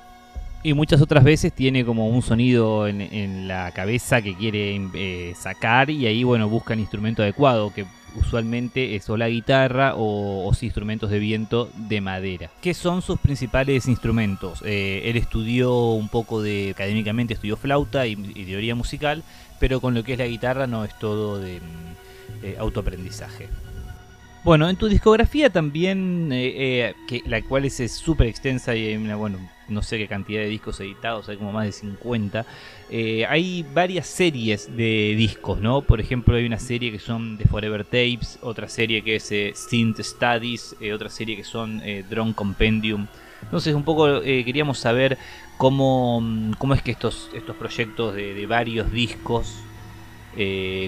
Y 0.62 0.74
muchas 0.74 1.02
otras 1.02 1.24
veces 1.24 1.54
tiene 1.54 1.86
como 1.86 2.10
un 2.10 2.22
sonido 2.22 2.88
en, 2.88 3.48
la 3.48 3.72
cabeza 3.72 4.22
que 4.22 4.36
quiere 4.36 4.80
eh, 4.94 5.34
sacar 5.36 5.90
y 5.90 6.06
ahí 6.06 6.24
bueno 6.24 6.50
busca 6.50 6.74
el 6.74 6.82
instrumento 6.82 7.24
adecuado 7.24 7.74
que 7.74 7.86
usualmente 8.16 8.96
es 8.96 9.10
o 9.10 9.18
la 9.18 9.30
guitarra 9.30 9.96
o, 9.96 10.48
o 10.48 10.54
instrumentos 10.62 11.10
de 11.10 11.20
viento 11.20 11.70
de 11.76 12.02
madera. 12.02 12.50
¿Qué 12.62 12.74
son 12.74 13.02
sus 13.02 13.20
principales 13.20 13.88
instrumentos? 13.88 14.62
Eh, 14.66 15.04
él 15.06 15.16
estudió 15.16 15.92
un 15.92 16.10
poco 16.10 16.42
de, 16.42 16.72
académicamente 16.72 17.34
estudió 17.34 17.56
flauta 17.56 18.08
y, 18.08 18.14
y, 18.36 18.46
teoría 18.46 18.76
musical, 18.76 19.24
pero 19.60 19.80
con 19.80 19.94
lo 19.94 20.04
que 20.04 20.14
es 20.14 20.20
la 20.20 20.28
guitarra 20.28 20.68
no 20.68 20.84
es 20.84 20.98
todo 21.00 21.40
de 21.40 21.60
mm, 21.60 22.44
eh, 22.46 22.56
autoaprendizaje. 22.60 23.48
Bueno, 24.42 24.70
en 24.70 24.78
tu 24.78 24.88
discografía 24.88 25.50
también, 25.50 26.32
eh, 26.32 26.54
eh, 26.56 26.96
que, 27.10 27.22
la 27.26 27.42
cual 27.42 27.66
es 27.66 27.92
súper 27.92 28.28
extensa 28.28 28.74
y 28.74 28.88
hay 28.88 28.96
una, 28.96 29.18
bueno, 29.18 29.38
no 29.68 29.82
sé 29.82 29.98
qué 29.98 30.08
cantidad 30.08 30.40
de 30.40 30.48
discos 30.48 30.80
editados, 30.80 31.28
hay 31.28 31.36
como 31.36 31.52
más 31.52 31.66
de 31.66 31.74
50. 31.74 32.46
Eh, 32.90 33.26
hay 33.28 33.66
varias 33.74 34.08
series 34.08 34.78
de 34.78 35.14
discos, 35.18 35.60
¿no? 35.60 35.82
Por 35.82 36.00
ejemplo, 36.00 36.38
hay 36.38 36.46
una 36.46 36.58
serie 36.58 36.90
que 36.90 37.00
son 37.00 37.38
de 37.38 37.44
Forever 37.46 37.84
Tapes, 37.84 38.40
otra 38.42 38.70
serie 38.70 39.04
que 39.04 39.18
es 39.18 39.30
Synth 39.60 40.00
Studies, 40.00 40.74
otra 40.94 41.10
serie 41.10 41.36
que 41.36 41.44
son 41.44 41.82
Drone 42.10 42.34
Compendium. 42.34 43.08
Entonces, 43.44 43.76
un 43.76 43.84
poco 43.84 44.22
queríamos 44.22 44.80
saber 44.80 45.18
cómo, 45.58 46.24
cómo 46.58 46.74
es 46.74 46.82
que 46.82 46.92
estos, 46.92 47.30
estos 47.34 47.58
proyectos 47.58 48.16
de 48.16 48.46
varios 48.48 48.90
discos, 48.92 49.54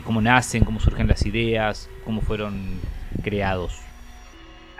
cómo 0.05 0.21
nacen, 0.21 0.63
cómo 0.63 0.79
surgen 0.79 1.07
las 1.07 1.25
ideas, 1.25 1.89
cómo 2.05 2.21
fueron 2.21 2.79
creados? 3.23 3.71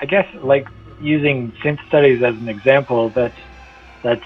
I 0.02 0.06
guess 0.06 0.26
like 0.44 0.66
using 1.00 1.54
synth 1.64 1.80
studies 1.88 2.22
as 2.26 2.36
an 2.36 2.48
example, 2.48 3.12
that's 3.16 3.38
that's 4.04 4.26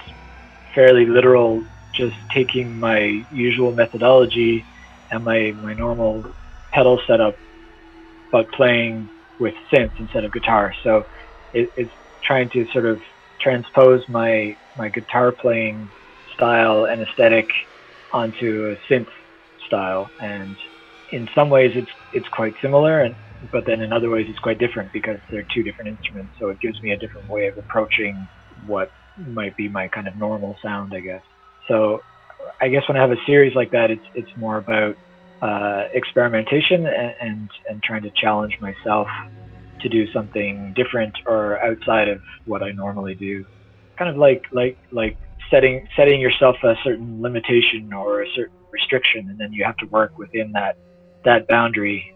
fairly 0.74 1.06
literal. 1.06 1.64
Just 1.94 2.16
taking 2.34 2.78
my 2.78 3.24
usual 3.30 3.74
methodology 3.74 4.64
and 5.10 5.24
my 5.24 5.52
my 5.60 5.74
normal 5.74 6.24
pedal 6.72 7.00
setup, 7.06 7.36
but 8.32 8.50
playing 8.52 9.08
with 9.38 9.54
synths 9.72 9.98
instead 9.98 10.24
of 10.24 10.32
guitar. 10.32 10.74
So 10.82 11.04
it, 11.52 11.70
it's 11.76 11.92
trying 12.24 12.50
to 12.50 12.66
sort 12.72 12.86
of 12.86 13.00
transpose 13.40 14.02
my 14.08 14.56
my 14.76 14.88
guitar 14.88 15.32
playing 15.32 15.88
style 16.34 16.86
and 16.86 17.02
aesthetic 17.02 17.46
onto 18.12 18.74
a 18.74 18.92
synth 18.92 19.08
style 19.66 20.10
and 20.20 20.56
in 21.10 21.28
some 21.34 21.50
ways 21.50 21.72
it's 21.74 21.90
it's 22.12 22.28
quite 22.28 22.54
similar 22.62 23.00
and 23.02 23.16
but 23.52 23.64
then 23.66 23.80
in 23.80 23.92
other 23.92 24.10
ways 24.10 24.26
it's 24.28 24.38
quite 24.38 24.58
different 24.58 24.92
because 24.92 25.18
they're 25.30 25.46
two 25.54 25.62
different 25.62 25.88
instruments. 25.88 26.34
So 26.40 26.48
it 26.48 26.60
gives 26.60 26.80
me 26.82 26.92
a 26.92 26.98
different 26.98 27.28
way 27.28 27.46
of 27.46 27.54
approaching 27.58 28.28
what 28.64 28.90
might 29.16 29.56
be 29.56 29.68
my 29.68 29.88
kind 29.88 30.08
of 30.08 30.16
normal 30.16 30.56
sound, 30.62 30.92
I 30.94 31.00
guess. 31.00 31.22
So 31.68 32.00
I 32.60 32.68
guess 32.68 32.82
when 32.88 32.96
I 32.96 33.00
have 33.00 33.10
a 33.10 33.26
series 33.26 33.54
like 33.54 33.70
that, 33.72 33.90
it's 33.90 34.04
it's 34.14 34.30
more 34.36 34.58
about 34.58 34.96
uh, 35.42 35.84
experimentation 35.94 36.86
and, 36.86 37.14
and 37.20 37.50
and 37.68 37.82
trying 37.82 38.02
to 38.02 38.10
challenge 38.20 38.56
myself 38.60 39.08
to 39.80 39.88
do 39.88 40.06
something 40.12 40.72
different 40.74 41.14
or 41.26 41.62
outside 41.62 42.08
of 42.08 42.18
what 42.44 42.62
I 42.62 42.72
normally 42.72 43.14
do. 43.14 43.44
Kind 43.98 44.10
of 44.10 44.16
like 44.16 44.42
like 44.52 44.78
like 44.92 45.18
setting 45.50 45.86
setting 45.96 46.20
yourself 46.20 46.56
a 46.62 46.74
certain 46.84 47.20
limitation 47.20 47.92
or 47.92 48.22
a 48.22 48.26
certain 48.34 48.56
restriction, 48.72 49.28
and 49.30 49.38
then 49.38 49.52
you 49.52 49.64
have 49.64 49.76
to 49.78 49.86
work 49.86 50.18
within 50.18 50.52
that 50.52 50.76
that 51.24 51.46
boundary 51.48 52.15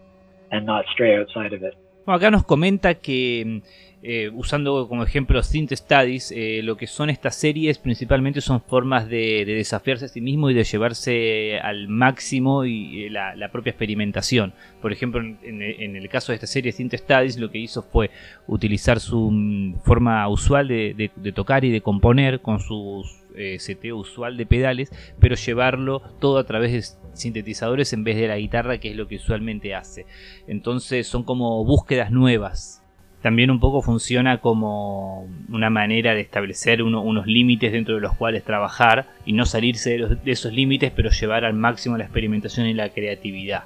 and 0.51 0.65
not 0.65 0.85
stray 0.93 1.17
outside 1.17 1.55
of 1.55 1.63
it. 1.63 1.75
Bueno, 2.05 2.17
acá 2.17 2.31
nos 2.31 2.43
comenta 2.45 2.95
que 2.95 3.61
eh, 4.03 4.31
usando 4.33 4.87
como 4.87 5.03
ejemplo 5.03 5.43
Synth 5.43 5.73
Studies, 5.73 6.31
eh, 6.31 6.61
lo 6.63 6.75
que 6.75 6.87
son 6.87 7.11
estas 7.11 7.35
series 7.35 7.77
principalmente 7.77 8.41
son 8.41 8.59
formas 8.59 9.07
de, 9.07 9.45
de, 9.45 9.53
desafiarse 9.53 10.05
a 10.05 10.07
sí 10.07 10.21
mismo 10.21 10.49
y 10.49 10.55
de 10.55 10.63
llevarse 10.63 11.59
al 11.59 11.87
máximo 11.87 12.65
y, 12.65 13.09
la, 13.09 13.35
la, 13.35 13.51
propia 13.51 13.69
experimentación. 13.69 14.53
Por 14.81 14.91
ejemplo, 14.91 15.21
en, 15.21 15.37
en, 15.61 15.95
el 15.95 16.09
caso 16.09 16.31
de 16.31 16.37
esta 16.37 16.47
serie 16.47 16.71
Synth 16.71 16.95
Studies, 16.95 17.37
lo 17.37 17.51
que 17.51 17.59
hizo 17.59 17.83
fue 17.83 18.09
utilizar 18.47 18.99
su 18.99 19.29
mm, 19.29 19.81
forma 19.83 20.27
usual 20.27 20.67
de, 20.67 20.95
de, 20.95 21.11
de, 21.15 21.31
tocar 21.31 21.63
y 21.63 21.69
de 21.69 21.81
componer 21.81 22.41
con 22.41 22.59
su 22.59 23.03
eh, 23.35 23.59
seteo 23.59 23.97
usual 23.97 24.35
de 24.35 24.45
pedales, 24.45 24.91
pero 25.19 25.35
llevarlo 25.35 26.01
todo 26.19 26.37
a 26.37 26.43
través 26.43 26.71
de 26.71 26.79
sintetizadores 27.13 27.93
en 27.93 28.03
vez 28.03 28.17
de 28.17 28.27
la 28.27 28.37
guitarra, 28.37 28.77
que 28.79 28.91
es 28.91 28.95
lo 28.95 29.07
que 29.07 29.15
usualmente 29.15 29.75
hace. 29.75 30.05
Entonces 30.47 31.07
son 31.07 31.23
como 31.23 31.63
búsquedas 31.65 32.11
nuevas. 32.11 32.81
También 33.21 33.51
un 33.51 33.59
poco 33.59 33.83
funciona 33.83 34.39
como 34.39 35.27
una 35.49 35.69
manera 35.69 36.15
de 36.15 36.21
establecer 36.21 36.81
unos 36.81 37.27
límites 37.27 37.71
dentro 37.71 37.95
de 37.95 38.01
los 38.01 38.15
cuales 38.15 38.43
trabajar 38.43 39.09
y 39.25 39.33
no 39.33 39.45
salirse 39.45 39.95
de, 39.97 40.31
esos 40.31 40.51
límites, 40.51 40.91
pero 40.95 41.11
llevar 41.11 41.45
al 41.45 41.53
máximo 41.53 41.97
la 41.97 42.05
experimentación 42.05 42.65
y 42.65 42.73
la 42.73 42.89
creatividad. 42.89 43.65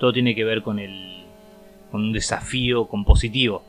Todo 0.00 0.12
tiene 0.12 0.34
que 0.34 0.44
ver 0.44 0.62
con, 0.62 0.80
el, 0.80 1.24
con 1.92 2.02
un 2.02 2.12
desafío 2.12 2.88
compositivo. 2.88 3.62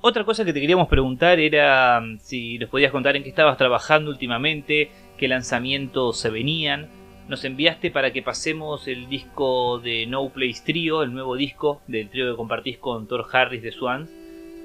Otra 0.00 0.24
cosa 0.24 0.44
que 0.44 0.52
te 0.52 0.60
queríamos 0.60 0.88
preguntar 0.88 1.38
era 1.38 2.00
mm, 2.00 2.18
si 2.18 2.58
nos 2.58 2.68
podías 2.68 2.90
contar 2.90 3.14
en 3.14 3.22
qué 3.22 3.28
estabas 3.28 3.56
trabajando 3.56 4.10
últimamente, 4.10 4.90
qué 5.16 5.28
lanzamientos 5.28 6.18
se 6.18 6.30
venían 6.30 6.88
nos 7.28 7.44
enviaste 7.44 7.90
para 7.90 8.12
que 8.12 8.22
pasemos 8.22 8.86
el 8.86 9.08
disco 9.08 9.78
de 9.78 10.06
No 10.06 10.28
Place 10.28 10.62
Trio, 10.64 11.02
el 11.02 11.12
nuevo 11.12 11.36
disco 11.36 11.80
del 11.86 12.08
trío 12.10 12.30
que 12.30 12.36
compartís 12.36 12.78
con 12.78 13.08
Thor 13.08 13.24
Harris 13.32 13.62
de 13.62 13.72
Swans. 13.72 14.10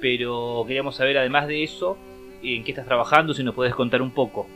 Pero 0.02 0.64
queríamos 0.68 0.96
saber, 0.96 1.18
además 1.18 1.48
de 1.48 1.64
eso, 1.64 1.98
en 2.44 2.64
qué 2.64 2.72
estás 2.72 2.86
trabajando, 2.86 3.34
si 3.34 3.44
nos 3.44 3.56
puedes 3.56 3.74
contar 3.76 4.02
un 4.02 4.12
poco. 4.12 4.48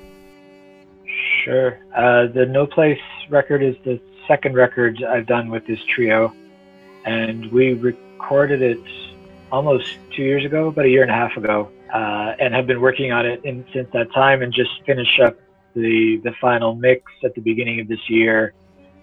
Sure. 1.44 1.80
Uh, 1.96 2.32
the 2.34 2.46
No 2.46 2.68
Place 2.68 3.02
record 3.30 3.62
is 3.62 3.76
the 3.84 4.00
second 4.28 4.56
record 4.56 5.04
I've 5.04 5.26
done 5.26 5.50
with 5.50 5.66
this 5.66 5.80
trio. 5.94 6.34
And 7.06 7.52
we 7.52 7.74
recorded 7.74 8.62
it 8.62 8.80
almost 9.52 9.86
two 10.16 10.24
years 10.24 10.46
ago, 10.46 10.68
about 10.68 10.86
a 10.86 10.90
year 10.90 11.04
and 11.04 11.12
a 11.12 11.16
half 11.16 11.36
ago, 11.36 11.70
uh, 11.94 12.34
and 12.40 12.54
have 12.54 12.66
been 12.66 12.80
working 12.80 13.12
on 13.12 13.26
it 13.26 13.44
in, 13.44 13.66
since 13.74 13.90
that 13.92 14.12
time 14.14 14.42
and 14.42 14.54
just 14.54 14.72
finished 14.86 15.20
up 15.20 15.36
the 15.76 16.22
the 16.24 16.32
final 16.40 16.76
mix 16.76 17.04
at 17.24 17.34
the 17.36 17.42
beginning 17.42 17.80
of 17.80 17.88
this 17.88 18.10
year 18.10 18.54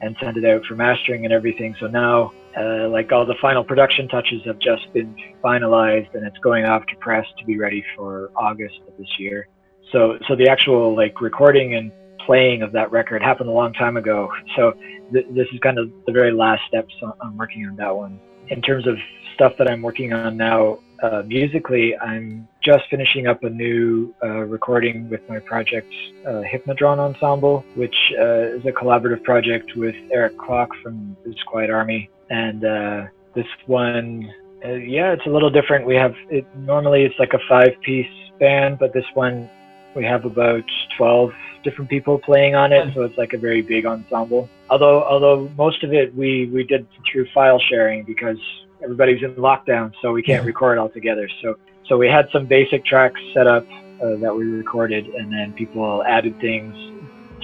and 0.01 0.17
send 0.23 0.37
it 0.37 0.45
out 0.45 0.65
for 0.65 0.75
mastering 0.75 1.25
and 1.25 1.33
everything. 1.33 1.77
So 1.79 1.87
now, 1.87 2.33
uh, 2.59 2.89
like 2.89 3.13
all 3.13 3.27
the 3.27 3.35
final 3.41 3.63
production 3.63 4.09
touches 4.09 4.43
have 4.47 4.59
just 4.59 4.93
been 4.93 5.15
finalized, 5.45 6.15
and 6.15 6.27
it's 6.27 6.39
going 6.39 6.65
off 6.65 6.87
to 6.87 6.97
press 6.97 7.27
to 7.39 7.45
be 7.45 7.59
ready 7.59 7.85
for 7.97 8.31
August 8.35 8.77
of 8.89 8.97
this 8.99 9.09
year. 9.19 9.47
So, 9.93 10.19
so 10.29 10.37
the 10.37 10.49
actual 10.49 10.95
like 10.97 11.21
recording 11.21 11.75
and 11.75 11.93
playing 12.25 12.63
of 12.63 12.73
that 12.73 12.91
record 12.93 13.23
happened 13.23 13.49
a 13.49 13.53
long 13.53 13.73
time 13.73 13.97
ago. 13.97 14.31
So 14.57 14.73
th- 15.13 15.27
this 15.31 15.49
is 15.53 15.61
kind 15.61 15.79
of 15.79 15.91
the 16.07 16.13
very 16.13 16.33
last 16.33 16.63
steps 16.69 16.95
on, 17.03 17.13
on 17.21 17.37
working 17.37 17.67
on 17.67 17.77
that 17.77 17.95
one. 17.95 18.21
In 18.49 18.63
terms 18.63 18.87
of 18.87 18.97
stuff 19.35 19.53
that 19.59 19.71
I'm 19.71 19.83
working 19.83 20.13
on 20.13 20.37
now, 20.37 20.79
uh, 21.03 21.23
musically, 21.27 21.97
I'm 21.97 22.47
just 22.63 22.85
finishing 22.91 23.27
up 23.27 23.43
a 23.43 23.51
new 23.51 24.15
uh, 24.23 24.45
recording 24.45 25.09
with 25.09 25.21
my 25.29 25.39
project 25.39 25.93
uh, 26.27 26.43
Hypnodron 26.43 26.99
Ensemble, 26.99 27.65
which 27.75 27.95
uh, 28.19 28.57
is 28.57 28.65
a 28.67 28.73
collaborative 28.73 29.23
project 29.23 29.73
with 29.77 29.95
Eric 30.13 30.37
Klock 30.37 30.69
from 30.83 31.17
the 31.25 31.35
Quiet 31.47 31.71
Army. 31.71 32.11
And 32.29 32.65
uh, 32.65 33.07
this 33.35 33.47
one, 33.67 34.31
uh, 34.65 34.73
yeah, 34.75 35.13
it's 35.13 35.27
a 35.27 35.31
little 35.31 35.51
different. 35.51 35.87
We 35.87 35.97
have 35.97 36.15
it 36.29 36.47
normally 36.57 37.05
it's 37.05 37.19
like 37.19 37.33
a 37.33 37.41
five-piece 37.49 38.39
band, 38.39 38.79
but 38.79 38.93
this 38.93 39.07
one 39.15 39.49
we 39.97 40.05
have 40.05 40.25
about 40.25 40.65
12 40.99 41.31
different 41.65 41.91
people 41.91 42.19
playing 42.19 42.55
on 42.55 42.73
it, 42.73 42.95
so 42.95 43.03
it's 43.03 43.19
like 43.19 43.33
a 43.33 43.39
very 43.39 43.61
big 43.61 43.87
ensemble. 43.87 44.49
Although, 44.69 45.03
although 45.03 45.51
most 45.57 45.83
of 45.83 45.93
it 45.93 46.15
we 46.15 46.49
we 46.53 46.65
did 46.65 46.87
through 47.11 47.27
file 47.35 47.59
sharing 47.59 48.05
because 48.05 48.39
everybody's 48.83 49.23
in 49.23 49.35
lockdown, 49.35 49.93
so 50.03 50.13
we 50.13 50.23
can't 50.23 50.45
record 50.45 50.79
all 50.79 50.89
together. 50.89 51.29
So 51.43 51.57
so 51.89 51.97
we 51.99 52.09
had 52.09 52.29
some 52.33 52.47
basic 52.47 52.85
tracks 52.85 53.21
set 53.35 53.47
up 53.47 53.67
uh, 54.03 54.17
that 54.17 54.35
we 54.35 54.45
recorded, 54.45 55.07
and 55.07 55.33
then 55.33 55.53
people 55.53 56.03
added 56.05 56.39
things 56.41 56.75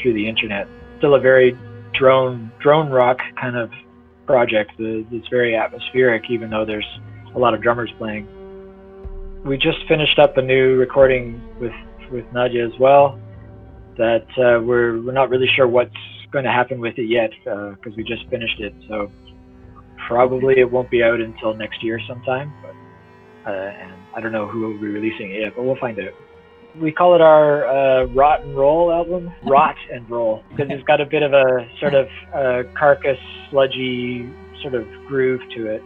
through 0.00 0.14
the 0.14 0.28
internet. 0.28 0.68
Still 0.98 1.14
a 1.14 1.20
very 1.20 1.56
drone 1.94 2.52
drone 2.60 2.90
rock 2.90 3.18
kind 3.40 3.56
of 3.56 3.70
project. 4.26 4.72
It's 4.78 5.28
very 5.28 5.56
atmospheric, 5.56 6.30
even 6.30 6.50
though 6.50 6.64
there's 6.64 6.86
a 7.34 7.38
lot 7.38 7.54
of 7.54 7.62
drummers 7.62 7.90
playing. 7.98 8.26
We 9.44 9.56
just 9.56 9.78
finished 9.88 10.18
up 10.18 10.36
a 10.36 10.42
new 10.42 10.76
recording 10.76 11.40
with 11.60 11.74
with 12.10 12.24
Nadia 12.32 12.66
as 12.66 12.78
well. 12.78 13.18
That 13.96 14.26
uh, 14.38 14.62
we're 14.62 15.00
we're 15.02 15.12
not 15.12 15.30
really 15.30 15.48
sure 15.56 15.66
what's 15.66 15.94
going 16.30 16.44
to 16.44 16.50
happen 16.50 16.80
with 16.80 16.98
it 16.98 17.08
yet 17.08 17.30
because 17.44 17.92
uh, 17.92 17.96
we 17.96 18.04
just 18.04 18.28
finished 18.28 18.60
it. 18.60 18.74
So 18.88 19.10
probably 20.06 20.54
it 20.58 20.70
won't 20.70 20.90
be 20.90 21.02
out 21.02 21.20
until 21.20 21.54
next 21.54 21.82
year 21.82 22.00
sometime. 22.08 22.52
But 22.62 22.74
uh, 23.50 23.70
and 23.82 23.92
I 24.14 24.20
don't 24.20 24.32
know 24.32 24.46
who 24.46 24.60
will 24.60 24.80
be 24.80 24.88
releasing 24.88 25.30
it 25.30 25.40
yet, 25.40 25.52
but 25.56 25.64
we'll 25.64 25.76
find 25.76 25.98
out. 25.98 26.12
We 26.80 26.92
call 26.92 27.14
it 27.14 27.20
our 27.20 27.66
uh, 27.66 28.04
Rot 28.06 28.42
and 28.42 28.56
Roll 28.56 28.92
album, 28.92 29.32
Rot 29.44 29.76
and 29.92 30.08
Roll, 30.10 30.42
because 30.50 30.66
it's 30.70 30.84
got 30.84 31.00
a 31.00 31.06
bit 31.06 31.22
of 31.22 31.32
a 31.32 31.68
sort 31.80 31.94
of 31.94 32.06
uh, 32.34 32.62
carcass, 32.78 33.18
sludgy 33.50 34.28
sort 34.62 34.74
of 34.74 34.86
groove 35.06 35.40
to 35.54 35.66
it. 35.68 35.82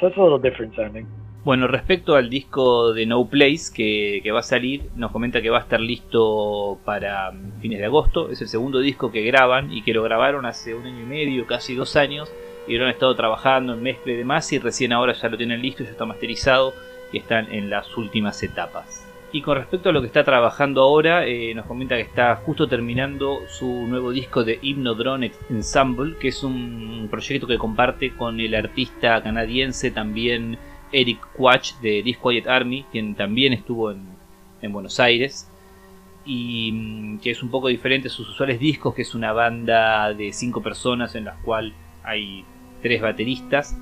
So 0.00 0.08
it's 0.08 0.16
a 0.16 0.20
little 0.20 0.38
different 0.38 0.74
sounding. 0.76 1.06
Bueno, 1.44 1.66
respecto 1.66 2.16
al 2.16 2.30
disco 2.30 2.94
de 2.94 3.04
No 3.04 3.26
Place 3.26 3.70
que, 3.74 4.20
que, 4.22 4.32
va 4.32 4.40
a 4.40 4.42
salir, 4.42 4.88
nos 4.96 5.12
comenta 5.12 5.42
que 5.42 5.50
va 5.50 5.58
a 5.58 5.60
estar 5.60 5.78
listo 5.78 6.78
para 6.86 7.32
fines 7.60 7.78
de 7.78 7.84
agosto. 7.84 8.30
Es 8.30 8.40
el 8.40 8.48
segundo 8.48 8.80
disco 8.80 9.12
que 9.12 9.22
graban 9.22 9.70
y 9.70 9.82
que 9.82 9.92
lo 9.92 10.02
grabaron 10.02 10.46
hace 10.46 10.74
un 10.74 10.86
año 10.86 11.02
y 11.02 11.06
medio, 11.06 11.46
casi 11.46 11.74
dos 11.74 11.96
años 11.96 12.32
y 12.66 12.76
lo 12.76 12.84
han 12.84 12.90
estado 12.90 13.14
trabajando 13.14 13.74
en 13.74 13.82
mezcla 13.82 14.12
y 14.12 14.16
demás 14.16 14.52
y 14.52 14.58
recién 14.58 14.92
ahora 14.92 15.12
ya 15.12 15.28
lo 15.28 15.36
tienen 15.36 15.60
listo, 15.60 15.84
ya 15.84 15.90
está 15.90 16.04
masterizado 16.04 16.74
y 17.12 17.18
están 17.18 17.52
en 17.52 17.70
las 17.70 17.96
últimas 17.96 18.42
etapas. 18.42 19.04
Y 19.32 19.42
con 19.42 19.56
respecto 19.56 19.88
a 19.88 19.92
lo 19.92 20.00
que 20.00 20.06
está 20.06 20.22
trabajando 20.22 20.82
ahora, 20.82 21.26
eh, 21.26 21.52
nos 21.54 21.66
comenta 21.66 21.96
que 21.96 22.02
está 22.02 22.36
justo 22.36 22.68
terminando 22.68 23.40
su 23.48 23.66
nuevo 23.88 24.12
disco 24.12 24.44
de 24.44 24.60
Hypnodrone 24.62 25.32
Ensemble, 25.50 26.16
que 26.18 26.28
es 26.28 26.44
un 26.44 27.08
proyecto 27.10 27.48
que 27.48 27.58
comparte 27.58 28.14
con 28.14 28.38
el 28.38 28.54
artista 28.54 29.20
canadiense 29.22 29.90
también 29.90 30.56
Eric 30.92 31.18
Quach 31.36 31.74
de 31.80 32.02
Disquiet 32.04 32.46
Army, 32.46 32.84
quien 32.92 33.16
también 33.16 33.52
estuvo 33.52 33.90
en, 33.90 34.06
en 34.62 34.72
Buenos 34.72 35.00
Aires 35.00 35.50
y 36.24 36.70
mm, 36.72 37.18
que 37.18 37.30
es 37.30 37.42
un 37.42 37.50
poco 37.50 37.68
diferente 37.68 38.08
a 38.08 38.10
sus 38.10 38.28
usuales 38.28 38.58
discos, 38.58 38.94
que 38.94 39.02
es 39.02 39.14
una 39.14 39.32
banda 39.32 40.14
de 40.14 40.32
cinco 40.32 40.62
personas 40.62 41.14
en 41.14 41.24
la 41.24 41.34
cual 41.42 41.74
hay 42.04 42.44
tres 42.84 43.00
bateristas, 43.00 43.78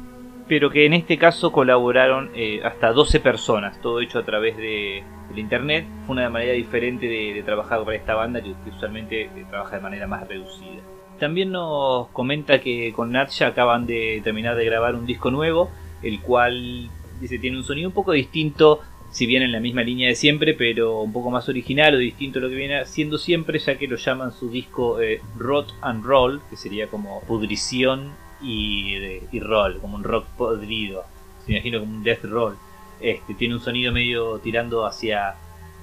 pero 0.46 0.70
que 0.70 0.86
en 0.86 0.92
este 0.92 1.18
caso 1.18 1.50
colaboraron 1.50 2.30
eh, 2.36 2.60
hasta 2.62 2.92
12 2.92 3.18
personas, 3.18 3.80
todo 3.82 4.00
hecho 4.00 4.20
a 4.20 4.24
través 4.24 4.56
de, 4.56 5.02
del 5.28 5.38
internet. 5.40 5.86
Fue 6.06 6.14
una 6.14 6.30
manera 6.30 6.52
diferente 6.52 7.08
de, 7.08 7.42
trabajar 7.42 7.84
para 7.84 7.96
esta 7.96 8.14
banda 8.14 8.40
que, 8.40 8.54
usualmente 8.70 9.22
eh, 9.22 9.44
trabaja 9.50 9.76
de 9.76 9.82
manera 9.82 10.06
más 10.06 10.28
reducida. 10.28 10.80
También 11.18 11.50
nos 11.50 12.08
comenta 12.08 12.60
que 12.60 12.92
con 12.92 13.10
Natcha 13.10 13.48
acaban 13.48 13.86
de 13.86 14.20
terminar 14.22 14.54
de 14.54 14.66
grabar 14.66 14.94
un 14.94 15.04
disco 15.04 15.32
nuevo, 15.32 15.68
el 16.04 16.20
cual 16.20 16.88
dice 17.20 17.40
tiene 17.40 17.56
un 17.56 17.64
sonido 17.64 17.88
un 17.88 17.94
poco 17.94 18.12
distinto 18.12 18.80
si 19.10 19.26
bien 19.26 19.42
en 19.42 19.50
la 19.50 19.60
misma 19.60 19.82
línea 19.82 20.08
de 20.08 20.14
siempre, 20.14 20.54
pero 20.54 21.00
un 21.00 21.12
poco 21.12 21.30
más 21.30 21.48
original 21.48 21.94
o 21.94 21.98
distinto 21.98 22.38
a 22.38 22.42
lo 22.42 22.48
que 22.48 22.54
viene 22.54 22.84
siendo 22.86 23.18
siempre, 23.18 23.58
ya 23.58 23.76
que 23.76 23.88
lo 23.88 23.96
llaman 23.96 24.32
su 24.32 24.48
disco 24.48 25.00
eh, 25.00 25.20
Rot 25.36 25.74
and 25.82 26.04
Roll, 26.04 26.40
que 26.48 26.56
sería 26.56 26.86
como 26.86 27.20
pudrición 27.22 28.12
y, 28.42 28.96
y 29.30 29.40
roll, 29.40 29.78
como 29.80 29.96
un 29.96 30.04
rock 30.04 30.26
podrido, 30.36 31.04
se 31.44 31.52
imagino 31.52 31.80
como 31.80 31.92
un 31.92 32.02
death 32.02 32.24
roll. 32.24 32.56
Este, 33.00 33.34
tiene 33.34 33.54
un 33.54 33.60
sonido 33.60 33.92
medio 33.92 34.38
tirando 34.38 34.86
hacia, 34.86 35.34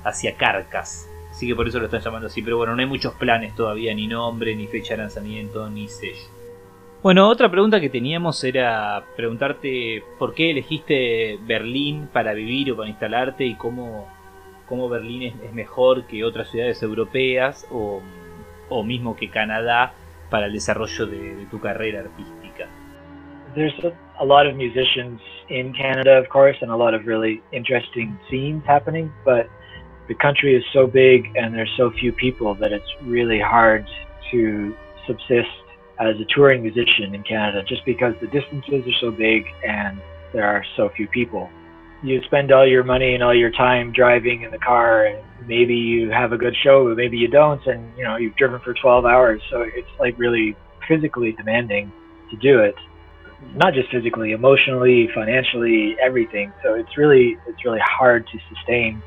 hacia 0.04 0.36
carcas, 0.36 1.10
así 1.32 1.48
que 1.48 1.56
por 1.56 1.68
eso 1.68 1.80
lo 1.80 1.86
están 1.86 2.02
llamando 2.02 2.28
así, 2.28 2.42
pero 2.42 2.58
bueno, 2.58 2.76
no 2.76 2.82
hay 2.82 2.88
muchos 2.88 3.14
planes 3.16 3.56
todavía, 3.56 3.94
ni 3.94 4.08
nombre, 4.08 4.56
ni 4.56 4.68
fecha 4.68 4.94
de 4.94 5.04
lanzamiento, 5.04 5.70
ni 5.70 5.88
sello. 5.88 6.40
Bueno, 7.02 7.30
otra 7.30 7.50
pregunta 7.50 7.80
que 7.80 7.90
teníamos 7.90 8.44
era 8.44 9.06
preguntarte 9.16 10.04
por 10.18 10.34
qué 10.34 10.52
elegiste 10.52 11.40
Berlín 11.48 12.10
para 12.12 12.34
vivir 12.34 12.74
o 12.74 12.76
para 12.76 12.90
instalarte 12.90 13.46
y 13.46 13.56
cómo, 13.56 14.10
cómo 14.68 14.90
Berlín 14.90 15.24
es, 15.42 15.54
mejor 15.54 16.08
que 16.08 16.26
otras 16.26 16.50
ciudades 16.52 16.84
europeas 16.84 17.66
o, 17.72 18.02
o, 18.68 18.84
mismo 18.84 19.16
que 19.16 19.30
Canadá 19.30 19.94
para 20.30 20.48
el 20.48 20.54
desarrollo 20.54 21.06
de, 21.06 21.36
de 21.36 21.46
tu 21.46 21.62
carrera 21.62 22.02
artística. 22.02 22.39
There's 23.56 23.74
a, 23.84 24.24
a 24.24 24.26
lot 24.26 24.48
of 24.48 24.56
musicians 24.56 25.20
in 25.50 25.74
Canada, 25.74 26.18
of 26.18 26.30
course, 26.30 26.56
and 26.62 26.72
a 26.72 26.76
lot 26.76 26.94
of 26.94 27.06
really 27.06 27.42
interesting 27.52 28.20
scenes 28.30 28.64
happening, 28.66 29.12
but 29.26 29.48
the 30.08 30.16
country 30.16 30.56
is 30.56 30.64
so 30.74 30.88
big 30.88 31.26
and 31.36 31.54
there's 31.54 31.72
so 31.78 31.92
few 32.00 32.12
people 32.12 32.56
that 32.56 32.72
it's 32.72 32.90
really 33.04 33.40
hard 33.40 33.86
to 34.32 34.76
subsist 35.08 35.50
as 36.00 36.16
a 36.20 36.26
touring 36.34 36.64
musician 36.64 37.14
in 37.14 37.24
Canada 37.24 37.64
just 37.68 37.86
because 37.86 38.14
the 38.22 38.28
distances 38.28 38.84
are 38.88 39.00
so 39.02 39.12
big 39.12 39.44
and 39.68 40.00
there 40.34 40.46
are 40.46 40.64
so 40.76 40.90
few 40.96 41.08
people. 41.08 41.50
You 42.02 42.22
spend 42.26 42.52
all 42.52 42.66
your 42.66 42.84
money 42.84 43.14
and 43.14 43.24
all 43.24 43.36
your 43.36 43.52
time 43.52 43.92
driving 43.92 44.44
in 44.44 44.52
the 44.52 44.58
car 44.58 45.06
and 45.06 45.24
maybe 45.48 45.76
you 45.76 46.10
have 46.10 46.32
a 46.32 46.38
good 46.38 46.56
show, 46.64 46.88
but 46.88 46.96
maybe 46.96 47.18
you 47.18 47.28
don't 47.28 47.66
and 47.68 47.96
you 47.98 48.04
know, 48.04 48.16
you've 48.16 48.36
driven 48.36 48.62
for 48.62 48.74
12 48.74 49.06
hours. 49.06 49.42
So 49.52 49.62
it's 49.62 49.88
like 50.00 50.18
really 50.18 50.56
physically 50.88 51.34
demanding 51.34 51.92
to 52.32 52.38
do 52.38 52.60
it. 52.60 52.76
Not 53.56 53.74
just 53.74 53.90
physically, 53.90 54.32
emotionally, 54.32 55.10
financially, 55.14 55.96
everything. 56.02 56.52
So 56.64 56.76
it's 56.76 56.98
really 56.98 57.38
it's 57.48 57.64
really 57.66 57.80
hard 57.82 58.28
to 58.28 58.40
sustain 58.54 59.02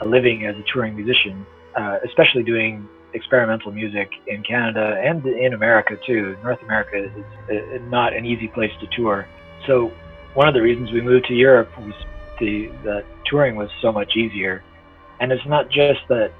a 0.00 0.08
living 0.08 0.46
as 0.46 0.56
a 0.56 0.62
touring 0.72 0.96
musician, 0.96 1.46
uh, 1.76 1.98
especially 2.04 2.42
doing 2.42 2.88
experimental 3.12 3.70
music 3.70 4.10
in 4.26 4.42
Canada 4.42 5.00
and 5.02 5.24
in 5.24 5.54
America 5.54 5.96
too. 6.06 6.36
North 6.42 6.60
America 6.62 7.04
is 7.04 7.24
uh, 7.50 7.78
not 7.88 8.14
an 8.14 8.24
easy 8.24 8.48
place 8.48 8.72
to 8.80 8.86
tour. 8.96 9.26
So 9.66 9.92
one 10.34 10.48
of 10.48 10.54
the 10.54 10.62
reasons 10.62 10.90
we 10.90 11.00
moved 11.00 11.26
to 11.26 11.34
Europe 11.34 11.70
was 11.78 11.94
the 12.40 12.68
that 12.84 13.04
touring 13.26 13.56
was 13.56 13.70
so 13.80 13.92
much 13.92 14.16
easier. 14.16 14.62
And 15.20 15.30
it's 15.30 15.46
not 15.46 15.70
just 15.70 16.00
that 16.08 16.32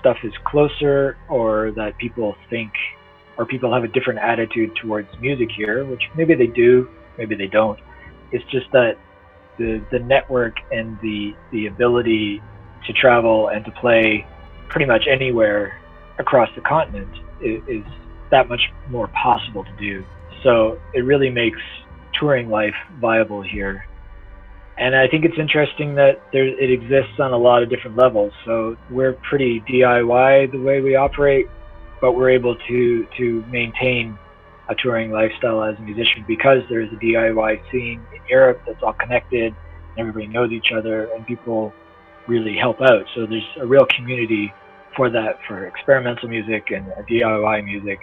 stuff 0.00 0.16
is 0.24 0.32
closer 0.44 1.16
or 1.28 1.70
that 1.72 1.96
people 1.98 2.34
think 2.50 2.72
or 3.36 3.46
people 3.46 3.72
have 3.72 3.84
a 3.84 3.88
different 3.88 4.20
attitude 4.20 4.74
towards 4.76 5.08
music 5.20 5.50
here, 5.50 5.84
which 5.84 6.02
maybe 6.16 6.34
they 6.34 6.46
do, 6.46 6.88
maybe 7.18 7.34
they 7.34 7.46
don't. 7.46 7.78
It's 8.30 8.44
just 8.50 8.70
that 8.72 8.96
the 9.58 9.84
the 9.90 9.98
network 9.98 10.56
and 10.70 10.98
the 11.00 11.34
the 11.50 11.66
ability 11.66 12.42
to 12.86 12.92
travel 12.92 13.48
and 13.48 13.64
to 13.64 13.70
play 13.72 14.26
pretty 14.68 14.86
much 14.86 15.06
anywhere 15.06 15.80
across 16.18 16.48
the 16.54 16.60
continent 16.62 17.10
is, 17.40 17.62
is 17.68 17.84
that 18.30 18.48
much 18.48 18.72
more 18.88 19.08
possible 19.08 19.64
to 19.64 19.72
do. 19.78 20.04
So 20.42 20.80
it 20.94 21.00
really 21.00 21.30
makes 21.30 21.60
touring 22.18 22.50
life 22.50 22.74
viable 23.00 23.42
here. 23.42 23.86
And 24.78 24.96
I 24.96 25.06
think 25.06 25.24
it's 25.24 25.38
interesting 25.38 25.94
that 25.96 26.22
there, 26.32 26.46
it 26.46 26.70
exists 26.70 27.20
on 27.20 27.32
a 27.32 27.36
lot 27.36 27.62
of 27.62 27.68
different 27.68 27.96
levels. 27.96 28.32
So 28.44 28.76
we're 28.90 29.12
pretty 29.12 29.60
DIY 29.60 30.50
the 30.50 30.58
way 30.58 30.80
we 30.80 30.96
operate, 30.96 31.46
but 32.02 32.12
we're 32.12 32.30
able 32.30 32.56
to 32.68 33.06
to 33.16 33.44
maintain 33.48 34.18
a 34.68 34.74
touring 34.74 35.10
lifestyle 35.10 35.62
as 35.62 35.78
a 35.78 35.82
musician 35.82 36.24
because 36.26 36.58
there's 36.68 36.92
a 36.92 36.96
DIY 36.96 37.62
scene 37.70 38.04
in 38.12 38.20
Europe 38.28 38.60
that's 38.66 38.82
all 38.82 38.92
connected, 38.92 39.54
and 39.54 39.98
everybody 39.98 40.26
knows 40.26 40.50
each 40.50 40.72
other, 40.76 41.08
and 41.14 41.26
people 41.26 41.72
really 42.26 42.56
help 42.56 42.80
out. 42.80 43.04
So 43.14 43.26
there's 43.26 43.48
a 43.60 43.66
real 43.66 43.86
community 43.96 44.52
for 44.96 45.08
that 45.10 45.38
for 45.46 45.66
experimental 45.66 46.28
music 46.28 46.70
and 46.70 46.86
DIY 47.08 47.64
music, 47.64 48.00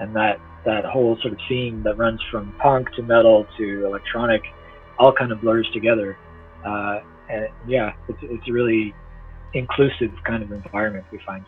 and 0.00 0.14
that 0.16 0.40
that 0.64 0.84
whole 0.84 1.16
sort 1.22 1.32
of 1.32 1.38
scene 1.48 1.82
that 1.84 1.96
runs 1.96 2.20
from 2.30 2.52
punk 2.58 2.92
to 2.96 3.02
metal 3.02 3.46
to 3.56 3.86
electronic, 3.86 4.42
all 4.98 5.12
kind 5.12 5.30
of 5.30 5.40
blurs 5.40 5.68
together. 5.72 6.18
Uh, 6.66 7.00
and 7.30 7.48
yeah, 7.68 7.92
it's 8.08 8.18
it's 8.22 8.48
a 8.48 8.52
really 8.52 8.92
inclusive 9.54 10.10
kind 10.26 10.42
of 10.42 10.50
environment 10.50 11.04
we 11.12 11.20
find. 11.24 11.44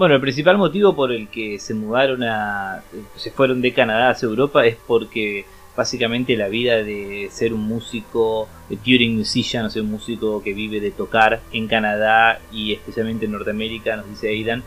Bueno, 0.00 0.14
el 0.14 0.22
principal 0.22 0.56
motivo 0.56 0.96
por 0.96 1.12
el 1.12 1.28
que 1.28 1.58
se 1.58 1.74
mudaron 1.74 2.22
a, 2.22 2.82
se 3.16 3.30
fueron 3.30 3.60
de 3.60 3.74
Canadá 3.74 4.08
hacia 4.08 4.28
Europa 4.28 4.64
es 4.64 4.78
porque 4.86 5.44
básicamente 5.76 6.38
la 6.38 6.48
vida 6.48 6.82
de 6.82 7.28
ser 7.30 7.52
un 7.52 7.68
músico, 7.68 8.48
de 8.70 8.78
touring 8.78 9.18
musician, 9.18 9.66
o 9.66 9.68
sea, 9.68 9.82
un 9.82 9.90
músico 9.90 10.42
que 10.42 10.54
vive 10.54 10.80
de 10.80 10.90
tocar 10.90 11.42
en 11.52 11.68
Canadá 11.68 12.40
y 12.50 12.72
especialmente 12.72 13.26
en 13.26 13.32
Norteamérica, 13.32 13.96
nos 13.96 14.08
dice 14.08 14.30
Aidan, 14.30 14.62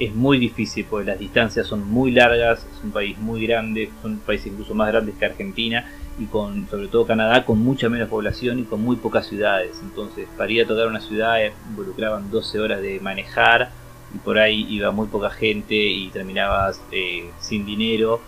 es 0.00 0.12
muy 0.16 0.38
difícil 0.38 0.84
porque 0.90 1.12
las 1.12 1.20
distancias 1.20 1.68
son 1.68 1.88
muy 1.88 2.10
largas, 2.10 2.66
es 2.76 2.82
un 2.82 2.90
país 2.90 3.16
muy 3.18 3.46
grande, 3.46 3.88
son 4.02 4.18
países 4.18 4.48
incluso 4.48 4.74
más 4.74 4.88
grandes 4.88 5.14
que 5.14 5.26
Argentina 5.26 5.88
y 6.18 6.24
con 6.24 6.68
sobre 6.68 6.88
todo 6.88 7.06
Canadá 7.06 7.44
con 7.44 7.60
mucha 7.60 7.88
menos 7.88 8.08
población 8.08 8.58
y 8.58 8.64
con 8.64 8.82
muy 8.82 8.96
pocas 8.96 9.28
ciudades. 9.28 9.78
Entonces, 9.80 10.26
para 10.36 10.50
ir 10.50 10.64
a 10.64 10.66
tocar 10.66 10.88
una 10.88 11.00
ciudad 11.00 11.36
involucraban 11.70 12.32
12 12.32 12.58
horas 12.58 12.82
de 12.82 12.98
manejar 12.98 13.70
y 14.14 14.18
por 14.18 14.38
ahí 14.38 14.66
iba 14.68 14.90
muy 14.90 15.06
poca 15.06 15.30
gente 15.30 15.74
y 15.74 16.08
terminabas 16.08 16.80
eh, 16.90 17.30
sin 17.40 17.64
dinero 17.64 18.20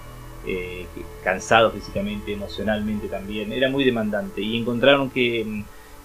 eh, 0.47 0.87
cansado 1.23 1.71
físicamente, 1.71 2.33
emocionalmente 2.33 3.09
también, 3.09 3.53
era 3.53 3.71
muy 3.71 3.85
demandante. 3.85 4.43
Y 4.43 4.59
encontraron 4.59 5.11
que 5.11 5.45
mm, 5.45 5.65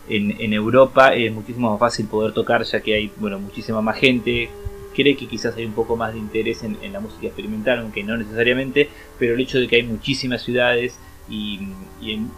en, 0.09 0.53
Europa 0.53 1.13
es 1.13 1.31
muchísimo 1.31 1.71
más 1.71 1.79
fácil 1.79 2.07
poder 2.07 2.33
tocar 2.33 2.63
ya 2.63 2.79
que 2.81 2.95
hay 2.95 3.11
bueno 3.17 3.37
muchísima 3.39 3.81
más 3.81 3.97
gente, 3.97 4.49
cree 4.95 5.15
que 5.15 5.27
quizás 5.27 5.55
hay 5.55 5.65
un 5.65 5.73
poco 5.73 5.95
más 5.95 6.13
de 6.13 6.19
interés 6.19 6.63
en, 6.63 6.77
la 6.91 6.99
música 6.99 7.27
experimental, 7.27 7.79
aunque 7.79 8.03
no 8.03 8.17
necesariamente, 8.17 8.89
pero 9.17 9.33
el 9.33 9.41
hecho 9.41 9.59
de 9.59 9.67
que 9.67 9.77
hay 9.77 9.83
muchísimas 9.83 10.41
ciudades 10.41 10.97
y, 11.29 11.59
en, 12.01 12.31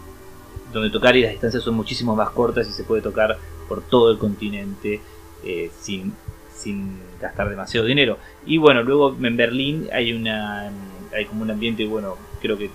donde 0.72 0.90
tocar 0.90 1.16
y 1.16 1.22
las 1.22 1.32
distancias 1.32 1.62
son 1.62 1.74
muchísimo 1.74 2.16
más 2.16 2.30
cortas 2.30 2.68
y 2.68 2.72
se 2.72 2.84
puede 2.84 3.02
tocar 3.02 3.38
por 3.68 3.82
todo 3.82 4.10
el 4.10 4.18
continente 4.18 5.00
eh, 5.44 5.70
sin, 5.80 6.14
sin 6.62 6.98
gastar 7.20 7.48
demasiado 7.48 7.86
dinero. 7.86 8.18
Y 8.46 8.58
bueno, 8.58 8.82
luego 8.82 9.16
en 9.20 9.36
Berlín 9.36 9.88
hay 9.92 10.12
una 10.12 10.70
hay 11.14 11.26
como 11.26 11.42
un 11.42 11.50
ambiente, 11.50 11.84
bueno, 11.84 12.16
creo 12.40 12.56
que 12.56 12.70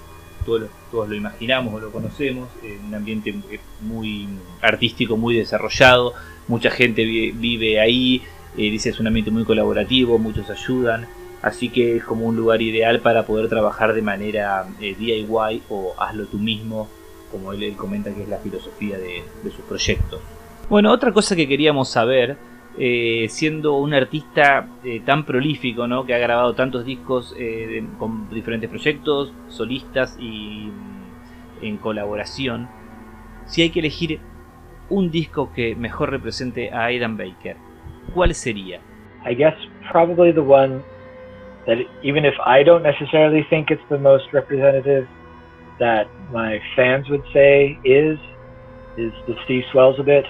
todos, 0.45 0.69
todos 0.91 1.09
lo 1.09 1.15
imaginamos 1.15 1.73
o 1.73 1.79
lo 1.79 1.91
conocemos, 1.91 2.49
eh, 2.63 2.79
un 2.85 2.93
ambiente 2.93 3.33
muy 3.81 4.27
artístico, 4.61 5.17
muy 5.17 5.35
desarrollado, 5.35 6.13
mucha 6.47 6.69
gente 6.69 7.03
vive 7.03 7.79
ahí, 7.79 8.21
eh, 8.57 8.71
dice 8.71 8.89
es 8.89 8.99
un 8.99 9.07
ambiente 9.07 9.31
muy 9.31 9.43
colaborativo, 9.43 10.17
muchos 10.19 10.49
ayudan, 10.49 11.07
así 11.41 11.69
que 11.69 11.97
es 11.97 12.03
como 12.03 12.25
un 12.25 12.35
lugar 12.35 12.61
ideal 12.61 13.01
para 13.01 13.25
poder 13.25 13.49
trabajar 13.49 13.93
de 13.93 14.01
manera 14.01 14.67
eh, 14.79 14.95
DIY 14.97 15.63
o 15.69 15.93
hazlo 15.97 16.25
tú 16.27 16.37
mismo, 16.37 16.87
como 17.31 17.51
él, 17.51 17.75
comenta 17.75 18.13
que 18.13 18.23
es 18.23 18.29
la 18.29 18.37
filosofía 18.37 18.97
de, 18.97 19.23
de 19.43 19.51
sus 19.51 19.65
proyectos. 19.65 20.21
Bueno, 20.69 20.91
otra 20.91 21.11
cosa 21.11 21.35
que 21.35 21.47
queríamos 21.47 21.89
saber 21.89 22.37
eh, 22.79 23.25
siendo 23.29 23.75
un 23.77 23.93
artista 23.93 24.67
eh, 24.83 25.01
tan 25.03 25.25
prolífico, 25.25 25.87
¿no? 25.87 26.05
que 26.05 26.13
ha 26.13 26.19
grabado 26.19 26.53
tantos 26.53 26.85
discos 26.85 27.35
eh, 27.37 27.83
con 27.97 28.29
diferentes 28.29 28.69
proyectos, 28.69 29.33
solistas 29.47 30.15
y 30.19 30.69
mm, 30.71 31.63
en 31.65 31.77
colaboración, 31.77 32.69
si 33.45 33.63
hay 33.63 33.71
que 33.71 33.79
elegir 33.79 34.19
un 34.89 35.09
disco 35.09 35.51
que 35.53 35.75
mejor 35.75 36.11
represente 36.11 36.71
a 36.71 36.85
Aidan 36.85 37.17
Baker, 37.17 37.57
¿cuál 38.13 38.33
sería? 38.35 38.79
I 39.25 39.33
guess 39.33 39.55
probably 39.91 40.31
the 40.31 40.41
one 40.41 40.83
that 41.65 41.77
even 42.03 42.25
if 42.25 42.35
I 42.45 42.63
don't 42.63 42.83
necessarily 42.83 43.43
think 43.49 43.71
it's 43.71 43.83
the 43.89 43.97
most 43.97 44.31
representative, 44.31 45.07
that 45.79 46.07
my 46.31 46.59
fans 46.75 47.09
would 47.09 47.23
say 47.33 47.77
is 47.83 48.17
is 48.97 49.13
the 49.27 49.35
sea 49.47 49.63
swells 49.71 49.99
a 49.99 50.03
bit. 50.03 50.25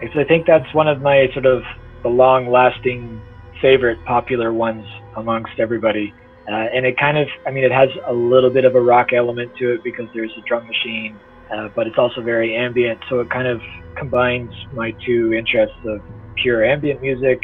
Because 0.00 0.16
I 0.18 0.24
think 0.24 0.46
that's 0.46 0.72
one 0.74 0.88
of 0.88 1.00
my 1.00 1.28
sort 1.32 1.46
of 1.46 1.62
the 2.02 2.08
long-lasting 2.08 3.20
favorite 3.60 3.98
popular 4.04 4.52
ones 4.52 4.86
amongst 5.16 5.58
everybody. 5.58 6.12
Uh, 6.48 6.66
and 6.72 6.86
it 6.86 6.96
kind 6.98 7.18
of, 7.18 7.26
I 7.46 7.50
mean, 7.50 7.64
it 7.64 7.72
has 7.72 7.88
a 8.06 8.12
little 8.12 8.50
bit 8.50 8.64
of 8.64 8.74
a 8.74 8.80
rock 8.80 9.12
element 9.12 9.52
to 9.58 9.74
it 9.74 9.82
because 9.82 10.06
there's 10.14 10.30
a 10.38 10.42
drum 10.46 10.66
machine, 10.66 11.18
uh, 11.52 11.68
but 11.74 11.86
it's 11.86 11.98
also 11.98 12.20
very 12.22 12.54
ambient. 12.56 13.00
So 13.08 13.20
it 13.20 13.30
kind 13.30 13.48
of 13.48 13.60
combines 13.96 14.52
my 14.72 14.94
two 15.04 15.32
interests 15.32 15.76
of 15.86 16.00
pure 16.36 16.64
ambient 16.64 17.00
music 17.02 17.40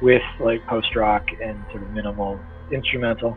with 0.00 0.22
like 0.40 0.64
post 0.66 0.94
rock 0.96 1.26
and 1.42 1.62
sort 1.70 1.82
of 1.82 1.90
minimal 1.90 2.40
instrumental. 2.70 3.36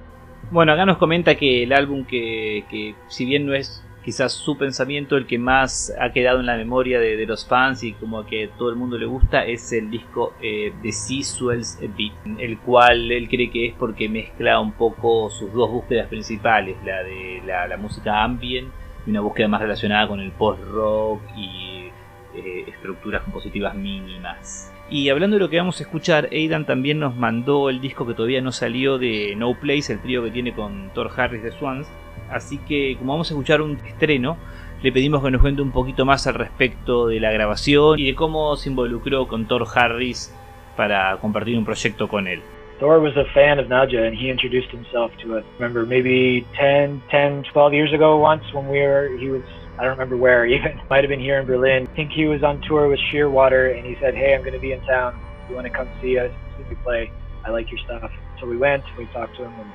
Bueno, 0.49 0.73
acá 0.73 0.85
nos 0.85 0.97
comenta 0.97 1.35
que 1.35 1.63
el 1.63 1.73
álbum 1.73 2.05
que, 2.05 2.65
que 2.69 2.95
si 3.07 3.25
bien 3.25 3.45
no 3.45 3.53
es 3.53 3.83
quizás 4.03 4.33
su 4.33 4.57
pensamiento 4.57 5.15
el 5.17 5.27
que 5.27 5.37
más 5.37 5.93
ha 5.99 6.11
quedado 6.11 6.39
en 6.39 6.45
la 6.45 6.57
memoria 6.57 6.99
de, 6.99 7.25
los 7.25 7.45
fans 7.45 7.83
y 7.83 7.93
como 7.93 8.25
que 8.25 8.49
todo 8.57 8.69
el 8.69 8.75
mundo 8.75 8.97
le 8.97 9.05
gusta 9.05 9.45
es 9.45 9.71
el 9.73 9.91
disco 9.91 10.33
eh, 10.41 10.73
de 10.81 10.91
Sea 10.91 11.23
Swells 11.23 11.79
Beat, 11.79 12.39
el 12.39 12.57
cual 12.59 13.11
él 13.11 13.29
cree 13.29 13.51
que 13.51 13.67
es 13.67 13.75
porque 13.75 14.09
mezcla 14.09 14.59
un 14.59 14.71
poco 14.73 15.29
sus 15.29 15.53
dos 15.53 15.69
búsquedas 15.69 16.07
principales, 16.07 16.77
la 16.83 17.03
de 17.03 17.41
la, 17.45 17.67
la 17.67 17.77
música 17.77 18.23
ambient 18.23 18.69
y 19.05 19.11
una 19.11 19.21
búsqueda 19.21 19.47
más 19.47 19.61
relacionada 19.61 20.07
con 20.07 20.19
el 20.19 20.31
post-rock 20.31 21.21
y 21.37 21.89
eh, 22.33 22.65
estructuras 22.67 23.23
compositivas 23.23 23.75
mínimas. 23.75 24.71
Y 24.89 25.09
hablando 25.09 25.35
de 25.35 25.41
lo 25.41 25.49
que 25.49 25.57
vamos 25.57 25.79
a 25.79 25.83
escuchar, 25.83 26.29
Aidan 26.31 26.65
también 26.65 26.99
nos 26.99 27.15
mandó 27.15 27.69
el 27.69 27.79
disco 27.79 28.05
que 28.05 28.13
todavía 28.13 28.41
no 28.41 28.51
salió 28.51 28.97
de 28.97 29.35
No 29.37 29.53
Place, 29.53 29.93
el 29.93 29.99
trío 29.99 30.23
que 30.23 30.31
tiene 30.31 30.53
con 30.53 30.89
Thor 30.93 31.11
Harris 31.15 31.43
de 31.43 31.51
Swans, 31.51 31.87
Así 32.31 32.57
que 32.59 32.95
como 32.97 33.13
vamos 33.13 33.29
a 33.29 33.33
escuchar 33.33 33.61
un 33.61 33.77
estreno, 33.85 34.37
le 34.81 34.91
pedimos 34.91 35.23
que 35.23 35.29
nos 35.29 35.41
cuente 35.41 35.61
un 35.61 35.71
poquito 35.71 36.05
más 36.05 36.25
al 36.27 36.35
respecto 36.35 37.07
de 37.07 37.19
la 37.19 37.31
grabación 37.31 37.99
y 37.99 38.07
de 38.07 38.15
cómo 38.15 38.55
se 38.55 38.69
involucró 38.69 39.27
con 39.27 39.47
Thor 39.47 39.65
Harris 39.73 40.33
para 40.75 41.17
compartir 41.17 41.57
un 41.57 41.65
proyecto 41.65 42.07
con 42.07 42.27
él. 42.27 42.41
Thor 42.79 42.99
was 42.99 43.15
a 43.15 43.25
fan 43.35 43.59
of 43.59 43.67
Nadja 43.67 44.07
and 44.07 44.17
he 44.17 44.31
introduced 44.31 44.71
himself 44.71 45.11
to 45.21 45.37
us. 45.37 45.43
Remember 45.59 45.85
maybe 45.85 46.47
10, 46.57 47.03
10, 47.11 47.43
12 47.53 47.73
years 47.73 47.93
ago 47.93 48.17
once 48.17 48.43
when 48.53 48.67
we 48.67 48.79
were, 48.79 49.15
he 49.19 49.29
was, 49.29 49.43
I 49.77 49.83
don't 49.83 49.91
remember 49.91 50.17
where 50.17 50.45
even, 50.47 50.81
might 50.89 51.03
have 51.03 51.09
been 51.09 51.19
here 51.19 51.39
in 51.39 51.45
Berlin. 51.45 51.87
I 51.91 51.95
think 51.95 52.11
he 52.11 52.25
was 52.25 52.41
on 52.41 52.59
tour 52.61 52.87
with 52.87 52.99
Shearwater 53.11 53.77
and 53.77 53.85
he 53.85 53.95
said, 54.01 54.15
hey, 54.15 54.33
I'm 54.33 54.41
going 54.41 54.53
to 54.53 54.59
be 54.59 54.71
in 54.71 54.81
town. 54.81 55.13
You 55.47 55.53
want 55.53 55.67
to 55.67 55.73
come 55.73 55.87
see 56.01 56.17
us, 56.17 56.31
see 56.57 56.63
me 56.69 56.75
play? 56.83 57.11
I 57.45 57.51
like 57.51 57.69
your 57.69 57.79
stuff. 57.85 58.11
So 58.39 58.47
we 58.47 58.57
went, 58.57 58.83
we 58.97 59.05
talked 59.13 59.35
to 59.37 59.43
him 59.43 59.53
and 59.59 59.71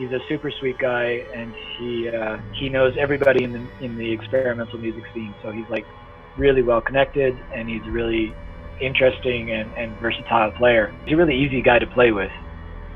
he's 0.00 0.10
a 0.12 0.18
super 0.28 0.50
sweet 0.58 0.78
guy, 0.78 1.24
and 1.34 1.54
he 1.76 2.08
uh, 2.08 2.38
he 2.54 2.68
knows 2.68 2.94
everybody 2.98 3.44
in 3.44 3.52
the 3.52 3.84
in 3.84 3.96
the 3.96 4.10
experimental 4.10 4.78
music 4.78 5.04
scene. 5.12 5.34
So 5.42 5.52
he's 5.52 5.68
like 5.68 5.86
really 6.38 6.62
well 6.62 6.80
connected, 6.80 7.38
and 7.54 7.68
he's 7.68 7.82
a 7.86 7.90
really 7.90 8.34
interesting 8.80 9.50
and, 9.52 9.70
and 9.76 9.94
versatile 10.00 10.52
player. 10.52 10.94
He's 11.04 11.12
a 11.12 11.16
really 11.16 11.36
easy 11.36 11.60
guy 11.60 11.78
to 11.78 11.86
play 11.86 12.12
with, 12.12 12.32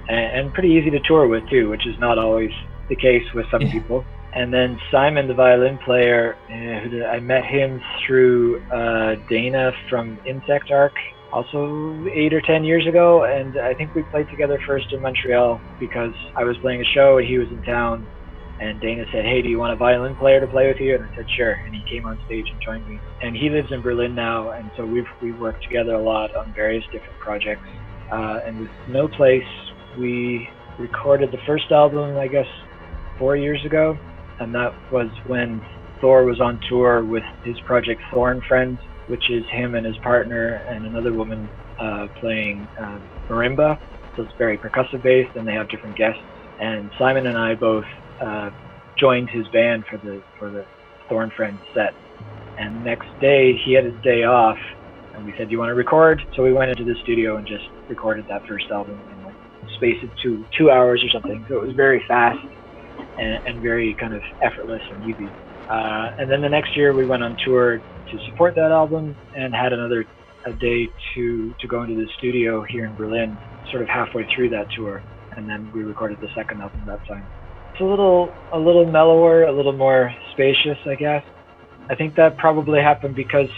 and, 0.09 0.47
and 0.47 0.55
pretty 0.55 0.71
easy 0.71 0.91
to 0.91 1.01
tour 1.01 1.29
with 1.29 1.49
too, 1.51 1.69
which 1.69 1.87
is 1.87 1.99
not 2.01 2.19
always 2.19 2.51
the 2.89 2.97
case 2.97 3.25
with 3.35 3.47
some 3.51 3.61
people. 3.71 4.05
And 4.33 4.53
then 4.53 4.81
Simon, 4.91 5.29
the 5.29 5.35
violin 5.35 5.79
player, 5.79 6.37
uh, 6.51 7.07
I 7.07 7.21
met 7.21 7.45
him 7.45 7.81
through 8.05 8.61
uh, 8.65 9.15
Dana 9.29 9.71
from 9.89 10.19
Insect 10.27 10.73
Arc 10.73 10.95
also 11.35 12.07
eight 12.15 12.33
or 12.33 12.41
ten 12.41 12.63
years 12.63 12.87
ago, 12.87 13.25
and 13.25 13.59
I 13.59 13.75
think 13.75 13.93
we 13.95 14.05
played 14.05 14.29
together 14.31 14.59
first 14.67 14.87
in 14.93 15.03
Montreal 15.03 15.61
because 15.81 16.15
I 16.37 16.45
was 16.45 16.57
playing 16.59 16.81
a 16.81 16.85
show 16.95 17.19
and 17.19 17.27
he 17.27 17.39
was 17.39 17.49
in 17.49 17.61
town. 17.65 18.07
And 18.61 18.81
Dana 18.81 19.05
said, 19.11 19.25
"Hey, 19.25 19.43
do 19.43 19.49
you 19.49 19.59
want 19.59 19.73
a 19.73 19.77
violin 19.77 20.15
player 20.15 20.41
to 20.41 20.47
play 20.47 20.69
with 20.69 20.79
you?" 20.79 20.95
And 20.95 21.05
I 21.05 21.17
said, 21.17 21.27
"Sure." 21.37 21.53
And 21.53 21.75
he 21.75 21.83
came 21.91 22.07
on 22.07 22.17
stage 22.27 22.47
and 22.49 22.63
joined 22.63 22.89
me. 22.89 23.01
And 23.21 23.37
he 23.37 23.51
lives 23.51 23.73
in 23.73 23.83
Berlin 23.83 24.15
now, 24.15 24.51
and 24.51 24.71
so 24.77 24.87
we've 24.87 25.11
we've 25.21 25.39
worked 25.41 25.65
together 25.65 25.95
a 25.95 26.01
lot 26.01 26.37
on 26.37 26.55
various 26.55 26.85
different 26.93 27.19
projects. 27.19 27.67
Uh, 28.13 28.39
and 28.47 28.61
with 28.61 28.71
No 28.89 29.09
Place, 29.09 29.43
we 29.99 30.49
recorded 30.79 31.33
the 31.33 31.43
first 31.47 31.65
album, 31.73 32.17
I 32.17 32.29
guess, 32.29 32.47
four 33.19 33.35
years 33.37 33.59
ago, 33.67 33.99
and 34.39 34.55
that 34.55 34.73
was 34.93 35.11
when 35.27 35.61
Thor 36.01 36.25
was 36.25 36.41
on 36.41 36.61
tour 36.69 37.05
with 37.05 37.25
his 37.43 37.59
project 37.67 38.01
Thorn 38.13 38.41
Friends 38.47 38.79
which 39.09 39.31
is 39.31 39.45
him 39.53 39.75
and 39.75 39.85
his 39.87 39.97
partner 39.99 40.63
and 40.69 40.87
another 40.87 41.13
woman 41.13 41.49
uh, 41.81 42.07
playing 42.21 42.69
um, 42.81 43.09
marimba. 43.29 43.79
So 44.17 44.23
it's 44.23 44.33
very 44.39 44.59
percussive 44.59 45.03
based, 45.03 45.35
and 45.37 45.47
they 45.47 45.55
have 45.55 45.69
different 45.69 45.97
guests. 45.97 46.21
And 46.61 46.91
Simon 46.99 47.27
and 47.27 47.37
I 47.37 47.55
both 47.55 47.85
uh, 48.25 48.51
joined 48.99 49.29
his 49.31 49.47
band 49.49 49.85
for 49.91 49.99
the 49.99 50.23
for 50.39 50.51
the 50.51 50.65
Thorn 51.09 51.31
Friends 51.37 51.61
set. 51.75 51.95
And 52.57 52.85
next 52.85 53.09
day 53.21 53.59
he 53.65 53.73
had 53.75 53.85
his 53.85 54.01
day 54.03 54.23
off, 54.23 54.59
and 55.15 55.25
we 55.25 55.35
said, 55.37 55.49
"Do 55.49 55.53
you 55.53 55.59
want 55.59 55.71
to 55.71 55.75
record?" 55.75 56.23
So 56.37 56.43
we 56.43 56.53
went 56.53 56.71
into 56.71 56.85
the 56.85 56.95
studio 57.03 57.37
and 57.37 57.47
just 57.47 57.65
recorded 57.89 58.25
that 58.29 58.43
first 58.49 58.67
album 58.71 59.01
in 59.11 59.23
like 59.25 59.35
space 59.77 60.03
of 60.05 60.11
two 60.23 60.45
two 60.57 60.71
hours 60.71 61.03
or 61.05 61.11
something. 61.11 61.45
So 61.49 61.57
it 61.57 61.67
was 61.67 61.75
very 61.75 62.05
fast 62.07 62.39
and, 63.19 63.41
and 63.47 63.63
very 63.63 63.97
kind 63.99 64.15
of 64.15 64.23
effortless 64.43 64.83
and 64.91 65.03
easy. 65.03 65.29
Uh, 65.69 66.11
and 66.19 66.31
then 66.31 66.41
the 66.41 66.49
next 66.49 66.77
year 66.77 66.95
we 66.95 67.07
went 67.07 67.23
on 67.23 67.37
tour 67.45 67.81
to 68.17 68.25
support 68.31 68.55
that 68.55 68.71
album 68.71 69.17
and 69.37 69.55
had 69.55 69.73
another 69.73 70.05
a 70.47 70.53
day 70.53 70.89
to 71.15 71.55
to 71.61 71.67
go 71.67 71.83
into 71.83 71.97
the 71.97 72.07
studio 72.19 72.63
here 72.69 72.85
in 72.85 72.95
Berlin, 72.95 73.37
sort 73.71 73.83
of 73.83 73.89
halfway 73.89 74.27
through 74.35 74.51
that 74.51 74.67
tour, 74.77 75.03
and 75.37 75.49
then 75.49 75.71
we 75.75 75.83
recorded 75.83 76.19
the 76.21 76.29
second 76.35 76.61
album 76.61 76.83
that 76.87 77.05
time. 77.07 77.27
It's 77.73 77.81
a 77.81 77.85
little 77.85 78.33
a 78.53 78.59
little 78.59 78.87
mellower, 78.87 79.45
a 79.45 79.53
little 79.53 79.73
more 79.73 80.15
spacious, 80.33 80.79
I 80.87 80.95
guess. 80.95 81.25
I 81.91 81.95
think 81.95 82.15
that 82.17 82.39
probably 82.39 82.81
happened 82.81 83.15
because 83.15 83.49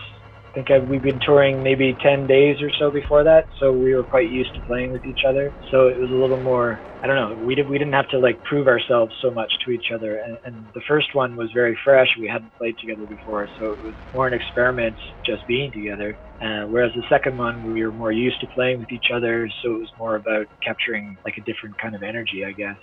think 0.56 0.72
I, 0.72 0.80
we've 0.80 1.02
been 1.02 1.20
touring 1.24 1.62
maybe 1.62 1.96
10 2.02 2.26
days 2.28 2.58
or 2.62 2.70
so 2.80 2.90
before 2.92 3.24
that, 3.24 3.46
so 3.60 3.72
we 3.74 3.94
were 3.94 4.04
quite 4.04 4.30
used 4.30 4.54
to 4.56 4.62
playing 4.62 4.92
with 4.92 5.06
each 5.06 5.20
other. 5.28 5.54
So 5.70 5.88
it 5.88 6.00
was 6.00 6.10
a 6.12 6.16
little 6.16 6.42
more, 6.42 6.82
I 7.04 7.08
don't 7.08 7.16
know, 7.16 7.38
we, 7.40 7.56
did, 7.56 7.68
we 7.68 7.78
didn't 7.78 7.94
have 7.94 8.08
to 8.10 8.20
like 8.20 8.42
prove 8.44 8.68
ourselves 8.68 9.14
so 9.22 9.32
much 9.32 9.52
to 9.66 9.72
each 9.72 9.88
other. 9.94 10.18
And, 10.20 10.38
and 10.44 10.68
the 10.74 10.82
first 10.88 11.08
one 11.14 11.36
was 11.36 11.52
very 11.54 11.78
fresh. 11.84 12.08
We 12.20 12.28
hadn't 12.28 12.54
played 12.58 12.76
together 12.80 13.06
before, 13.08 13.48
so 13.58 13.72
it 13.72 13.80
was 13.82 13.96
more 14.12 14.28
an 14.28 14.34
experiment 14.34 14.98
just 15.26 15.46
being 15.48 15.72
together. 15.72 16.18
Uh, 16.42 16.64
whereas 16.68 16.92
the 16.96 17.04
second 17.10 17.38
one, 17.38 17.64
we 17.64 17.84
were 17.86 17.92
more 17.92 18.12
used 18.12 18.40
to 18.42 18.48
playing 18.54 18.80
with 18.80 18.92
each 18.92 19.08
other, 19.14 19.48
so 19.62 19.76
it 19.76 19.80
was 19.80 19.92
more 19.98 20.16
about 20.16 20.46
capturing 20.64 21.18
like 21.26 21.36
a 21.38 21.42
different 21.44 21.76
kind 21.82 21.96
of 21.96 22.02
energy, 22.04 22.44
I 22.48 22.52
guess. 22.52 22.78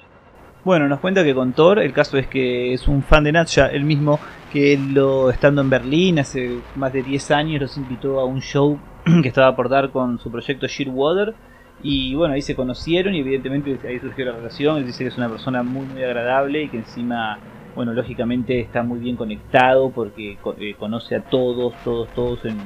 Bueno, 0.65 0.87
nos 0.87 1.01
cuenta 1.01 1.25
que 1.25 1.35
con 1.35 1.51
Thor, 1.51 1.79
el 1.79 1.91
caso 1.91 2.17
es 2.17 2.27
que 2.27 2.73
es 2.73 2.87
un 2.87 3.03
fan 3.03 3.25
de 3.25 3.33
Natcha, 3.33 3.67
él 3.67 3.83
mismo, 3.83 4.17
que 4.53 4.77
lo, 4.77 5.29
estando 5.29 5.61
en 5.61 5.69
Berlín 5.69 6.19
hace 6.19 6.59
más 6.75 6.93
de 6.93 7.03
10 7.03 7.31
años, 7.31 7.61
los 7.61 7.75
invitó 7.75 8.21
a 8.21 8.23
un 8.23 8.39
show 8.39 8.79
que 9.21 9.27
estaba 9.27 9.57
por 9.57 9.67
dar 9.67 9.89
con 9.91 10.19
su 10.19 10.31
proyecto 10.31 10.65
Shearwater. 10.65 11.33
Y 11.81 12.15
bueno, 12.15 12.33
ahí 12.33 12.41
se 12.41 12.55
conocieron 12.55 13.13
y 13.13 13.19
evidentemente 13.19 13.77
ahí 13.85 13.99
surgió 13.99 14.23
la 14.23 14.31
relación. 14.31 14.77
Él 14.77 14.85
dice 14.85 15.03
que 15.03 15.09
es 15.09 15.17
una 15.17 15.27
persona 15.27 15.63
muy, 15.63 15.85
muy 15.85 16.01
agradable 16.01 16.63
y 16.63 16.69
que 16.69 16.77
encima, 16.77 17.39
bueno, 17.75 17.91
lógicamente 17.91 18.61
está 18.61 18.83
muy 18.83 18.99
bien 18.99 19.17
conectado 19.17 19.89
porque 19.89 20.37
eh, 20.59 20.75
conoce 20.79 21.17
a 21.17 21.23
todos, 21.23 21.73
todos, 21.83 22.07
todos 22.13 22.39
en 22.45 22.57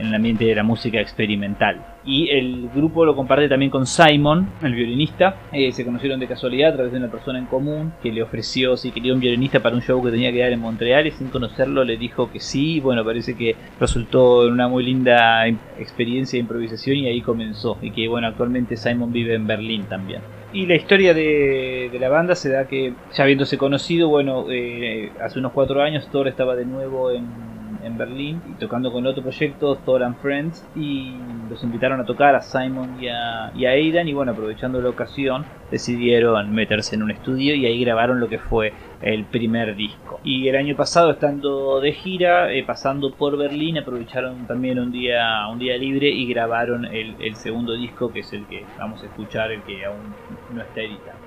el 0.00 0.12
ambiente 0.12 0.44
de 0.44 0.56
la 0.56 0.64
música 0.64 1.00
experimental. 1.00 1.93
Y 2.06 2.28
el 2.28 2.68
grupo 2.74 3.04
lo 3.04 3.16
comparte 3.16 3.48
también 3.48 3.70
con 3.70 3.86
Simon, 3.86 4.48
el 4.62 4.74
violinista. 4.74 5.36
Eh, 5.52 5.72
se 5.72 5.84
conocieron 5.84 6.20
de 6.20 6.26
casualidad 6.26 6.70
a 6.70 6.74
través 6.74 6.92
de 6.92 6.98
una 6.98 7.10
persona 7.10 7.38
en 7.38 7.46
común 7.46 7.92
que 8.02 8.12
le 8.12 8.22
ofreció 8.22 8.76
si 8.76 8.90
quería 8.90 9.14
un 9.14 9.20
violinista 9.20 9.60
para 9.60 9.74
un 9.74 9.80
show 9.80 10.02
que 10.04 10.10
tenía 10.10 10.30
que 10.30 10.40
dar 10.40 10.52
en 10.52 10.60
Montreal 10.60 11.06
y 11.06 11.12
sin 11.12 11.28
conocerlo 11.28 11.82
le 11.82 11.96
dijo 11.96 12.30
que 12.30 12.40
sí. 12.40 12.80
Bueno, 12.80 13.04
parece 13.04 13.34
que 13.34 13.56
resultó 13.80 14.46
una 14.46 14.68
muy 14.68 14.84
linda 14.84 15.46
experiencia 15.78 16.36
de 16.36 16.42
improvisación 16.42 16.96
y 16.98 17.06
ahí 17.06 17.22
comenzó. 17.22 17.78
Y 17.80 17.90
que 17.90 18.06
bueno, 18.06 18.26
actualmente 18.26 18.76
Simon 18.76 19.12
vive 19.12 19.34
en 19.34 19.46
Berlín 19.46 19.84
también. 19.84 20.20
Y 20.52 20.66
la 20.66 20.76
historia 20.76 21.14
de, 21.14 21.90
la 21.98 22.08
banda 22.08 22.36
se 22.36 22.48
da 22.48 22.68
que, 22.68 22.92
ya 23.12 23.24
habiéndose 23.24 23.58
conocido, 23.58 24.08
bueno, 24.08 24.46
eh, 24.50 25.10
hace 25.20 25.40
unos 25.40 25.52
cuatro 25.52 25.82
años 25.82 26.06
Thor 26.12 26.28
estaba 26.28 26.54
de 26.54 26.64
nuevo 26.64 27.10
en 27.10 27.53
en 27.84 27.98
Berlín 27.98 28.42
y 28.50 28.54
tocando 28.54 28.92
con 28.92 29.06
otro 29.06 29.22
proyecto, 29.22 29.76
Thor 29.76 30.02
and 30.02 30.16
Friends, 30.16 30.66
y 30.74 31.14
los 31.48 31.62
invitaron 31.62 32.00
a 32.00 32.04
tocar 32.04 32.34
a 32.34 32.40
Simon 32.40 32.96
y 33.00 33.08
a, 33.08 33.52
y 33.54 33.66
Aidan, 33.66 34.08
y 34.08 34.12
bueno, 34.12 34.32
aprovechando 34.32 34.80
la 34.80 34.88
ocasión, 34.88 35.44
decidieron 35.70 36.52
meterse 36.52 36.94
en 36.94 37.02
un 37.02 37.10
estudio 37.10 37.54
y 37.54 37.66
ahí 37.66 37.84
grabaron 37.84 38.20
lo 38.20 38.28
que 38.28 38.38
fue 38.38 38.72
el 39.02 39.24
primer 39.24 39.76
disco. 39.76 40.20
Y 40.24 40.48
el 40.48 40.56
año 40.56 40.76
pasado, 40.76 41.10
estando 41.10 41.80
de 41.80 41.92
gira, 41.92 42.52
eh, 42.52 42.64
pasando 42.64 43.12
por 43.12 43.36
Berlín, 43.36 43.78
aprovecharon 43.78 44.46
también 44.46 44.78
un 44.78 44.90
día, 44.90 45.46
un 45.50 45.58
día 45.58 45.76
libre 45.76 46.08
y 46.08 46.26
grabaron 46.26 46.84
el, 46.86 47.14
el 47.20 47.36
segundo 47.36 47.74
disco, 47.74 48.12
que 48.12 48.20
es 48.20 48.32
el 48.32 48.46
que 48.46 48.64
vamos 48.78 49.02
a 49.02 49.06
escuchar, 49.06 49.52
el 49.52 49.62
que 49.62 49.84
aún 49.84 50.14
no 50.54 50.62
está 50.62 50.80
editado. 50.80 51.18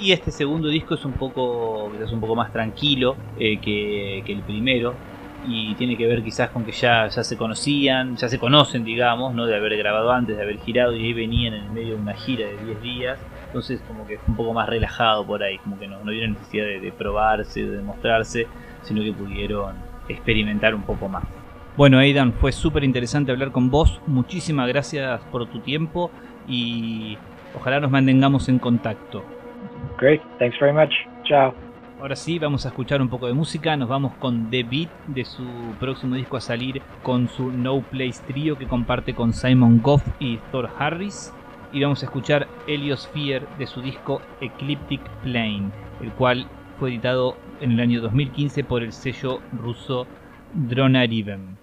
Y 0.00 0.12
este 0.12 0.32
segundo 0.32 0.68
disco 0.68 0.94
es 0.94 1.04
un 1.04 1.12
poco, 1.12 1.92
es 2.02 2.10
un 2.10 2.20
poco 2.20 2.34
más 2.34 2.52
tranquilo 2.52 3.16
eh, 3.38 3.58
que, 3.60 4.22
que, 4.26 4.32
el 4.32 4.42
primero 4.42 4.94
y 5.46 5.74
tiene 5.74 5.96
que 5.96 6.06
ver 6.06 6.22
quizás 6.22 6.50
con 6.50 6.64
que 6.64 6.72
ya, 6.72 7.08
ya 7.08 7.22
se 7.22 7.36
conocían, 7.36 8.16
ya 8.16 8.28
se 8.28 8.38
conocen, 8.38 8.84
digamos, 8.84 9.34
¿no? 9.34 9.46
de 9.46 9.56
haber 9.56 9.76
grabado 9.76 10.12
antes, 10.12 10.36
de 10.36 10.42
haber 10.42 10.58
girado 10.58 10.94
y 10.94 11.04
ahí 11.04 11.12
venían 11.12 11.54
en 11.54 11.64
el 11.64 11.70
medio 11.70 11.94
de 11.94 12.00
una 12.00 12.14
gira 12.14 12.46
de 12.46 12.56
10 12.56 12.82
días. 12.82 13.18
Entonces 13.46 13.80
como 13.86 14.06
que 14.06 14.18
fue 14.18 14.30
un 14.30 14.36
poco 14.36 14.52
más 14.52 14.68
relajado 14.68 15.24
por 15.26 15.42
ahí, 15.42 15.58
como 15.58 15.78
que 15.78 15.86
no, 15.86 16.02
no 16.02 16.10
dieron 16.10 16.32
necesidad 16.32 16.64
de, 16.64 16.80
de 16.80 16.92
probarse, 16.92 17.64
de 17.64 17.76
demostrarse, 17.76 18.46
sino 18.82 19.02
que 19.02 19.12
pudieron 19.12 19.76
experimentar 20.08 20.74
un 20.74 20.82
poco 20.82 21.08
más. 21.08 21.24
Bueno, 21.76 21.98
Aidan, 21.98 22.32
fue 22.32 22.52
súper 22.52 22.84
interesante 22.84 23.32
hablar 23.32 23.50
con 23.50 23.70
vos. 23.70 24.00
Muchísimas 24.06 24.68
gracias 24.68 25.20
por 25.32 25.46
tu 25.46 25.60
tiempo 25.60 26.10
y 26.46 27.18
ojalá 27.54 27.80
nos 27.80 27.90
mantengamos 27.90 28.48
en 28.48 28.58
contacto. 28.58 29.24
Great, 29.98 30.22
thanks 30.38 30.58
very 30.60 30.72
much. 30.72 30.92
Chao. 31.24 31.63
Ahora 32.04 32.16
sí, 32.16 32.38
vamos 32.38 32.66
a 32.66 32.68
escuchar 32.68 33.00
un 33.00 33.08
poco 33.08 33.28
de 33.28 33.32
música. 33.32 33.78
Nos 33.78 33.88
vamos 33.88 34.12
con 34.16 34.50
The 34.50 34.62
Beat 34.62 34.90
de 35.06 35.24
su 35.24 35.42
próximo 35.80 36.16
disco 36.16 36.36
a 36.36 36.40
salir 36.42 36.82
con 37.02 37.28
su 37.30 37.50
No 37.50 37.80
Place 37.80 38.22
Trio 38.26 38.58
que 38.58 38.66
comparte 38.66 39.14
con 39.14 39.32
Simon 39.32 39.80
Goff 39.80 40.06
y 40.18 40.36
Thor 40.52 40.68
Harris. 40.78 41.32
Y 41.72 41.80
vamos 41.80 42.02
a 42.02 42.04
escuchar 42.04 42.46
Heliosphere 42.66 43.46
de 43.58 43.66
su 43.66 43.80
disco 43.80 44.20
Ecliptic 44.42 45.00
Plane, 45.22 45.70
el 46.02 46.12
cual 46.12 46.46
fue 46.78 46.90
editado 46.90 47.38
en 47.62 47.72
el 47.72 47.80
año 47.80 48.02
2015 48.02 48.64
por 48.64 48.82
el 48.82 48.92
sello 48.92 49.40
ruso 49.58 50.06
Dronarivem. 50.52 51.56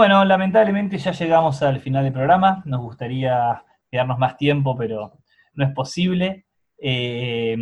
Bueno, 0.00 0.24
lamentablemente 0.24 0.96
ya 0.96 1.12
llegamos 1.12 1.60
al 1.60 1.78
final 1.78 2.04
del 2.04 2.14
programa. 2.14 2.62
Nos 2.64 2.80
gustaría 2.80 3.62
quedarnos 3.90 4.16
más 4.16 4.38
tiempo, 4.38 4.74
pero 4.74 5.18
no 5.52 5.62
es 5.66 5.74
posible. 5.74 6.46
Eh, 6.78 7.54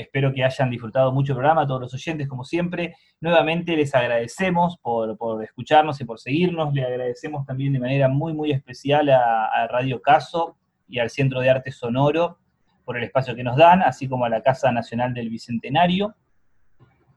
espero 0.00 0.32
que 0.32 0.42
hayan 0.42 0.68
disfrutado 0.68 1.12
mucho 1.12 1.32
el 1.32 1.36
programa, 1.36 1.64
todos 1.64 1.82
los 1.82 1.94
oyentes, 1.94 2.26
como 2.26 2.42
siempre. 2.42 2.96
Nuevamente 3.20 3.76
les 3.76 3.94
agradecemos 3.94 4.78
por, 4.78 5.16
escucharnos 5.44 6.00
y 6.00 6.04
por 6.04 6.18
seguirnos. 6.18 6.74
Le 6.74 6.84
agradecemos 6.84 7.46
también 7.46 7.72
de 7.72 7.78
manera 7.78 8.08
muy, 8.08 8.34
muy 8.34 8.50
especial 8.50 9.08
a, 9.08 9.68
Radio 9.70 10.02
Caso 10.02 10.56
y 10.88 10.98
al 10.98 11.08
Centro 11.08 11.38
de 11.38 11.50
Arte 11.50 11.70
Sonoro 11.70 12.40
por 12.84 12.96
el 12.96 13.04
espacio 13.04 13.36
que 13.36 13.44
nos 13.44 13.56
dan, 13.56 13.82
así 13.82 14.08
como 14.08 14.24
a 14.24 14.28
la 14.28 14.42
Casa 14.42 14.72
Nacional 14.72 15.14
del 15.14 15.30
Bicentenario. 15.30 16.16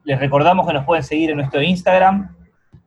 Les 0.04 0.20
recordamos 0.20 0.68
que 0.68 0.74
nos 0.74 0.86
pueden 0.86 1.04
seguir 1.04 1.32
en 1.32 1.38
nuestro 1.38 1.60
Instagram, 1.60 2.36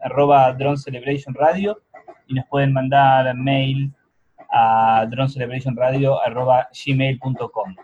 arroba 0.02 0.52
Drone 0.52 0.76
Celebration 0.76 1.34
Radio, 1.34 1.80
y 2.26 2.34
nos 2.34 2.46
pueden 2.46 2.72
mandar 2.72 3.36
mail 3.36 3.92
a 4.50 5.06
dronecelebrationradio.gmail.com. 5.10 7.76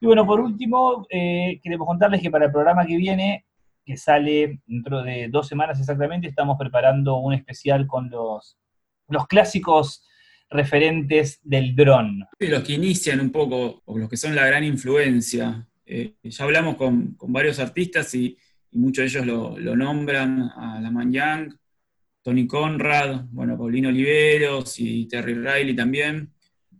Y 0.00 0.06
bueno, 0.06 0.26
por 0.26 0.40
último, 0.40 1.06
eh, 1.10 1.60
queremos 1.62 1.86
contarles 1.86 2.20
que 2.20 2.30
para 2.30 2.46
el 2.46 2.52
programa 2.52 2.84
que 2.86 2.96
viene, 2.96 3.44
que 3.84 3.96
sale 3.96 4.60
dentro 4.66 5.02
de 5.02 5.28
dos 5.28 5.48
semanas 5.48 5.80
exactamente, 5.80 6.28
estamos 6.28 6.56
preparando 6.58 7.16
un 7.16 7.34
especial 7.34 7.86
con 7.86 8.10
los, 8.10 8.58
los 9.08 9.26
clásicos 9.26 10.06
referentes 10.50 11.40
del 11.42 11.74
dron. 11.74 12.26
Los 12.38 12.62
que 12.62 12.74
inician 12.74 13.20
un 13.20 13.30
poco, 13.30 13.82
o 13.84 13.98
los 13.98 14.08
que 14.08 14.16
son 14.16 14.34
la 14.34 14.46
gran 14.46 14.64
influencia. 14.64 15.66
Eh, 15.86 16.14
ya 16.22 16.44
hablamos 16.44 16.76
con, 16.76 17.16
varios 17.28 17.58
artistas 17.58 18.14
y, 18.14 18.36
muchos 18.74 19.12
de 19.12 19.20
ellos 19.20 19.26
lo, 19.26 19.76
nombran, 19.76 20.50
a 20.56 20.80
la 20.80 21.04
Yang, 21.10 21.56
Tony 22.22 22.46
Conrad, 22.46 23.24
bueno, 23.30 23.56
Paulino 23.56 23.90
Oliveros 23.90 24.78
y 24.80 25.06
Terry 25.06 25.34
Riley 25.34 25.76
también. 25.76 26.32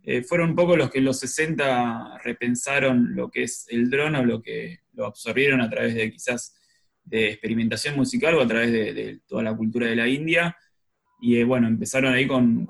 Eh, 0.03 0.23
fueron 0.23 0.49
un 0.51 0.55
poco 0.55 0.75
los 0.75 0.91
que 0.91 0.99
en 0.99 1.05
los 1.05 1.19
60 1.19 2.19
repensaron 2.23 3.15
lo 3.15 3.29
que 3.29 3.43
es 3.43 3.65
el 3.69 3.89
dron 3.89 4.15
o 4.15 4.25
lo 4.25 4.41
que 4.41 4.79
lo 4.93 5.05
absorbieron 5.05 5.61
a 5.61 5.69
través 5.69 5.95
de 5.95 6.11
quizás 6.11 6.55
de 7.03 7.29
experimentación 7.29 7.95
musical 7.95 8.35
o 8.35 8.41
a 8.41 8.47
través 8.47 8.71
de, 8.71 9.19
toda 9.27 9.43
la 9.43 9.55
cultura 9.55 9.87
de 9.87 9.95
la 9.95 10.07
India. 10.07 10.57
Y 11.21 11.37
eh, 11.37 11.43
bueno, 11.43 11.67
empezaron 11.67 12.13
ahí 12.13 12.27
con, 12.27 12.67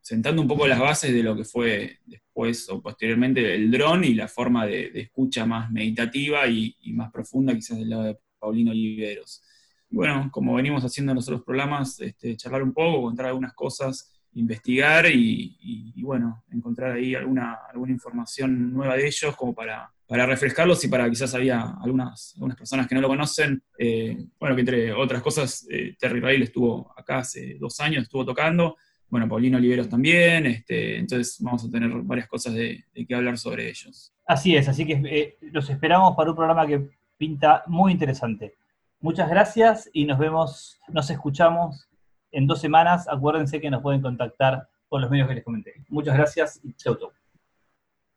sentando 0.00 0.42
un 0.42 0.48
poco 0.48 0.66
las 0.66 0.78
bases 0.78 1.12
de 1.12 1.22
lo 1.22 1.36
que 1.36 1.44
fue 1.44 1.98
después 2.34 2.68
o 2.68 2.82
posteriormente 2.82 3.54
el 3.54 3.70
dron 3.70 4.02
y 4.02 4.14
la 4.14 4.26
forma 4.26 4.66
de, 4.66 4.90
escucha 4.94 5.46
más 5.46 5.70
meditativa 5.70 6.46
y, 6.48 6.76
más 6.92 7.12
profunda 7.12 7.54
quizás 7.54 7.78
del 7.78 7.90
lado 7.90 8.02
de 8.04 8.18
Paulino 8.38 8.72
Oliveros. 8.72 9.42
bueno, 9.90 10.28
como 10.32 10.54
venimos 10.54 10.84
haciendo 10.84 11.12
en 11.12 11.16
los 11.16 11.42
programas, 11.42 12.00
este, 12.00 12.36
charlar 12.36 12.62
un 12.62 12.72
poco, 12.72 13.02
contar 13.02 13.26
algunas 13.26 13.54
cosas 13.54 14.10
investigar 14.36 15.06
y, 15.06 15.92
bueno, 16.02 16.42
encontrar 16.50 16.96
ahí 16.96 17.14
alguna, 17.14 17.56
alguna 17.72 17.92
información 17.92 18.72
nueva 18.72 18.96
de 18.96 19.06
ellos 19.06 19.36
como 19.36 19.54
para, 19.54 19.88
para 20.08 20.26
refrescarlos 20.26 20.84
y 20.84 20.88
para 20.88 21.08
quizás 21.08 21.32
había 21.36 21.60
algunas, 21.60 22.32
algunas 22.34 22.56
personas 22.56 22.88
que 22.88 22.96
no 22.96 23.00
lo 23.00 23.06
conocen. 23.06 23.62
Eh, 23.78 24.26
bueno, 24.40 24.56
que 24.56 24.60
entre 24.62 24.92
otras 24.92 25.22
cosas, 25.22 25.64
eh, 25.70 25.94
Terry 25.96 26.18
Rail 26.18 26.42
estuvo 26.42 26.92
acá 26.98 27.18
hace 27.18 27.56
dos 27.60 27.78
años, 27.78 28.02
estuvo 28.02 28.24
tocando. 28.24 28.76
Bueno, 29.08 29.28
Paulino 29.28 29.58
Oliveros 29.58 29.88
también, 29.88 30.46
este, 30.46 30.98
entonces 30.98 31.36
vamos 31.40 31.64
a 31.64 31.70
tener 31.70 31.90
varias 32.02 32.26
cosas 32.26 32.54
de, 32.54 32.84
de 32.92 33.06
qué 33.06 33.14
hablar 33.14 33.38
sobre 33.38 33.68
ellos. 33.68 34.12
Así 34.26 34.56
es, 34.56 34.68
así 34.68 34.86
que 34.86 35.00
eh, 35.04 35.36
los 35.52 35.68
esperamos 35.70 36.16
para 36.16 36.30
un 36.30 36.36
programa 36.36 36.66
que 36.66 36.88
pinta 37.16 37.62
muy 37.66 37.92
interesante. 37.92 38.56
Muchas 39.00 39.28
gracias 39.28 39.88
y 39.92 40.04
nos 40.06 40.18
vemos, 40.18 40.80
nos 40.88 41.10
escuchamos 41.10 41.88
en 42.32 42.46
dos 42.46 42.60
semanas, 42.60 43.06
acuérdense 43.08 43.60
que 43.60 43.70
nos 43.70 43.82
pueden 43.82 44.00
contactar 44.00 44.68
por 44.88 45.00
los 45.00 45.10
medios 45.10 45.28
que 45.28 45.34
les 45.34 45.44
comenté. 45.44 45.74
Muchas 45.88 46.16
gracias 46.16 46.60
y 46.64 46.72
chau, 46.74 46.96
chau. 46.96 47.23